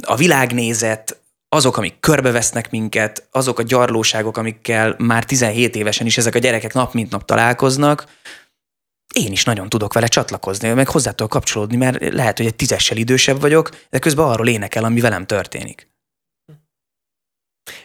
a 0.00 0.16
világnézet, 0.16 1.20
azok, 1.48 1.76
amik 1.76 2.00
körbevesznek 2.00 2.70
minket, 2.70 3.28
azok 3.30 3.58
a 3.58 3.62
gyarlóságok, 3.62 4.36
amikkel 4.36 4.94
már 4.98 5.24
17 5.24 5.76
évesen 5.76 6.06
is 6.06 6.18
ezek 6.18 6.34
a 6.34 6.38
gyerekek 6.38 6.72
nap 6.72 6.92
mint 6.92 7.10
nap 7.10 7.24
találkoznak, 7.24 8.06
én 9.12 9.32
is 9.32 9.44
nagyon 9.44 9.68
tudok 9.68 9.92
vele 9.92 10.06
csatlakozni, 10.06 10.72
meg 10.72 10.88
hozzá 10.88 11.10
tudok 11.10 11.30
kapcsolódni, 11.30 11.76
mert 11.76 12.12
lehet, 12.12 12.36
hogy 12.36 12.46
egy 12.46 12.54
tízessel 12.54 12.96
idősebb 12.96 13.40
vagyok, 13.40 13.70
de 13.90 13.98
közben 13.98 14.26
arról 14.26 14.48
énekel, 14.48 14.84
ami 14.84 15.00
velem 15.00 15.26
történik. 15.26 15.91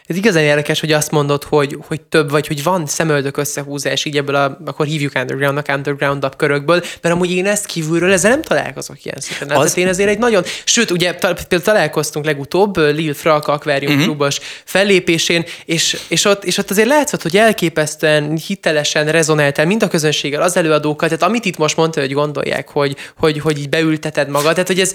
Ez 0.05 0.15
igazán 0.15 0.43
érdekes, 0.43 0.79
hogy 0.79 0.91
azt 0.91 1.11
mondod, 1.11 1.43
hogy, 1.43 1.77
hogy 1.87 2.01
több, 2.01 2.29
vagy 2.29 2.47
hogy 2.47 2.63
van 2.63 2.85
szemöldök 2.85 3.37
összehúzás 3.37 4.05
így 4.05 4.17
ebből 4.17 4.35
a, 4.35 4.57
akkor 4.65 4.85
hívjuk 4.85 5.11
undergroundnak, 5.15 5.65
underground 5.69 6.35
körökből, 6.35 6.83
mert 7.01 7.15
amúgy 7.15 7.31
én 7.31 7.45
ezt 7.45 7.65
kívülről 7.65 8.11
ezzel 8.11 8.29
nem 8.29 8.41
találkozok 8.41 9.05
ilyen 9.05 9.19
szinten. 9.19 9.49
Az... 9.49 9.63
Tehát 9.63 9.77
én 9.77 9.87
ezért 9.87 10.09
egy 10.09 10.17
nagyon, 10.17 10.43
sőt, 10.63 10.91
ugye 10.91 11.13
például 11.13 11.61
találkoztunk 11.61 12.25
legutóbb 12.25 12.77
Lil 12.77 13.13
Fralk 13.13 13.47
Aquarium 13.47 13.91
uh-huh. 13.91 14.05
klubos 14.05 14.39
fellépésén, 14.63 15.45
és, 15.65 15.99
és, 16.07 16.25
ott, 16.25 16.43
és 16.45 16.57
ott 16.57 16.69
azért 16.69 16.87
látszott, 16.87 17.21
hogy 17.21 17.37
elképesztően 17.37 18.37
hitelesen 18.37 19.11
rezonáltál 19.11 19.65
mind 19.65 19.83
a 19.83 19.87
közönséggel, 19.87 20.41
az 20.41 20.57
előadókkal, 20.57 21.07
tehát 21.07 21.23
amit 21.23 21.45
itt 21.45 21.57
most 21.57 21.77
mondta, 21.77 21.99
hogy 21.99 22.13
gondolják, 22.13 22.69
hogy, 22.69 22.95
hogy, 23.17 23.39
hogy 23.39 23.59
így 23.59 23.69
beülteted 23.69 24.29
magad, 24.29 24.51
tehát 24.51 24.67
hogy 24.67 24.79
ez, 24.79 24.93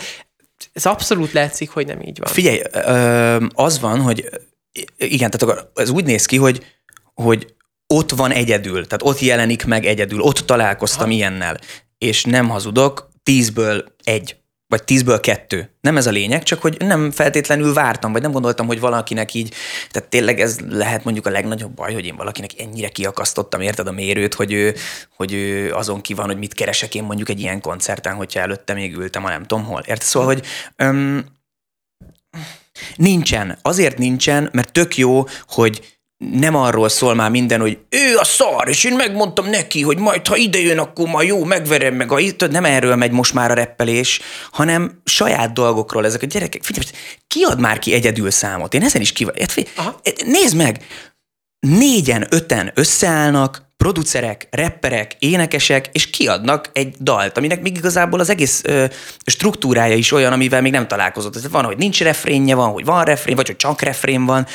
ez 0.73 0.87
abszolút 0.87 1.33
látszik, 1.33 1.71
hogy 1.71 1.87
nem 1.87 2.01
így 2.01 2.19
van. 2.19 2.33
Figyelj, 2.33 2.61
az 3.55 3.81
van, 3.81 4.01
hogy 4.01 4.25
igen, 4.97 5.31
tehát 5.31 5.43
akkor 5.43 5.71
ez 5.75 5.91
úgy 5.91 6.05
néz 6.05 6.27
ki, 6.27 6.37
hogy, 6.37 6.67
hogy 7.15 7.55
ott 7.87 8.11
van 8.11 8.31
egyedül, 8.31 8.87
tehát 8.87 9.03
ott 9.03 9.19
jelenik 9.19 9.65
meg 9.65 9.87
egyedül, 9.87 10.21
ott 10.21 10.39
találkoztam 10.39 11.05
Aha. 11.05 11.13
ilyennel, 11.13 11.59
és 11.99 12.25
nem 12.25 12.49
hazudok, 12.49 13.11
tízből 13.23 13.85
egy, 14.05 14.37
vagy 14.67 14.85
tízből 14.85 15.21
kettő. 15.21 15.77
Nem 15.81 15.97
ez 15.97 16.07
a 16.07 16.11
lényeg, 16.11 16.43
csak 16.43 16.61
hogy 16.61 16.77
nem 16.79 17.11
feltétlenül 17.11 17.73
vártam, 17.73 18.13
vagy 18.13 18.23
nem 18.23 18.33
gondoltam, 18.33 18.67
hogy 18.67 18.81
valakinek 18.81 19.35
így, 19.35 19.55
tehát 19.91 20.09
tényleg 20.09 20.41
ez 20.41 20.59
lehet 20.69 21.05
mondjuk 21.05 21.27
a 21.27 21.31
legnagyobb 21.31 21.75
baj, 21.75 21.93
hogy 21.93 22.05
én 22.05 22.17
valakinek 22.17 22.51
ennyire 22.59 22.89
kiakasztottam, 22.89 23.61
érted 23.61 23.87
a 23.87 23.93
mérőt, 23.93 24.35
hogy 24.35 24.53
ő, 24.53 24.75
hogy 25.17 25.33
ő 25.33 25.75
azon 25.75 26.01
ki 26.01 26.15
van, 26.15 26.27
hogy 26.27 26.39
mit 26.39 26.55
keresek 26.55 26.95
én 26.95 27.03
mondjuk 27.03 27.29
egy 27.29 27.41
ilyen 27.41 27.61
koncerten, 27.61 28.15
hogyha 28.15 28.41
előtte 28.41 28.75
még 28.75 28.97
ültem, 28.97 29.25
a 29.25 29.29
nem 29.29 29.45
tudom 29.45 29.65
hol. 29.65 29.81
Érted? 29.81 30.03
Szóval, 30.03 30.29
hogy 30.29 30.47
öm, 30.77 31.25
Nincsen. 32.97 33.59
Azért 33.63 33.99
nincsen, 33.99 34.49
mert 34.53 34.73
tök 34.73 34.97
jó, 34.97 35.25
hogy 35.49 36.01
nem 36.31 36.57
arról 36.57 36.89
szól 36.89 37.15
már 37.15 37.31
minden, 37.31 37.61
hogy 37.61 37.79
ő 37.89 38.17
a 38.17 38.25
szar, 38.25 38.69
és 38.69 38.85
én 38.85 38.97
megmondtam 38.97 39.47
neki, 39.47 39.83
hogy 39.83 39.99
majd 39.99 40.27
ha 40.27 40.37
ide 40.37 40.59
jön, 40.59 40.79
akkor 40.79 41.09
majd 41.09 41.29
jó, 41.29 41.45
megverem 41.45 41.95
meg 41.95 42.13
a 42.13 42.21
Nem 42.51 42.65
erről 42.65 42.97
megy 42.97 43.11
most 43.11 43.35
már 43.35 43.51
a 43.51 43.55
reppelés, 43.55 44.21
hanem 44.51 45.01
saját 45.05 45.53
dolgokról 45.53 46.05
ezek 46.05 46.23
a 46.23 46.27
gyerekek. 46.27 46.63
Figyelj, 46.63 46.87
kiad 47.27 47.61
már 47.61 47.79
ki 47.79 47.93
egyedül 47.93 48.31
számot? 48.31 48.75
Én 48.75 48.83
ezen 48.83 49.01
is 49.01 49.13
kivad. 49.13 49.37
Nézd 50.27 50.57
meg! 50.57 50.87
Négyen, 51.61 52.27
öten 52.31 52.71
összeállnak, 52.75 53.72
producerek, 53.83 54.49
rapperek, 54.51 55.17
énekesek, 55.19 55.89
és 55.93 56.11
kiadnak 56.11 56.71
egy 56.73 56.95
dalt, 57.01 57.39
aminek 57.39 57.63
még 57.63 57.77
igazából 57.77 58.21
az 58.21 58.31
egész 58.31 58.63
ö, 58.65 58.85
struktúrája 59.27 59.95
is 59.95 60.13
olyan, 60.13 60.33
amivel 60.33 60.61
még 60.61 60.73
nem 60.73 60.89
találkozott. 60.89 61.37
Ez 61.37 61.51
van, 61.51 61.65
hogy 61.65 61.77
nincs 61.77 62.03
refrénje, 62.03 62.55
van, 62.55 62.71
hogy 62.71 62.85
van 62.85 63.05
refrén, 63.05 63.37
vagy 63.37 63.47
hogy 63.47 63.57
csak 63.57 63.81
refrén 63.81 64.25
van. 64.25 64.47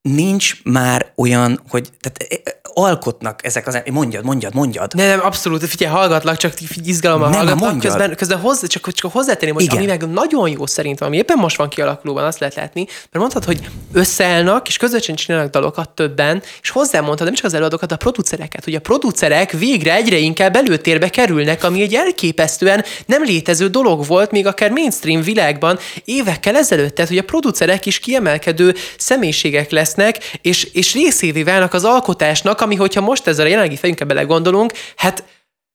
Nincs 0.00 0.62
már 0.64 1.12
olyan, 1.16 1.62
hogy 1.68 1.88
tehát 2.00 2.42
alkotnak 2.74 3.44
ezek 3.44 3.66
az... 3.66 3.78
Mondjad, 3.90 4.24
mondjad, 4.24 4.54
mondjad. 4.54 4.94
Nem, 4.94 5.08
nem, 5.08 5.20
abszolút. 5.24 5.64
Figyelj, 5.64 5.94
hallgatlak, 5.94 6.36
csak 6.36 6.52
izgalommal 6.84 7.28
nem, 7.28 7.38
hallgatlak. 7.38 7.70
Mondjad. 7.70 7.92
Közben, 7.92 8.16
közben 8.16 8.38
hozzá, 8.38 8.66
csak, 8.66 8.92
csak 8.92 9.12
hozzátenném, 9.12 9.54
hogy 9.54 9.62
Igen. 9.62 9.76
ami 9.76 9.86
meg 9.86 10.10
nagyon 10.10 10.48
jó 10.48 10.66
szerintem, 10.66 11.06
ami 11.06 11.16
éppen 11.16 11.38
most 11.38 11.56
van 11.56 11.68
kialakulóban, 11.68 12.24
azt 12.24 12.38
lehet 12.38 12.54
látni, 12.54 12.84
mert 12.84 13.10
mondhatod, 13.12 13.44
hogy 13.44 13.70
összeállnak, 13.92 14.68
és 14.68 14.76
közösen 14.76 15.14
csinálnak 15.14 15.50
dalokat 15.50 15.90
többen, 15.90 16.42
és 16.62 16.70
hozzámondtad 16.70 17.26
nem 17.26 17.34
csak 17.34 17.44
az 17.44 17.54
előadókat, 17.54 17.92
a 17.92 17.96
producereket, 17.96 18.64
hogy 18.64 18.74
a 18.74 18.80
producerek 18.80 19.50
végre 19.52 19.94
egyre 19.94 20.16
inkább 20.16 20.56
előtérbe 20.56 21.08
kerülnek, 21.08 21.64
ami 21.64 21.82
egy 21.82 21.94
elképesztően 21.94 22.84
nem 23.06 23.24
létező 23.24 23.68
dolog 23.68 24.06
volt, 24.06 24.30
még 24.30 24.46
akár 24.46 24.70
mainstream 24.70 25.22
világban 25.22 25.78
évekkel 26.04 26.56
ezelőtt, 26.56 26.94
tehát 26.94 27.10
hogy 27.10 27.20
a 27.20 27.22
producerek 27.22 27.86
is 27.86 27.98
kiemelkedő 27.98 28.74
személyiségek 28.98 29.70
lesznek, 29.70 30.38
és, 30.42 30.64
és 30.64 30.94
részévé 30.94 31.42
válnak 31.42 31.74
az 31.74 31.84
alkotásnak, 31.84 32.60
ami, 32.68 32.76
hogyha 32.76 33.00
most 33.00 33.26
ezzel 33.26 33.46
a 33.46 33.48
jelenlegi 33.48 33.76
fejünkkel 33.76 34.06
belegondolunk, 34.06 34.72
hát 34.96 35.24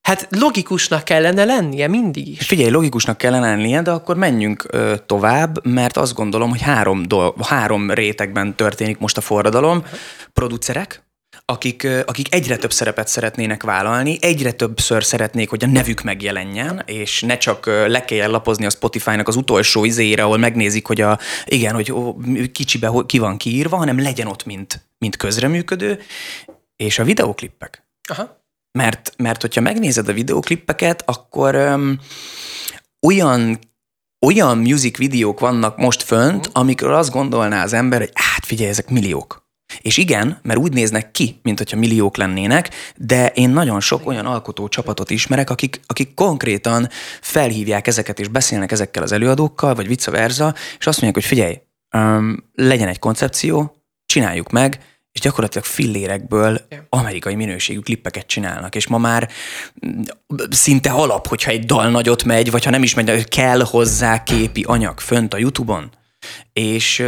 Hát 0.07 0.27
logikusnak 0.29 1.03
kellene 1.03 1.45
lennie 1.45 1.87
mindig 1.87 2.27
is. 2.27 2.45
Figyelj, 2.47 2.69
logikusnak 2.69 3.17
kellene 3.17 3.49
lennie, 3.49 3.81
de 3.81 3.91
akkor 3.91 4.15
menjünk 4.15 4.65
ö, 4.69 4.93
tovább, 5.05 5.65
mert 5.65 5.97
azt 5.97 6.13
gondolom, 6.13 6.49
hogy 6.49 6.61
három, 6.61 7.03
dol- 7.07 7.45
három 7.45 7.91
rétegben 7.91 8.55
történik 8.55 8.97
most 8.97 9.17
a 9.17 9.21
forradalom. 9.21 9.85
Producerek, 10.33 11.03
akik, 11.45 11.87
akik 12.05 12.33
egyre 12.33 12.57
több 12.57 12.71
szerepet 12.71 13.07
szeretnének 13.07 13.63
vállalni, 13.63 14.17
egyre 14.21 14.51
többször 14.51 15.03
szeretnék, 15.03 15.49
hogy 15.49 15.63
a 15.63 15.67
nevük 15.67 16.01
megjelenjen, 16.01 16.83
és 16.85 17.21
ne 17.21 17.37
csak 17.37 17.65
le 17.65 18.05
kelljen 18.05 18.31
lapozni 18.31 18.65
a 18.65 18.69
Spotify-nak 18.69 19.27
az 19.27 19.35
utolsó 19.35 19.85
izére, 19.85 20.23
ahol 20.23 20.37
megnézik, 20.37 20.87
hogy 20.87 21.01
a, 21.01 21.19
igen, 21.45 21.73
hogy 21.73 21.91
ó, 21.91 22.17
kicsibe 22.51 22.91
ki 23.05 23.17
van 23.17 23.37
kiírva, 23.37 23.77
hanem 23.77 24.01
legyen 24.01 24.27
ott, 24.27 24.45
mint, 24.45 24.81
mint 24.97 25.17
közreműködő, 25.17 25.99
és 26.83 26.99
a 26.99 27.03
videóklippek. 27.03 27.87
Aha. 28.09 28.41
Mert, 28.71 29.13
mert 29.17 29.41
hogyha 29.41 29.61
megnézed 29.61 30.07
a 30.07 30.13
videóklippeket, 30.13 31.03
akkor 31.05 31.55
öm, 31.55 31.99
olyan 33.07 33.59
olyan 34.25 34.57
music 34.57 34.97
videók 34.97 35.39
vannak 35.39 35.77
most 35.77 36.03
fönt, 36.03 36.49
amikről 36.53 36.93
azt 36.93 37.11
gondolná 37.11 37.63
az 37.63 37.73
ember, 37.73 37.99
hogy 37.99 38.11
hát 38.13 38.45
figyelj, 38.45 38.69
ezek 38.69 38.89
milliók. 38.89 39.43
És 39.81 39.97
igen, 39.97 40.39
mert 40.41 40.59
úgy 40.59 40.73
néznek 40.73 41.11
ki, 41.11 41.39
mint 41.43 41.57
hogyha 41.57 41.77
milliók 41.77 42.17
lennének, 42.17 42.69
de 42.95 43.27
én 43.27 43.49
nagyon 43.49 43.79
sok 43.79 44.07
olyan 44.07 44.25
alkotó 44.25 44.67
csapatot 44.67 45.09
ismerek, 45.09 45.49
akik, 45.49 45.79
akik 45.87 46.13
konkrétan 46.13 46.89
felhívják 47.21 47.87
ezeket, 47.87 48.19
és 48.19 48.27
beszélnek 48.27 48.71
ezekkel 48.71 49.03
az 49.03 49.11
előadókkal, 49.11 49.75
vagy 49.75 49.87
vice 49.87 50.11
versa, 50.11 50.53
és 50.79 50.87
azt 50.87 51.01
mondják, 51.01 51.13
hogy 51.13 51.37
figyelj, 51.37 51.61
um, 51.95 52.49
legyen 52.53 52.87
egy 52.87 52.99
koncepció, 52.99 53.75
csináljuk 54.05 54.51
meg, 54.51 54.79
és 55.13 55.19
gyakorlatilag 55.19 55.65
fillérekből 55.65 56.61
amerikai 56.89 57.35
minőségű 57.35 57.79
klippeket 57.79 58.25
csinálnak, 58.25 58.75
és 58.75 58.87
ma 58.87 58.97
már 58.97 59.29
szinte 60.49 60.89
alap, 60.89 61.27
hogyha 61.27 61.51
egy 61.51 61.65
dal 61.65 61.89
nagyot 61.89 62.23
megy, 62.23 62.51
vagy 62.51 62.63
ha 62.63 62.69
nem 62.69 62.83
is 62.83 62.93
megy, 62.93 63.27
kell 63.27 63.61
hozzá 63.63 64.23
képi 64.23 64.63
anyag 64.67 64.99
fönt 64.99 65.33
a 65.33 65.37
YouTube-on. 65.37 65.91
És 66.53 67.05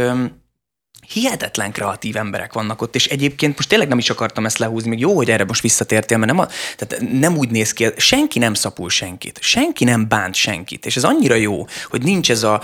hihetetlen 1.08 1.72
kreatív 1.72 2.16
emberek 2.16 2.52
vannak 2.52 2.82
ott, 2.82 2.94
és 2.94 3.06
egyébként 3.06 3.56
most 3.56 3.68
tényleg 3.68 3.88
nem 3.88 3.98
is 3.98 4.10
akartam 4.10 4.46
ezt 4.46 4.58
lehúzni, 4.58 4.88
még 4.88 4.98
jó, 4.98 5.16
hogy 5.16 5.30
erre 5.30 5.44
most 5.44 5.62
visszatértél, 5.62 6.18
mert 6.18 6.32
nem, 6.32 6.40
a, 6.40 6.48
tehát 6.76 7.04
nem 7.12 7.36
úgy 7.36 7.50
néz 7.50 7.72
ki, 7.72 7.86
senki 7.96 8.38
nem 8.38 8.54
szapul 8.54 8.90
senkit, 8.90 9.38
senki 9.42 9.84
nem 9.84 10.08
bánt 10.08 10.34
senkit, 10.34 10.86
és 10.86 10.96
ez 10.96 11.04
annyira 11.04 11.34
jó, 11.34 11.66
hogy 11.88 12.02
nincs 12.02 12.30
ez 12.30 12.42
a 12.42 12.62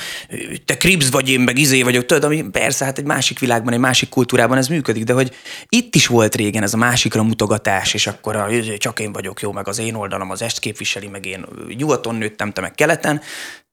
te 0.64 0.76
kribs 0.76 1.08
vagy 1.08 1.28
én, 1.28 1.40
meg 1.40 1.58
izé 1.58 1.82
vagyok, 1.82 2.06
tudod, 2.06 2.24
ami 2.24 2.42
persze, 2.42 2.84
hát 2.84 2.98
egy 2.98 3.04
másik 3.04 3.38
világban, 3.38 3.72
egy 3.72 3.78
másik 3.78 4.08
kultúrában 4.08 4.58
ez 4.58 4.68
működik, 4.68 5.04
de 5.04 5.12
hogy 5.12 5.34
itt 5.68 5.94
is 5.94 6.06
volt 6.06 6.34
régen 6.34 6.62
ez 6.62 6.74
a 6.74 6.76
másikra 6.76 7.22
mutogatás, 7.22 7.94
és 7.94 8.06
akkor 8.06 8.36
a, 8.36 8.50
izé, 8.50 8.76
csak 8.76 9.00
én 9.00 9.12
vagyok 9.12 9.40
jó, 9.40 9.52
meg 9.52 9.68
az 9.68 9.78
én 9.78 9.94
oldalam 9.94 10.30
az 10.30 10.42
est 10.42 10.58
képviseli, 10.58 11.06
meg 11.06 11.26
én 11.26 11.44
nyugaton 11.76 12.14
nőttem, 12.14 12.52
te 12.52 12.60
meg 12.60 12.74
keleten, 12.74 13.20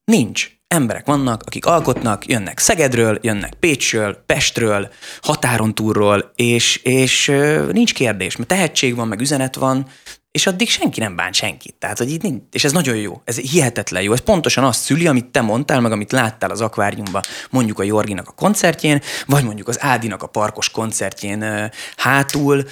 Nincs. 0.09 0.58
Emberek 0.75 1.05
vannak, 1.05 1.43
akik 1.45 1.65
alkotnak, 1.65 2.27
jönnek 2.27 2.59
Szegedről, 2.59 3.19
jönnek 3.21 3.53
Pécsről, 3.53 4.23
Pestről, 4.25 4.89
határon 5.21 5.75
túlról, 5.75 6.31
és, 6.35 6.75
és 6.75 7.31
nincs 7.71 7.93
kérdés, 7.93 8.35
mert 8.35 8.49
tehetség 8.49 8.95
van, 8.95 9.07
meg 9.07 9.19
üzenet 9.19 9.55
van, 9.55 9.87
és 10.31 10.47
addig 10.47 10.69
senki 10.69 10.99
nem 10.99 11.15
bánt 11.15 11.33
senkit. 11.33 11.75
Tehát, 11.79 11.97
hogy 11.97 12.11
itt 12.11 12.21
nincs, 12.21 12.41
és 12.51 12.63
ez 12.63 12.71
nagyon 12.71 12.95
jó, 12.95 13.21
ez 13.23 13.37
hihetetlen 13.37 14.01
jó. 14.01 14.13
Ez 14.13 14.19
pontosan 14.19 14.63
azt 14.63 14.81
szüli, 14.81 15.07
amit 15.07 15.25
te 15.25 15.41
mondtál, 15.41 15.79
meg 15.79 15.91
amit 15.91 16.11
láttál 16.11 16.49
az 16.49 16.61
akváriumban, 16.61 17.21
mondjuk 17.49 17.79
a 17.79 17.83
Jorginak 17.83 18.27
a 18.27 18.31
koncertjén, 18.31 19.01
vagy 19.25 19.43
mondjuk 19.43 19.67
az 19.67 19.81
Ádinak 19.81 20.23
a 20.23 20.27
parkos 20.27 20.69
koncertjén 20.69 21.71
hátul, 21.95 22.65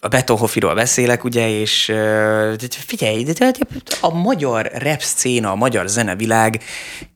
a 0.00 0.08
Betonhofiról 0.08 0.74
beszélek, 0.74 1.24
ugye, 1.24 1.48
és 1.48 1.92
figyelj, 2.68 3.22
de 3.22 3.52
a 4.00 4.14
magyar 4.14 4.70
rap 4.74 5.00
széna, 5.00 5.50
a 5.50 5.54
magyar 5.54 5.88
zenevilág 5.88 6.62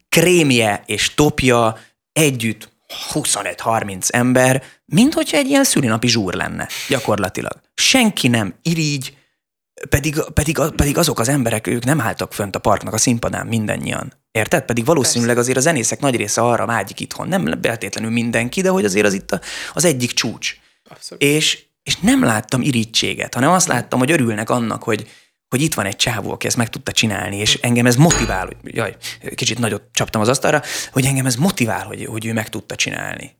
krémje 0.09 0.83
és 0.87 1.15
topja 1.15 1.79
együtt 2.13 2.69
25-30 3.13 4.11
ember, 4.11 4.63
mint 4.85 5.15
hogyha 5.15 5.37
egy 5.37 5.49
ilyen 5.49 5.65
szülinapi 5.65 6.09
zsúr 6.09 6.35
lenne, 6.35 6.69
gyakorlatilag. 6.89 7.61
Senki 7.75 8.29
nem 8.29 8.55
irigy, 8.63 9.17
pedig, 9.89 10.21
pedig, 10.35 10.59
pedig 10.77 10.99
azok 10.99 11.19
az 11.19 11.29
emberek, 11.29 11.67
ők 11.67 11.85
nem 11.85 12.01
álltak 12.01 12.33
fönt 12.33 12.57
a 12.57 12.59
parknak 12.59 12.95
a 12.95 12.99
színpadán 12.99 13.47
mindannyian. 13.47 14.13
Érted? 14.31 14.65
Pedig 14.65 14.85
valószínűleg 14.85 15.39
azért 15.39 15.57
a 15.57 15.61
zenészek 15.61 16.01
nagy 16.01 16.17
része 16.17 16.41
arra 16.41 16.67
vágyik 16.67 17.01
itthon. 17.01 17.29
Nem 17.29 17.63
feltétlenül 17.63 18.11
mindenki, 18.11 18.61
de 18.61 18.69
hogy 18.69 18.85
azért 18.85 19.07
az 19.07 19.13
itt 19.13 19.33
a, 19.33 19.41
az 19.73 19.85
egyik 19.85 20.13
csúcs. 20.13 20.57
Abszolút. 20.89 21.23
És, 21.23 21.68
és 21.89 21.97
nem 21.97 22.25
láttam 22.25 22.63
irítséget, 22.63 23.35
hanem 23.35 23.51
azt 23.51 23.67
láttam, 23.67 23.99
hogy 23.99 24.11
örülnek 24.11 24.51
annak, 24.51 24.83
hogy, 24.83 25.09
hogy 25.49 25.63
itt 25.63 25.75
van 25.75 25.87
egy 25.87 25.97
csávó, 25.97 26.31
aki 26.33 26.47
ezt 26.47 26.57
meg 26.57 26.69
tudta 26.69 26.93
csinálni, 26.93 27.37
és 27.37 27.55
engem 27.55 27.87
ez 27.87 27.97
motivál, 27.97 28.47
hogy 28.47 28.57
jaj, 28.63 28.97
kicsit 29.35 29.59
nagyot 29.59 29.83
csaptam 29.93 30.21
az 30.21 30.29
asztalra, 30.29 30.63
hogy 30.93 31.05
engem 31.05 31.27
ez 31.27 31.37
motivál, 31.37 31.87
hogy, 31.87 32.05
hogy 32.05 32.27
ő 32.27 32.33
meg 32.33 32.49
tudta 32.49 32.75
csinálni. 32.75 33.38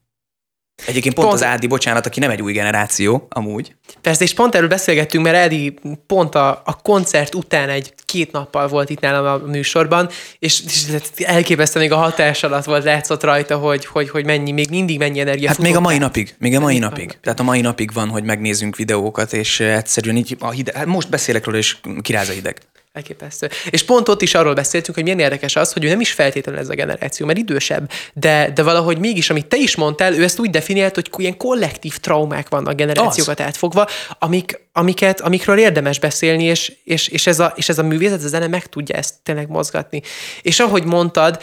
Egyébként 0.87 1.15
pont, 1.15 1.29
Pont- 1.29 1.43
az 1.43 1.49
Ádi, 1.49 1.67
bocsánat, 1.67 2.07
aki 2.07 2.21
nem 2.21 2.31
egy 2.31 2.43
új 2.43 2.53
generáció, 2.53 3.27
amúgy. 3.29 3.75
Persze, 4.01 4.25
és 4.25 4.35
pont 4.35 4.55
erről 4.55 4.69
beszélgettünk, 4.69 5.25
mert 5.25 5.37
Edi 5.37 5.75
pont 6.07 6.35
a, 6.35 6.63
a 6.65 6.81
koncert 6.83 7.35
után 7.35 7.69
egy 7.69 7.95
két 8.05 8.33
nappal 8.33 8.69
volt 8.69 8.91
itt 8.91 9.01
nálam 9.01 9.27
a 9.27 9.47
műsorban, 9.47 10.09
és, 10.39 10.63
és 10.65 10.87
elképesztően 11.17 11.85
még 11.85 11.95
a 11.95 12.01
hatás 12.01 12.43
alatt 12.43 12.65
volt, 12.65 12.85
látszott 12.85 13.23
rajta, 13.23 13.57
hogy, 13.57 13.87
hogy, 13.87 14.11
hogy 14.11 14.25
mennyi, 14.25 14.53
még 14.53 14.71
mindig 14.71 14.99
mennyi 14.99 15.21
energia 15.21 15.49
Hát 15.49 15.59
még 15.59 15.77
a 15.77 15.81
mai 15.81 15.99
napig, 15.99 16.35
még 16.39 16.57
a 16.57 16.61
mai 16.61 16.79
napig. 16.79 17.07
mai 17.07 17.17
Tehát 17.23 17.41
a 17.41 17.43
mai 17.43 17.61
napig 17.61 17.93
van, 17.93 18.09
hogy 18.09 18.25
megnézzünk 18.25 18.77
videókat, 18.77 19.33
és 19.33 19.61
egyszerűen 19.61 20.17
így 20.17 20.37
a 20.39 20.51
hideg, 20.51 20.75
hát 20.75 20.87
most 20.87 21.09
beszélek 21.11 21.45
róla, 21.45 21.59
és 21.59 21.77
kiráz 22.03 22.29
a 22.29 22.33
hideg. 22.33 22.57
Elképesztő. 22.93 23.49
És 23.71 23.85
pont 23.85 24.09
ott 24.09 24.23
is 24.23 24.35
arról 24.35 24.55
beszéltünk, 24.55 24.95
hogy 24.95 25.05
milyen 25.05 25.19
érdekes 25.19 25.57
az, 25.57 25.73
hogy 25.73 25.85
ő 25.85 25.89
nem 25.89 26.01
is 26.01 26.13
feltétlenül 26.13 26.61
ez 26.61 26.69
a 26.69 26.75
generáció, 26.75 27.27
mert 27.27 27.39
idősebb, 27.39 27.91
de, 28.15 28.51
de 28.55 28.63
valahogy 28.63 28.99
mégis, 28.99 29.31
amit 29.31 29.47
te 29.47 29.57
is 29.57 29.77
mondtál, 29.77 30.15
ő 30.15 30.23
ezt 30.23 30.39
úgy 30.39 30.51
definiált, 30.51 30.95
hogy 30.95 31.09
ilyen 31.17 31.37
kollektív 31.37 31.97
traumák 31.99 32.49
vannak 32.49 32.75
generációkat 32.75 33.41
átfogva, 33.41 33.87
amik, 34.19 34.61
amiket, 34.73 35.21
amikről 35.21 35.59
érdemes 35.59 35.99
beszélni, 35.99 36.45
és, 36.45 36.73
és, 36.85 37.09
és, 37.09 37.27
ez 37.27 37.41
a, 37.41 37.53
és 37.57 37.69
ez 37.69 37.79
a 37.79 37.83
művészet, 37.83 38.19
ez 38.19 38.25
a 38.25 38.29
zene 38.29 38.47
meg 38.47 38.67
tudja 38.67 38.97
ezt 38.97 39.15
tényleg 39.23 39.49
mozgatni. 39.49 40.03
És 40.43 40.61
ahogy 40.61 40.85
mondtad, 40.85 41.43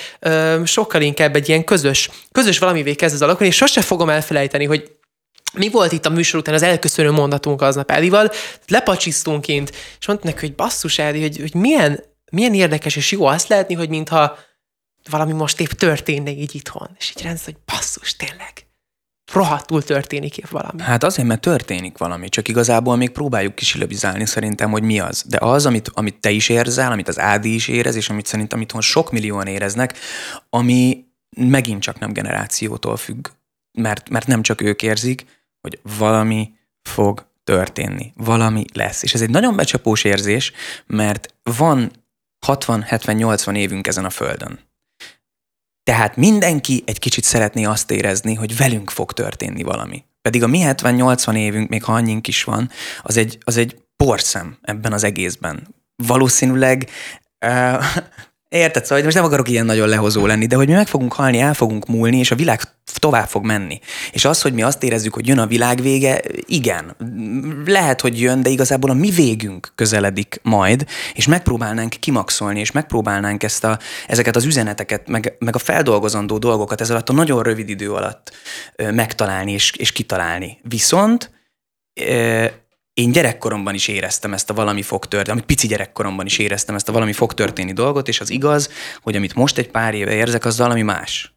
sokkal 0.64 1.02
inkább 1.02 1.36
egy 1.36 1.50
ilyen 1.50 1.64
közös, 1.64 2.10
közös 2.32 2.60
valamivé 2.60 2.94
kezd 2.94 3.16
ez 3.16 3.22
alakulni, 3.22 3.48
és 3.48 3.56
sose 3.56 3.82
fogom 3.82 4.10
elfelejteni, 4.10 4.66
hogy 4.66 4.96
mi 5.58 5.70
volt 5.70 5.92
itt 5.92 6.06
a 6.06 6.10
műsor 6.10 6.40
után 6.40 6.54
az 6.54 6.62
elköszönő 6.62 7.12
mondatunk 7.12 7.62
aznap 7.62 7.92
Edival, 7.92 8.32
lepacsisztunk 8.68 9.42
kint, 9.42 9.72
és 10.00 10.08
mondta 10.08 10.28
neki, 10.28 10.40
hogy 10.40 10.56
basszus 10.56 11.00
Edi, 11.00 11.22
hogy, 11.22 11.38
hogy 11.38 11.54
milyen, 11.54 12.04
milyen 12.32 12.54
érdekes 12.54 12.96
és 12.96 13.12
jó 13.12 13.26
azt 13.26 13.48
látni, 13.48 13.74
hogy 13.74 13.90
mintha 13.90 14.38
valami 15.10 15.32
most 15.32 15.60
épp 15.60 15.70
történne 15.70 16.32
így 16.32 16.56
itthon. 16.56 16.90
És 17.00 17.14
így 17.18 17.24
rendszer, 17.24 17.54
hogy 17.54 17.76
basszus, 17.76 18.16
tényleg. 18.16 18.66
Rohadtul 19.34 19.84
történik 19.84 20.38
épp 20.38 20.48
valami. 20.50 20.82
Hát 20.82 21.04
azért, 21.04 21.28
mert 21.28 21.42
történik 21.42 21.98
valami, 21.98 22.30
csak 22.30 22.48
igazából 22.48 22.96
még 22.96 23.10
próbáljuk 23.10 23.56
kisilabizálni 23.56 24.26
szerintem, 24.26 24.72
hogy 24.72 24.84
mi 24.84 25.00
az. 25.00 25.24
De 25.28 25.38
az, 25.42 25.66
amit, 25.66 25.92
amit 25.94 26.20
te 26.20 26.30
is 26.30 26.50
érzel, 26.50 26.92
amit 26.92 27.08
az 27.08 27.20
Ádi 27.20 27.54
is 27.54 27.68
érez, 27.68 27.96
és 27.96 28.10
amit 28.10 28.26
szerintem 28.26 28.62
itthon 28.62 28.82
sok 28.82 29.12
millióan 29.12 29.48
éreznek, 29.48 29.98
ami 30.50 31.06
megint 31.38 31.82
csak 31.82 32.00
nem 32.00 32.14
generációtól 32.14 32.98
függ, 32.98 33.28
mert, 33.72 34.10
mert 34.10 34.28
nem 34.28 34.42
csak 34.42 34.62
ők 34.62 34.82
érzik, 34.82 35.26
hogy 35.66 35.80
valami 35.98 36.54
fog 36.82 37.28
történni, 37.44 38.14
valami 38.16 38.66
lesz. 38.74 39.04
És 39.04 39.14
ez 39.14 39.22
egy 39.22 39.30
nagyon 39.30 39.56
becsapós 39.56 40.04
érzés, 40.04 40.52
mert 40.86 41.34
van 41.44 41.92
60-70-80 42.48 43.56
évünk 43.56 43.88
ezen 43.88 44.06
a 44.06 44.10
földön. 44.10 44.60
Tehát 45.84 46.16
mindenki 46.16 46.84
egy 46.86 47.00
kicsit 47.00 47.24
szeretné 47.24 47.64
azt 47.64 47.92
érezni, 47.92 48.34
hogy 48.34 48.58
velünk 48.58 48.90
fog 48.90 49.12
történni 49.12 49.64
valami. 49.64 50.04
Pedig 50.22 50.44
a 50.44 50.48
mi 50.48 50.62
70-80 50.64 51.36
évünk, 51.36 51.70
még 51.70 51.84
ha 51.84 51.94
annyink 51.94 52.28
is 52.28 52.44
van, 52.44 52.70
az 53.02 53.18
egy, 53.18 53.38
az 53.44 53.58
egy 53.58 53.78
porszem 53.96 54.58
ebben 54.62 54.94
az 54.94 55.04
egészben. 55.04 55.76
Valószínűleg 55.96 56.90
uh, 57.46 57.86
Érted? 58.50 58.86
Szóval 58.86 59.04
most 59.04 59.16
nem 59.16 59.26
akarok 59.26 59.50
ilyen 59.50 59.66
nagyon 59.66 59.88
lehozó 59.88 60.26
lenni, 60.26 60.46
de 60.46 60.56
hogy 60.56 60.68
mi 60.68 60.74
meg 60.74 60.88
fogunk 60.88 61.14
halni, 61.14 61.40
el 61.40 61.54
fogunk 61.54 61.86
múlni, 61.88 62.18
és 62.18 62.32
a 62.32 62.36
világ 62.36 62.62
tovább 63.00 63.28
fog 63.28 63.46
menni. 63.46 63.80
És 64.12 64.26
az, 64.26 64.42
hogy 64.42 64.54
mi 64.54 64.62
azt 64.62 64.84
érezzük, 64.84 65.14
hogy 65.14 65.28
jön 65.28 65.40
a 65.40 65.48
világ 65.48 65.82
vége, 65.82 66.22
igen, 66.46 66.96
lehet, 67.66 68.02
hogy 68.02 68.22
jön, 68.22 68.42
de 68.42 68.50
igazából 68.50 68.90
a 68.90 68.94
mi 68.94 69.10
végünk 69.10 69.72
közeledik 69.76 70.40
majd, 70.44 70.86
és 71.14 71.28
megpróbálnánk 71.28 71.94
kimaxolni, 72.00 72.60
és 72.60 72.72
megpróbálnánk 72.72 73.44
ezt 73.44 73.64
a, 73.64 73.80
ezeket 74.08 74.36
az 74.36 74.46
üzeneteket, 74.46 75.08
meg, 75.08 75.36
meg 75.40 75.56
a 75.56 75.60
feldolgozandó 75.60 76.38
dolgokat 76.38 76.82
ez 76.82 76.90
alatt 76.90 77.10
a 77.10 77.14
nagyon 77.14 77.44
rövid 77.44 77.70
idő 77.70 77.92
alatt 77.92 78.32
megtalálni 78.92 79.52
és, 79.52 79.72
és 79.78 79.92
kitalálni. 79.92 80.60
Viszont 80.62 81.32
én 82.96 83.12
gyerekkoromban 83.12 83.74
is 83.74 83.88
éreztem 83.88 84.34
ezt 84.34 84.50
a 84.50 84.54
valami 84.54 84.82
fog 84.82 85.06
történni, 85.06 85.32
amit 85.32 85.46
pici 85.46 85.68
gyerekkoromban 85.68 86.26
is 86.26 86.38
éreztem 86.38 86.76
ezt 86.76 86.90
a 86.90 86.92
valami 86.92 87.14
fog 87.14 87.34
történni 87.34 87.74
dolgot, 87.74 88.08
és 88.08 88.20
az 88.20 88.30
igaz, 88.30 88.70
hogy 89.02 89.16
amit 89.16 89.34
most 89.34 89.58
egy 89.58 89.70
pár 89.70 89.94
éve 89.94 90.14
érzek, 90.14 90.46
az 90.46 90.58
valami 90.58 90.82
más. 90.82 91.34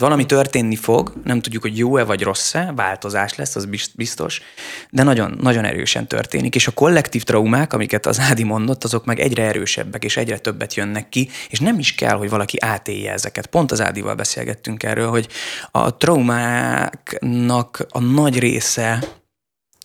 Valami 0.00 0.26
történni 0.26 0.76
fog, 0.76 1.12
nem 1.24 1.40
tudjuk, 1.40 1.62
hogy 1.62 1.78
jó-e 1.78 2.04
vagy 2.04 2.22
rossz-e, 2.22 2.72
változás 2.76 3.34
lesz, 3.34 3.56
az 3.56 3.68
biztos, 3.94 4.40
de 4.90 5.02
nagyon, 5.02 5.38
nagyon 5.40 5.64
erősen 5.64 6.06
történik. 6.06 6.54
És 6.54 6.66
a 6.66 6.72
kollektív 6.72 7.22
traumák, 7.22 7.72
amiket 7.72 8.06
az 8.06 8.18
Ádi 8.20 8.42
mondott, 8.42 8.84
azok 8.84 9.04
meg 9.04 9.20
egyre 9.20 9.42
erősebbek, 9.42 10.04
és 10.04 10.16
egyre 10.16 10.38
többet 10.38 10.74
jönnek 10.74 11.08
ki, 11.08 11.28
és 11.48 11.58
nem 11.58 11.78
is 11.78 11.94
kell, 11.94 12.16
hogy 12.16 12.30
valaki 12.30 12.56
átélje 12.60 13.12
ezeket. 13.12 13.46
Pont 13.46 13.72
az 13.72 13.80
Ádival 13.80 14.14
beszélgettünk 14.14 14.82
erről, 14.82 15.08
hogy 15.08 15.28
a 15.70 15.96
traumáknak 15.96 17.86
a 17.88 18.00
nagy 18.00 18.38
része 18.38 19.19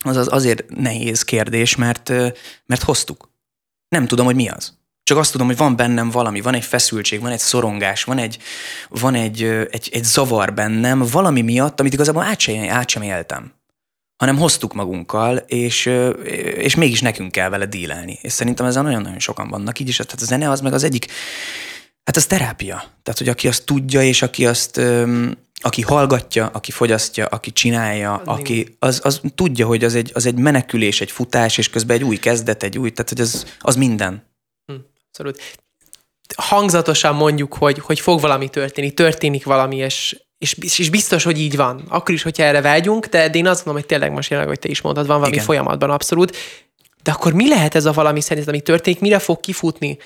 az, 0.07 0.17
az 0.17 0.27
azért 0.31 0.63
nehéz 0.69 1.23
kérdés, 1.23 1.75
mert, 1.75 2.09
mert 2.65 2.83
hoztuk. 2.83 3.29
Nem 3.87 4.07
tudom, 4.07 4.25
hogy 4.25 4.35
mi 4.35 4.49
az. 4.49 4.73
Csak 5.03 5.17
azt 5.17 5.31
tudom, 5.31 5.47
hogy 5.47 5.57
van 5.57 5.75
bennem 5.75 6.09
valami, 6.09 6.41
van 6.41 6.53
egy 6.53 6.63
feszültség, 6.63 7.21
van 7.21 7.31
egy 7.31 7.39
szorongás, 7.39 8.03
van 8.03 8.17
egy, 8.17 8.37
van 8.89 9.15
egy, 9.15 9.43
egy, 9.43 9.89
egy 9.91 10.03
zavar 10.03 10.53
bennem, 10.53 10.99
valami 11.11 11.41
miatt, 11.41 11.79
amit 11.79 11.93
igazából 11.93 12.23
át 12.23 12.39
sem, 12.39 12.69
át 12.69 12.89
sem 12.89 13.01
éltem 13.01 13.53
hanem 14.17 14.37
hoztuk 14.37 14.73
magunkkal, 14.73 15.37
és, 15.37 15.85
és 16.55 16.75
mégis 16.75 17.01
nekünk 17.01 17.31
kell 17.31 17.49
vele 17.49 17.65
dílelni. 17.65 18.19
És 18.21 18.31
szerintem 18.31 18.65
ezen 18.65 18.83
nagyon-nagyon 18.83 19.19
sokan 19.19 19.49
vannak 19.49 19.79
így 19.79 19.87
is. 19.87 19.95
Tehát 19.95 20.21
a 20.21 20.25
zene 20.25 20.49
az 20.49 20.61
meg 20.61 20.73
az 20.73 20.83
egyik, 20.83 21.05
hát 22.03 22.15
az 22.15 22.25
terápia. 22.25 22.83
Tehát, 23.03 23.19
hogy 23.19 23.29
aki 23.29 23.47
azt 23.47 23.65
tudja, 23.65 24.01
és 24.01 24.21
aki 24.21 24.45
azt, 24.45 24.81
aki 25.61 25.81
hallgatja, 25.81 26.49
aki 26.53 26.71
fogyasztja, 26.71 27.25
aki 27.25 27.51
csinálja, 27.51 28.21
aki, 28.25 28.75
az, 28.79 29.01
az 29.03 29.21
tudja, 29.35 29.67
hogy 29.67 29.83
az 29.83 29.95
egy, 29.95 30.11
az 30.13 30.25
egy 30.25 30.35
menekülés, 30.35 31.01
egy 31.01 31.11
futás, 31.11 31.57
és 31.57 31.69
közben 31.69 31.95
egy 31.95 32.03
új 32.03 32.17
kezdet, 32.17 32.63
egy 32.63 32.77
új, 32.77 32.89
tehát 32.91 33.09
hogy 33.09 33.21
az, 33.21 33.55
az 33.59 33.75
minden. 33.75 34.33
Abszolút. 35.07 35.57
Hangzatosan 36.35 37.15
mondjuk, 37.15 37.53
hogy, 37.53 37.79
hogy 37.79 37.99
fog 37.99 38.21
valami 38.21 38.49
történni, 38.49 38.91
történik 38.91 39.45
valami, 39.45 39.75
és, 39.75 40.19
és, 40.37 40.57
és 40.77 40.89
biztos, 40.89 41.23
hogy 41.23 41.39
így 41.39 41.55
van. 41.55 41.85
Akkor 41.89 42.13
is, 42.15 42.21
hogyha 42.21 42.43
erre 42.43 42.61
vágyunk, 42.61 43.05
de, 43.05 43.29
de 43.29 43.37
én 43.37 43.47
azt 43.47 43.55
gondolom, 43.55 43.79
hogy 43.79 43.85
tényleg 43.85 44.11
most 44.11 44.29
jelenleg, 44.29 44.53
hogy 44.55 44.63
te 44.63 44.69
is 44.69 44.81
mondtad, 44.81 45.07
van 45.07 45.17
valami 45.17 45.33
Igen. 45.33 45.45
folyamatban 45.45 45.89
abszolút. 45.89 46.37
De 47.03 47.11
akkor 47.11 47.33
mi 47.33 47.47
lehet 47.47 47.75
ez 47.75 47.85
a 47.85 47.91
valami 47.91 48.21
szerint, 48.21 48.47
ami 48.47 48.61
történik, 48.61 48.99
mire 48.99 49.19
fog 49.19 49.39
kifutni? 49.39 49.97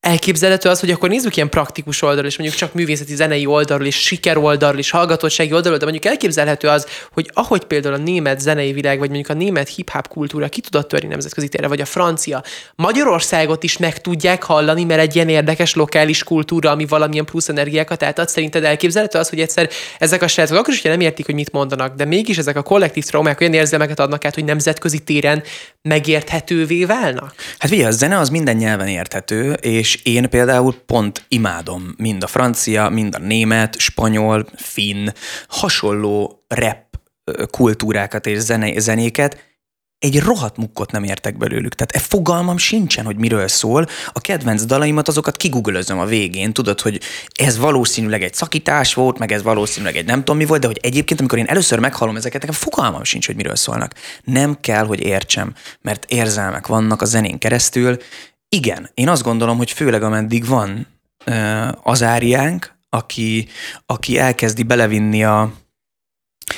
Elképzelhető 0.00 0.68
az, 0.68 0.80
hogy 0.80 0.90
akkor 0.90 1.08
nézzük 1.08 1.36
ilyen 1.36 1.48
praktikus 1.48 2.02
oldalról, 2.02 2.30
és 2.30 2.38
mondjuk 2.38 2.58
csak 2.58 2.74
művészeti 2.74 3.14
zenei 3.14 3.46
oldalról, 3.46 3.86
és 3.86 3.96
siker 3.96 4.36
oldalról, 4.36 4.78
és 4.78 4.90
hallgatottsági 4.90 5.52
oldalról, 5.52 5.78
de 5.78 5.84
mondjuk 5.84 6.04
elképzelhető 6.04 6.68
az, 6.68 6.86
hogy 7.12 7.30
ahogy 7.32 7.64
például 7.64 7.94
a 7.94 7.98
német 7.98 8.40
zenei 8.40 8.72
világ, 8.72 8.98
vagy 8.98 9.10
mondjuk 9.10 9.36
a 9.36 9.38
német 9.38 9.68
hip-hop 9.68 10.08
kultúra 10.08 10.48
ki 10.48 10.60
tudott 10.60 10.88
törni 10.88 11.08
nemzetközi 11.08 11.48
térre, 11.48 11.68
vagy 11.68 11.80
a 11.80 11.84
francia, 11.84 12.42
Magyarországot 12.74 13.62
is 13.62 13.76
meg 13.76 14.00
tudják 14.00 14.42
hallani, 14.42 14.84
mert 14.84 15.00
egy 15.00 15.14
ilyen 15.14 15.28
érdekes 15.28 15.74
lokális 15.74 16.24
kultúra, 16.24 16.70
ami 16.70 16.86
valamilyen 16.86 17.24
plusz 17.24 17.48
energiákat 17.48 18.02
átad. 18.02 18.28
Szerinted 18.28 18.64
elképzelhető 18.64 19.18
az, 19.18 19.28
hogy 19.28 19.40
egyszer 19.40 19.68
ezek 19.98 20.22
a 20.22 20.28
srácok 20.28 20.58
akkor 20.58 20.72
is 20.72 20.80
ugye 20.80 20.90
nem 20.90 21.00
értik, 21.00 21.26
hogy 21.26 21.34
mit 21.34 21.52
mondanak, 21.52 21.94
de 21.94 22.04
mégis 22.04 22.38
ezek 22.38 22.56
a 22.56 22.62
kollektív 22.62 23.04
traumák 23.04 23.40
olyan 23.40 23.54
érzelmeket 23.54 24.00
adnak 24.00 24.24
át, 24.24 24.34
hogy 24.34 24.44
nemzetközi 24.44 24.98
téren 24.98 25.42
megérthetővé 25.82 26.84
válnak? 26.84 27.34
Hát 27.58 27.70
ugye 27.70 27.86
a 27.86 27.90
zene 27.90 28.18
az 28.18 28.28
minden 28.28 28.56
nyelven 28.56 28.88
érthető, 28.88 29.52
és 29.52 29.89
és 29.90 30.00
én 30.02 30.30
például 30.30 30.74
pont 30.86 31.24
imádom 31.28 31.94
mind 31.96 32.22
a 32.22 32.26
francia, 32.26 32.88
mind 32.88 33.14
a 33.14 33.18
német, 33.18 33.78
spanyol, 33.78 34.46
finn, 34.56 35.08
hasonló 35.48 36.44
rap 36.48 36.78
kultúrákat 37.50 38.26
és 38.26 38.38
zene, 38.38 38.78
zenéket, 38.78 39.48
egy 39.98 40.20
rohadt 40.20 40.56
mukkot 40.56 40.90
nem 40.90 41.04
értek 41.04 41.36
belőlük. 41.36 41.74
Tehát 41.74 41.92
e 41.92 42.08
fogalmam 42.08 42.56
sincsen, 42.56 43.04
hogy 43.04 43.16
miről 43.16 43.48
szól. 43.48 43.86
A 44.12 44.20
kedvenc 44.20 44.64
dalaimat 44.64 45.08
azokat 45.08 45.36
kigugölözöm 45.36 45.98
a 45.98 46.04
végén. 46.04 46.52
Tudod, 46.52 46.80
hogy 46.80 47.00
ez 47.32 47.58
valószínűleg 47.58 48.22
egy 48.22 48.34
szakítás 48.34 48.94
volt, 48.94 49.18
meg 49.18 49.32
ez 49.32 49.42
valószínűleg 49.42 49.96
egy 49.96 50.04
nem 50.06 50.18
tudom 50.18 50.36
mi 50.36 50.44
volt, 50.44 50.60
de 50.60 50.66
hogy 50.66 50.78
egyébként, 50.82 51.20
amikor 51.20 51.38
én 51.38 51.46
először 51.46 51.78
meghallom 51.78 52.16
ezeket, 52.16 52.40
nekem 52.40 52.56
fogalmam 52.56 53.04
sincs, 53.04 53.26
hogy 53.26 53.36
miről 53.36 53.56
szólnak. 53.56 53.94
Nem 54.24 54.60
kell, 54.60 54.84
hogy 54.84 55.00
értsem, 55.00 55.54
mert 55.80 56.04
érzelmek 56.08 56.66
vannak 56.66 57.02
a 57.02 57.04
zenén 57.04 57.38
keresztül, 57.38 57.96
igen, 58.56 58.90
én 58.94 59.08
azt 59.08 59.22
gondolom, 59.22 59.56
hogy 59.56 59.70
főleg 59.70 60.02
ameddig 60.02 60.46
van 60.46 60.86
az 61.82 62.02
áriánk, 62.02 62.78
aki, 62.88 63.48
aki 63.86 64.18
elkezdi 64.18 64.62
belevinni 64.62 65.24
a... 65.24 65.52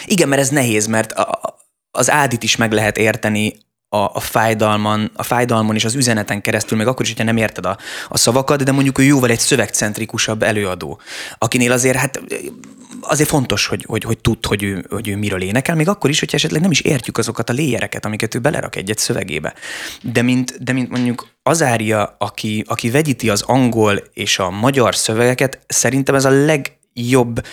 Igen, 0.04 0.28
mert 0.28 0.40
ez 0.40 0.48
nehéz, 0.48 0.86
mert 0.86 1.12
a, 1.12 1.56
az 1.90 2.10
ádit 2.10 2.42
is 2.42 2.56
meg 2.56 2.72
lehet 2.72 2.96
érteni 2.96 3.54
a, 3.94 4.10
a, 4.14 4.20
fájdalman, 4.20 5.10
a 5.14 5.22
fájdalmon 5.22 5.74
és 5.74 5.84
az 5.84 5.94
üzeneten 5.94 6.40
keresztül, 6.40 6.78
még 6.78 6.86
akkor 6.86 7.04
is, 7.04 7.10
hogyha 7.10 7.24
nem 7.24 7.36
érted 7.36 7.66
a, 7.66 7.78
a 8.08 8.16
szavakat, 8.16 8.62
de 8.62 8.72
mondjuk 8.72 8.98
ő 8.98 9.02
jóval 9.02 9.30
egy 9.30 9.38
szövegcentrikusabb 9.38 10.42
előadó, 10.42 11.00
akinél 11.38 11.72
azért 11.72 11.96
hát 11.96 12.22
azért 13.00 13.28
fontos, 13.28 13.66
hogy, 13.66 13.84
hogy, 13.88 14.04
hogy 14.04 14.18
tud, 14.18 14.46
hogy 14.46 14.62
ő, 14.62 14.86
hogy 14.90 15.08
ő 15.08 15.16
miről 15.16 15.42
énekel, 15.42 15.74
még 15.74 15.88
akkor 15.88 16.10
is, 16.10 16.18
hogyha 16.18 16.36
esetleg 16.36 16.60
nem 16.60 16.70
is 16.70 16.80
értjük 16.80 17.18
azokat 17.18 17.50
a 17.50 17.52
léjereket, 17.52 18.04
amiket 18.04 18.34
ő 18.34 18.38
belerak 18.38 18.76
egy-egy 18.76 18.98
szövegébe. 18.98 19.54
De 20.02 20.22
mint, 20.22 20.62
de 20.64 20.72
mint 20.72 20.90
mondjuk 20.90 21.28
Azária, 21.42 22.16
aki, 22.18 22.64
aki 22.66 22.90
vegyíti 22.90 23.30
az 23.30 23.42
angol 23.42 24.02
és 24.12 24.38
a 24.38 24.50
magyar 24.50 24.94
szövegeket, 24.94 25.58
szerintem 25.66 26.14
ez 26.14 26.24
a 26.24 26.30
legjobb 26.44 27.46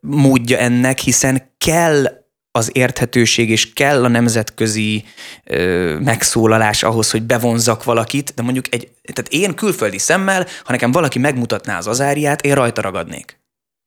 módja 0.00 0.58
ennek, 0.58 0.98
hiszen 0.98 1.50
kell 1.58 2.25
az 2.56 2.70
érthetőség, 2.72 3.50
és 3.50 3.72
kell 3.72 4.04
a 4.04 4.08
nemzetközi 4.08 5.04
ö, 5.44 5.96
megszólalás 5.98 6.82
ahhoz, 6.82 7.10
hogy 7.10 7.22
bevonzak 7.22 7.84
valakit, 7.84 8.32
de 8.34 8.42
mondjuk 8.42 8.74
egy, 8.74 8.90
tehát 9.12 9.32
én 9.32 9.54
külföldi 9.54 9.98
szemmel, 9.98 10.46
ha 10.64 10.72
nekem 10.72 10.92
valaki 10.92 11.18
megmutatná 11.18 11.78
az 11.78 11.86
azáriát, 11.86 12.42
én 12.42 12.54
rajta 12.54 12.80
ragadnék. 12.80 13.40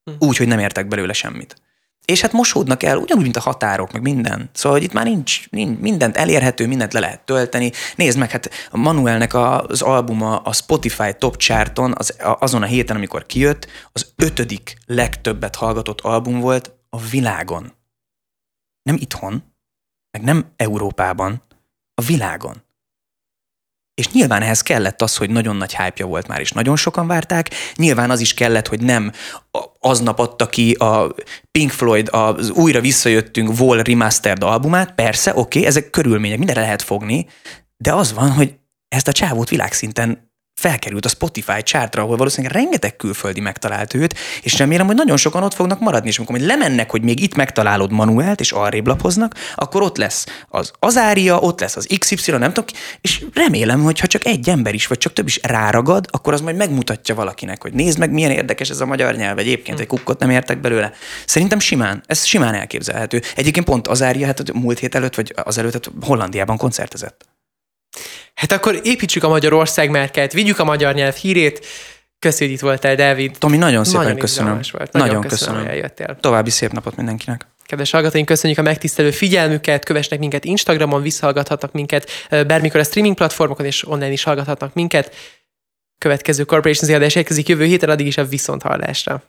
Hm. 0.04 0.28
Úgy, 0.28 0.38
hogy 0.38 0.48
nem 0.48 0.60
értek 0.60 0.88
belőle 0.88 1.14
semmit. 1.14 1.56
És 2.06 2.22
hát 2.22 2.32
mosódnak 2.32 2.84
el, 2.84 2.98
ugyanúgy, 2.98 3.24
mint 3.24 3.38
a 3.38 3.40
határok, 3.40 3.92
meg 3.92 4.02
minden. 4.02 4.50
Szóval, 4.54 4.78
hogy 4.78 4.88
itt 4.88 4.94
már 4.94 5.06
nincs, 5.06 5.50
nincs 5.50 5.80
mindent 5.80 6.18
elérhető, 6.18 6.68
mindent 6.68 6.94
le 6.94 7.00
lehet 7.00 7.26
tölteni. 7.26 7.72
Nézd 7.96 8.18
meg, 8.18 8.32
hát 8.32 8.50
a 8.72 8.78
Manuelnek 8.78 9.34
az 9.34 9.82
albuma 9.82 10.38
a 10.38 10.54
Spotify 10.54 11.14
Top 11.18 11.38
Charton 11.38 11.94
az, 11.98 12.16
azon 12.40 12.62
a 12.62 12.66
héten, 12.66 12.96
amikor 12.96 13.26
kijött, 13.26 13.68
az 13.92 14.14
ötödik 14.16 14.78
legtöbbet 14.86 15.56
hallgatott 15.56 16.02
album 16.02 16.40
volt 16.40 16.72
a 16.90 17.00
világon. 17.12 17.78
Nem 18.90 18.98
itthon, 19.02 19.44
meg 20.12 20.24
nem 20.24 20.54
Európában, 20.56 21.44
a 21.94 22.02
világon. 22.02 22.64
És 23.94 24.12
nyilván 24.12 24.42
ehhez 24.42 24.62
kellett 24.62 25.02
az, 25.02 25.18
hogy 25.18 25.30
nagyon 25.30 25.56
nagy 25.56 25.76
hype 25.76 26.06
volt 26.06 26.28
már, 26.28 26.40
és 26.40 26.52
nagyon 26.52 26.76
sokan 26.76 27.08
várták. 27.08 27.50
Nyilván 27.76 28.10
az 28.10 28.20
is 28.20 28.34
kellett, 28.34 28.68
hogy 28.68 28.82
nem 28.82 29.12
aznap 29.80 30.20
adta 30.20 30.48
ki 30.48 30.74
a 30.74 31.16
Pink 31.52 31.72
Floyd 31.72 32.08
az 32.12 32.50
újra 32.50 32.82
visszajöttünk 32.82 33.60
Wall 33.60 33.82
Remastered 33.82 34.44
albumát. 34.44 34.96
Persze, 34.96 35.32
oké, 35.32 35.40
okay, 35.40 35.66
ezek 35.66 35.90
körülmények, 35.90 36.38
mindenre 36.38 36.62
lehet 36.62 36.82
fogni, 36.82 37.28
de 37.78 37.94
az 37.94 38.14
van, 38.14 38.32
hogy 38.32 38.60
ezt 38.88 39.08
a 39.08 39.12
csávót 39.12 39.50
világszinten 39.50 40.29
felkerült 40.60 41.05
a 41.05 41.10
Spotify 41.10 41.64
chartra, 41.64 42.01
ahol 42.01 42.18
valószínűleg 42.18 42.55
rengeteg 42.55 42.95
külföldi 42.95 43.39
megtalált 43.39 43.93
őt, 43.93 44.16
és 44.41 44.57
remélem, 44.57 44.86
hogy 44.86 44.95
nagyon 44.95 45.18
sokan 45.18 45.43
ott 45.43 45.53
fognak 45.53 45.80
maradni, 45.80 46.07
és 46.07 46.18
amikor 46.18 46.36
majd 46.36 46.47
lemennek, 46.47 46.91
hogy 46.91 47.03
még 47.03 47.20
itt 47.20 47.36
megtalálod 47.36 47.91
Manuelt, 47.91 48.39
és 48.39 48.51
arrébb 48.51 48.88
lapoznak, 48.88 49.36
akkor 49.55 49.82
ott 49.82 49.97
lesz 49.97 50.26
az 50.49 50.72
Azária, 50.80 51.39
ott 51.39 51.60
lesz 51.60 51.76
az 51.76 51.88
XY, 51.99 52.32
nem 52.32 52.53
tudom, 52.53 52.66
és 53.01 53.26
remélem, 53.34 53.84
hogy 53.84 53.99
ha 53.99 54.07
csak 54.07 54.26
egy 54.26 54.49
ember 54.49 54.74
is, 54.74 54.88
vagy 54.88 54.97
csak 54.97 55.14
több 55.14 55.28
is 55.28 55.39
ráragad, 55.43 56.05
akkor 56.12 56.34
az 56.34 56.41
majd 56.41 56.55
megmutatja 56.55 57.16
valakinek, 57.16 57.62
hogy 57.62 57.74
nézd 57.74 57.99
meg, 57.99 58.12
milyen 58.12 58.32
érdekes 58.32 58.70
ez 58.70 58.80
a 58.80 58.86
magyar 58.86 59.16
nyelv, 59.16 59.38
egyébként 59.38 59.80
egy 59.80 59.88
kukkot 59.88 60.20
nem 60.20 60.30
értek 60.30 60.62
belőle. 60.62 60.91
Szerintem 61.26 61.60
simán, 61.60 62.03
ez 62.05 62.26
simán 62.26 62.53
elképzelhető. 62.53 63.22
Egyébként 63.36 63.66
pont 63.66 63.88
Azária, 63.88 64.26
hát 64.26 64.53
múlt 64.53 64.80
hét 64.80 64.95
előtt, 64.95 65.16
vagy 65.16 65.34
az 65.43 65.57
előtt, 65.57 65.74
hát 65.74 65.91
Hollandiában 66.01 66.57
koncertezett. 66.57 67.29
Hát 68.34 68.52
akkor 68.52 68.80
építsük 68.84 69.24
a 69.24 69.30
Magyarország 69.30 69.89
márkát, 69.89 70.34
vigyük 70.34 70.60
a 70.60 70.64
magyar 70.64 70.93
nyelv 70.93 71.16
hírét. 71.16 71.66
Köszönjük, 72.20 72.56
itt 72.56 72.62
voltál, 72.62 72.95
Dávid. 72.95 73.36
Tomi, 73.38 73.58
nagyon 73.58 73.84
szépen 73.84 74.02
nagyon 74.02 74.18
köszönöm. 74.18 74.60
Volt. 74.72 74.91
Nagyon, 74.91 75.08
nagyon 75.08 75.22
köszönöm, 75.22 75.30
köszönöm, 75.30 75.60
hogy 75.60 75.70
eljöttél. 75.70 76.18
További 76.20 76.50
szép 76.50 76.72
napot 76.72 76.95
mindenkinek. 76.95 77.47
Kedves 77.66 77.91
hallgatóink, 77.91 78.28
köszönjük 78.28 78.60
a 78.60 78.62
megtisztelő 78.62 79.12
figyelmüket, 79.12 79.86
kövesnek 79.86 80.20
minket 80.20 80.45
Instagramon, 80.45 81.02
visszahallgathatnak 81.02 81.72
minket 81.72 82.10
bármikor 82.30 82.80
a 82.80 82.84
streaming 82.84 83.16
platformokon, 83.16 83.66
és 83.66 83.88
online 83.88 84.12
is 84.12 84.24
hallgathatnak 84.24 84.74
minket. 84.74 85.16
Következő 85.97 86.43
Corporation 86.43 86.95
adás 86.95 87.16
érkezik 87.16 87.47
jövő 87.47 87.66
héten, 87.66 87.89
addig 87.89 88.06
is 88.06 88.18
a 88.18 88.26
viszonthallásra. 88.26 89.24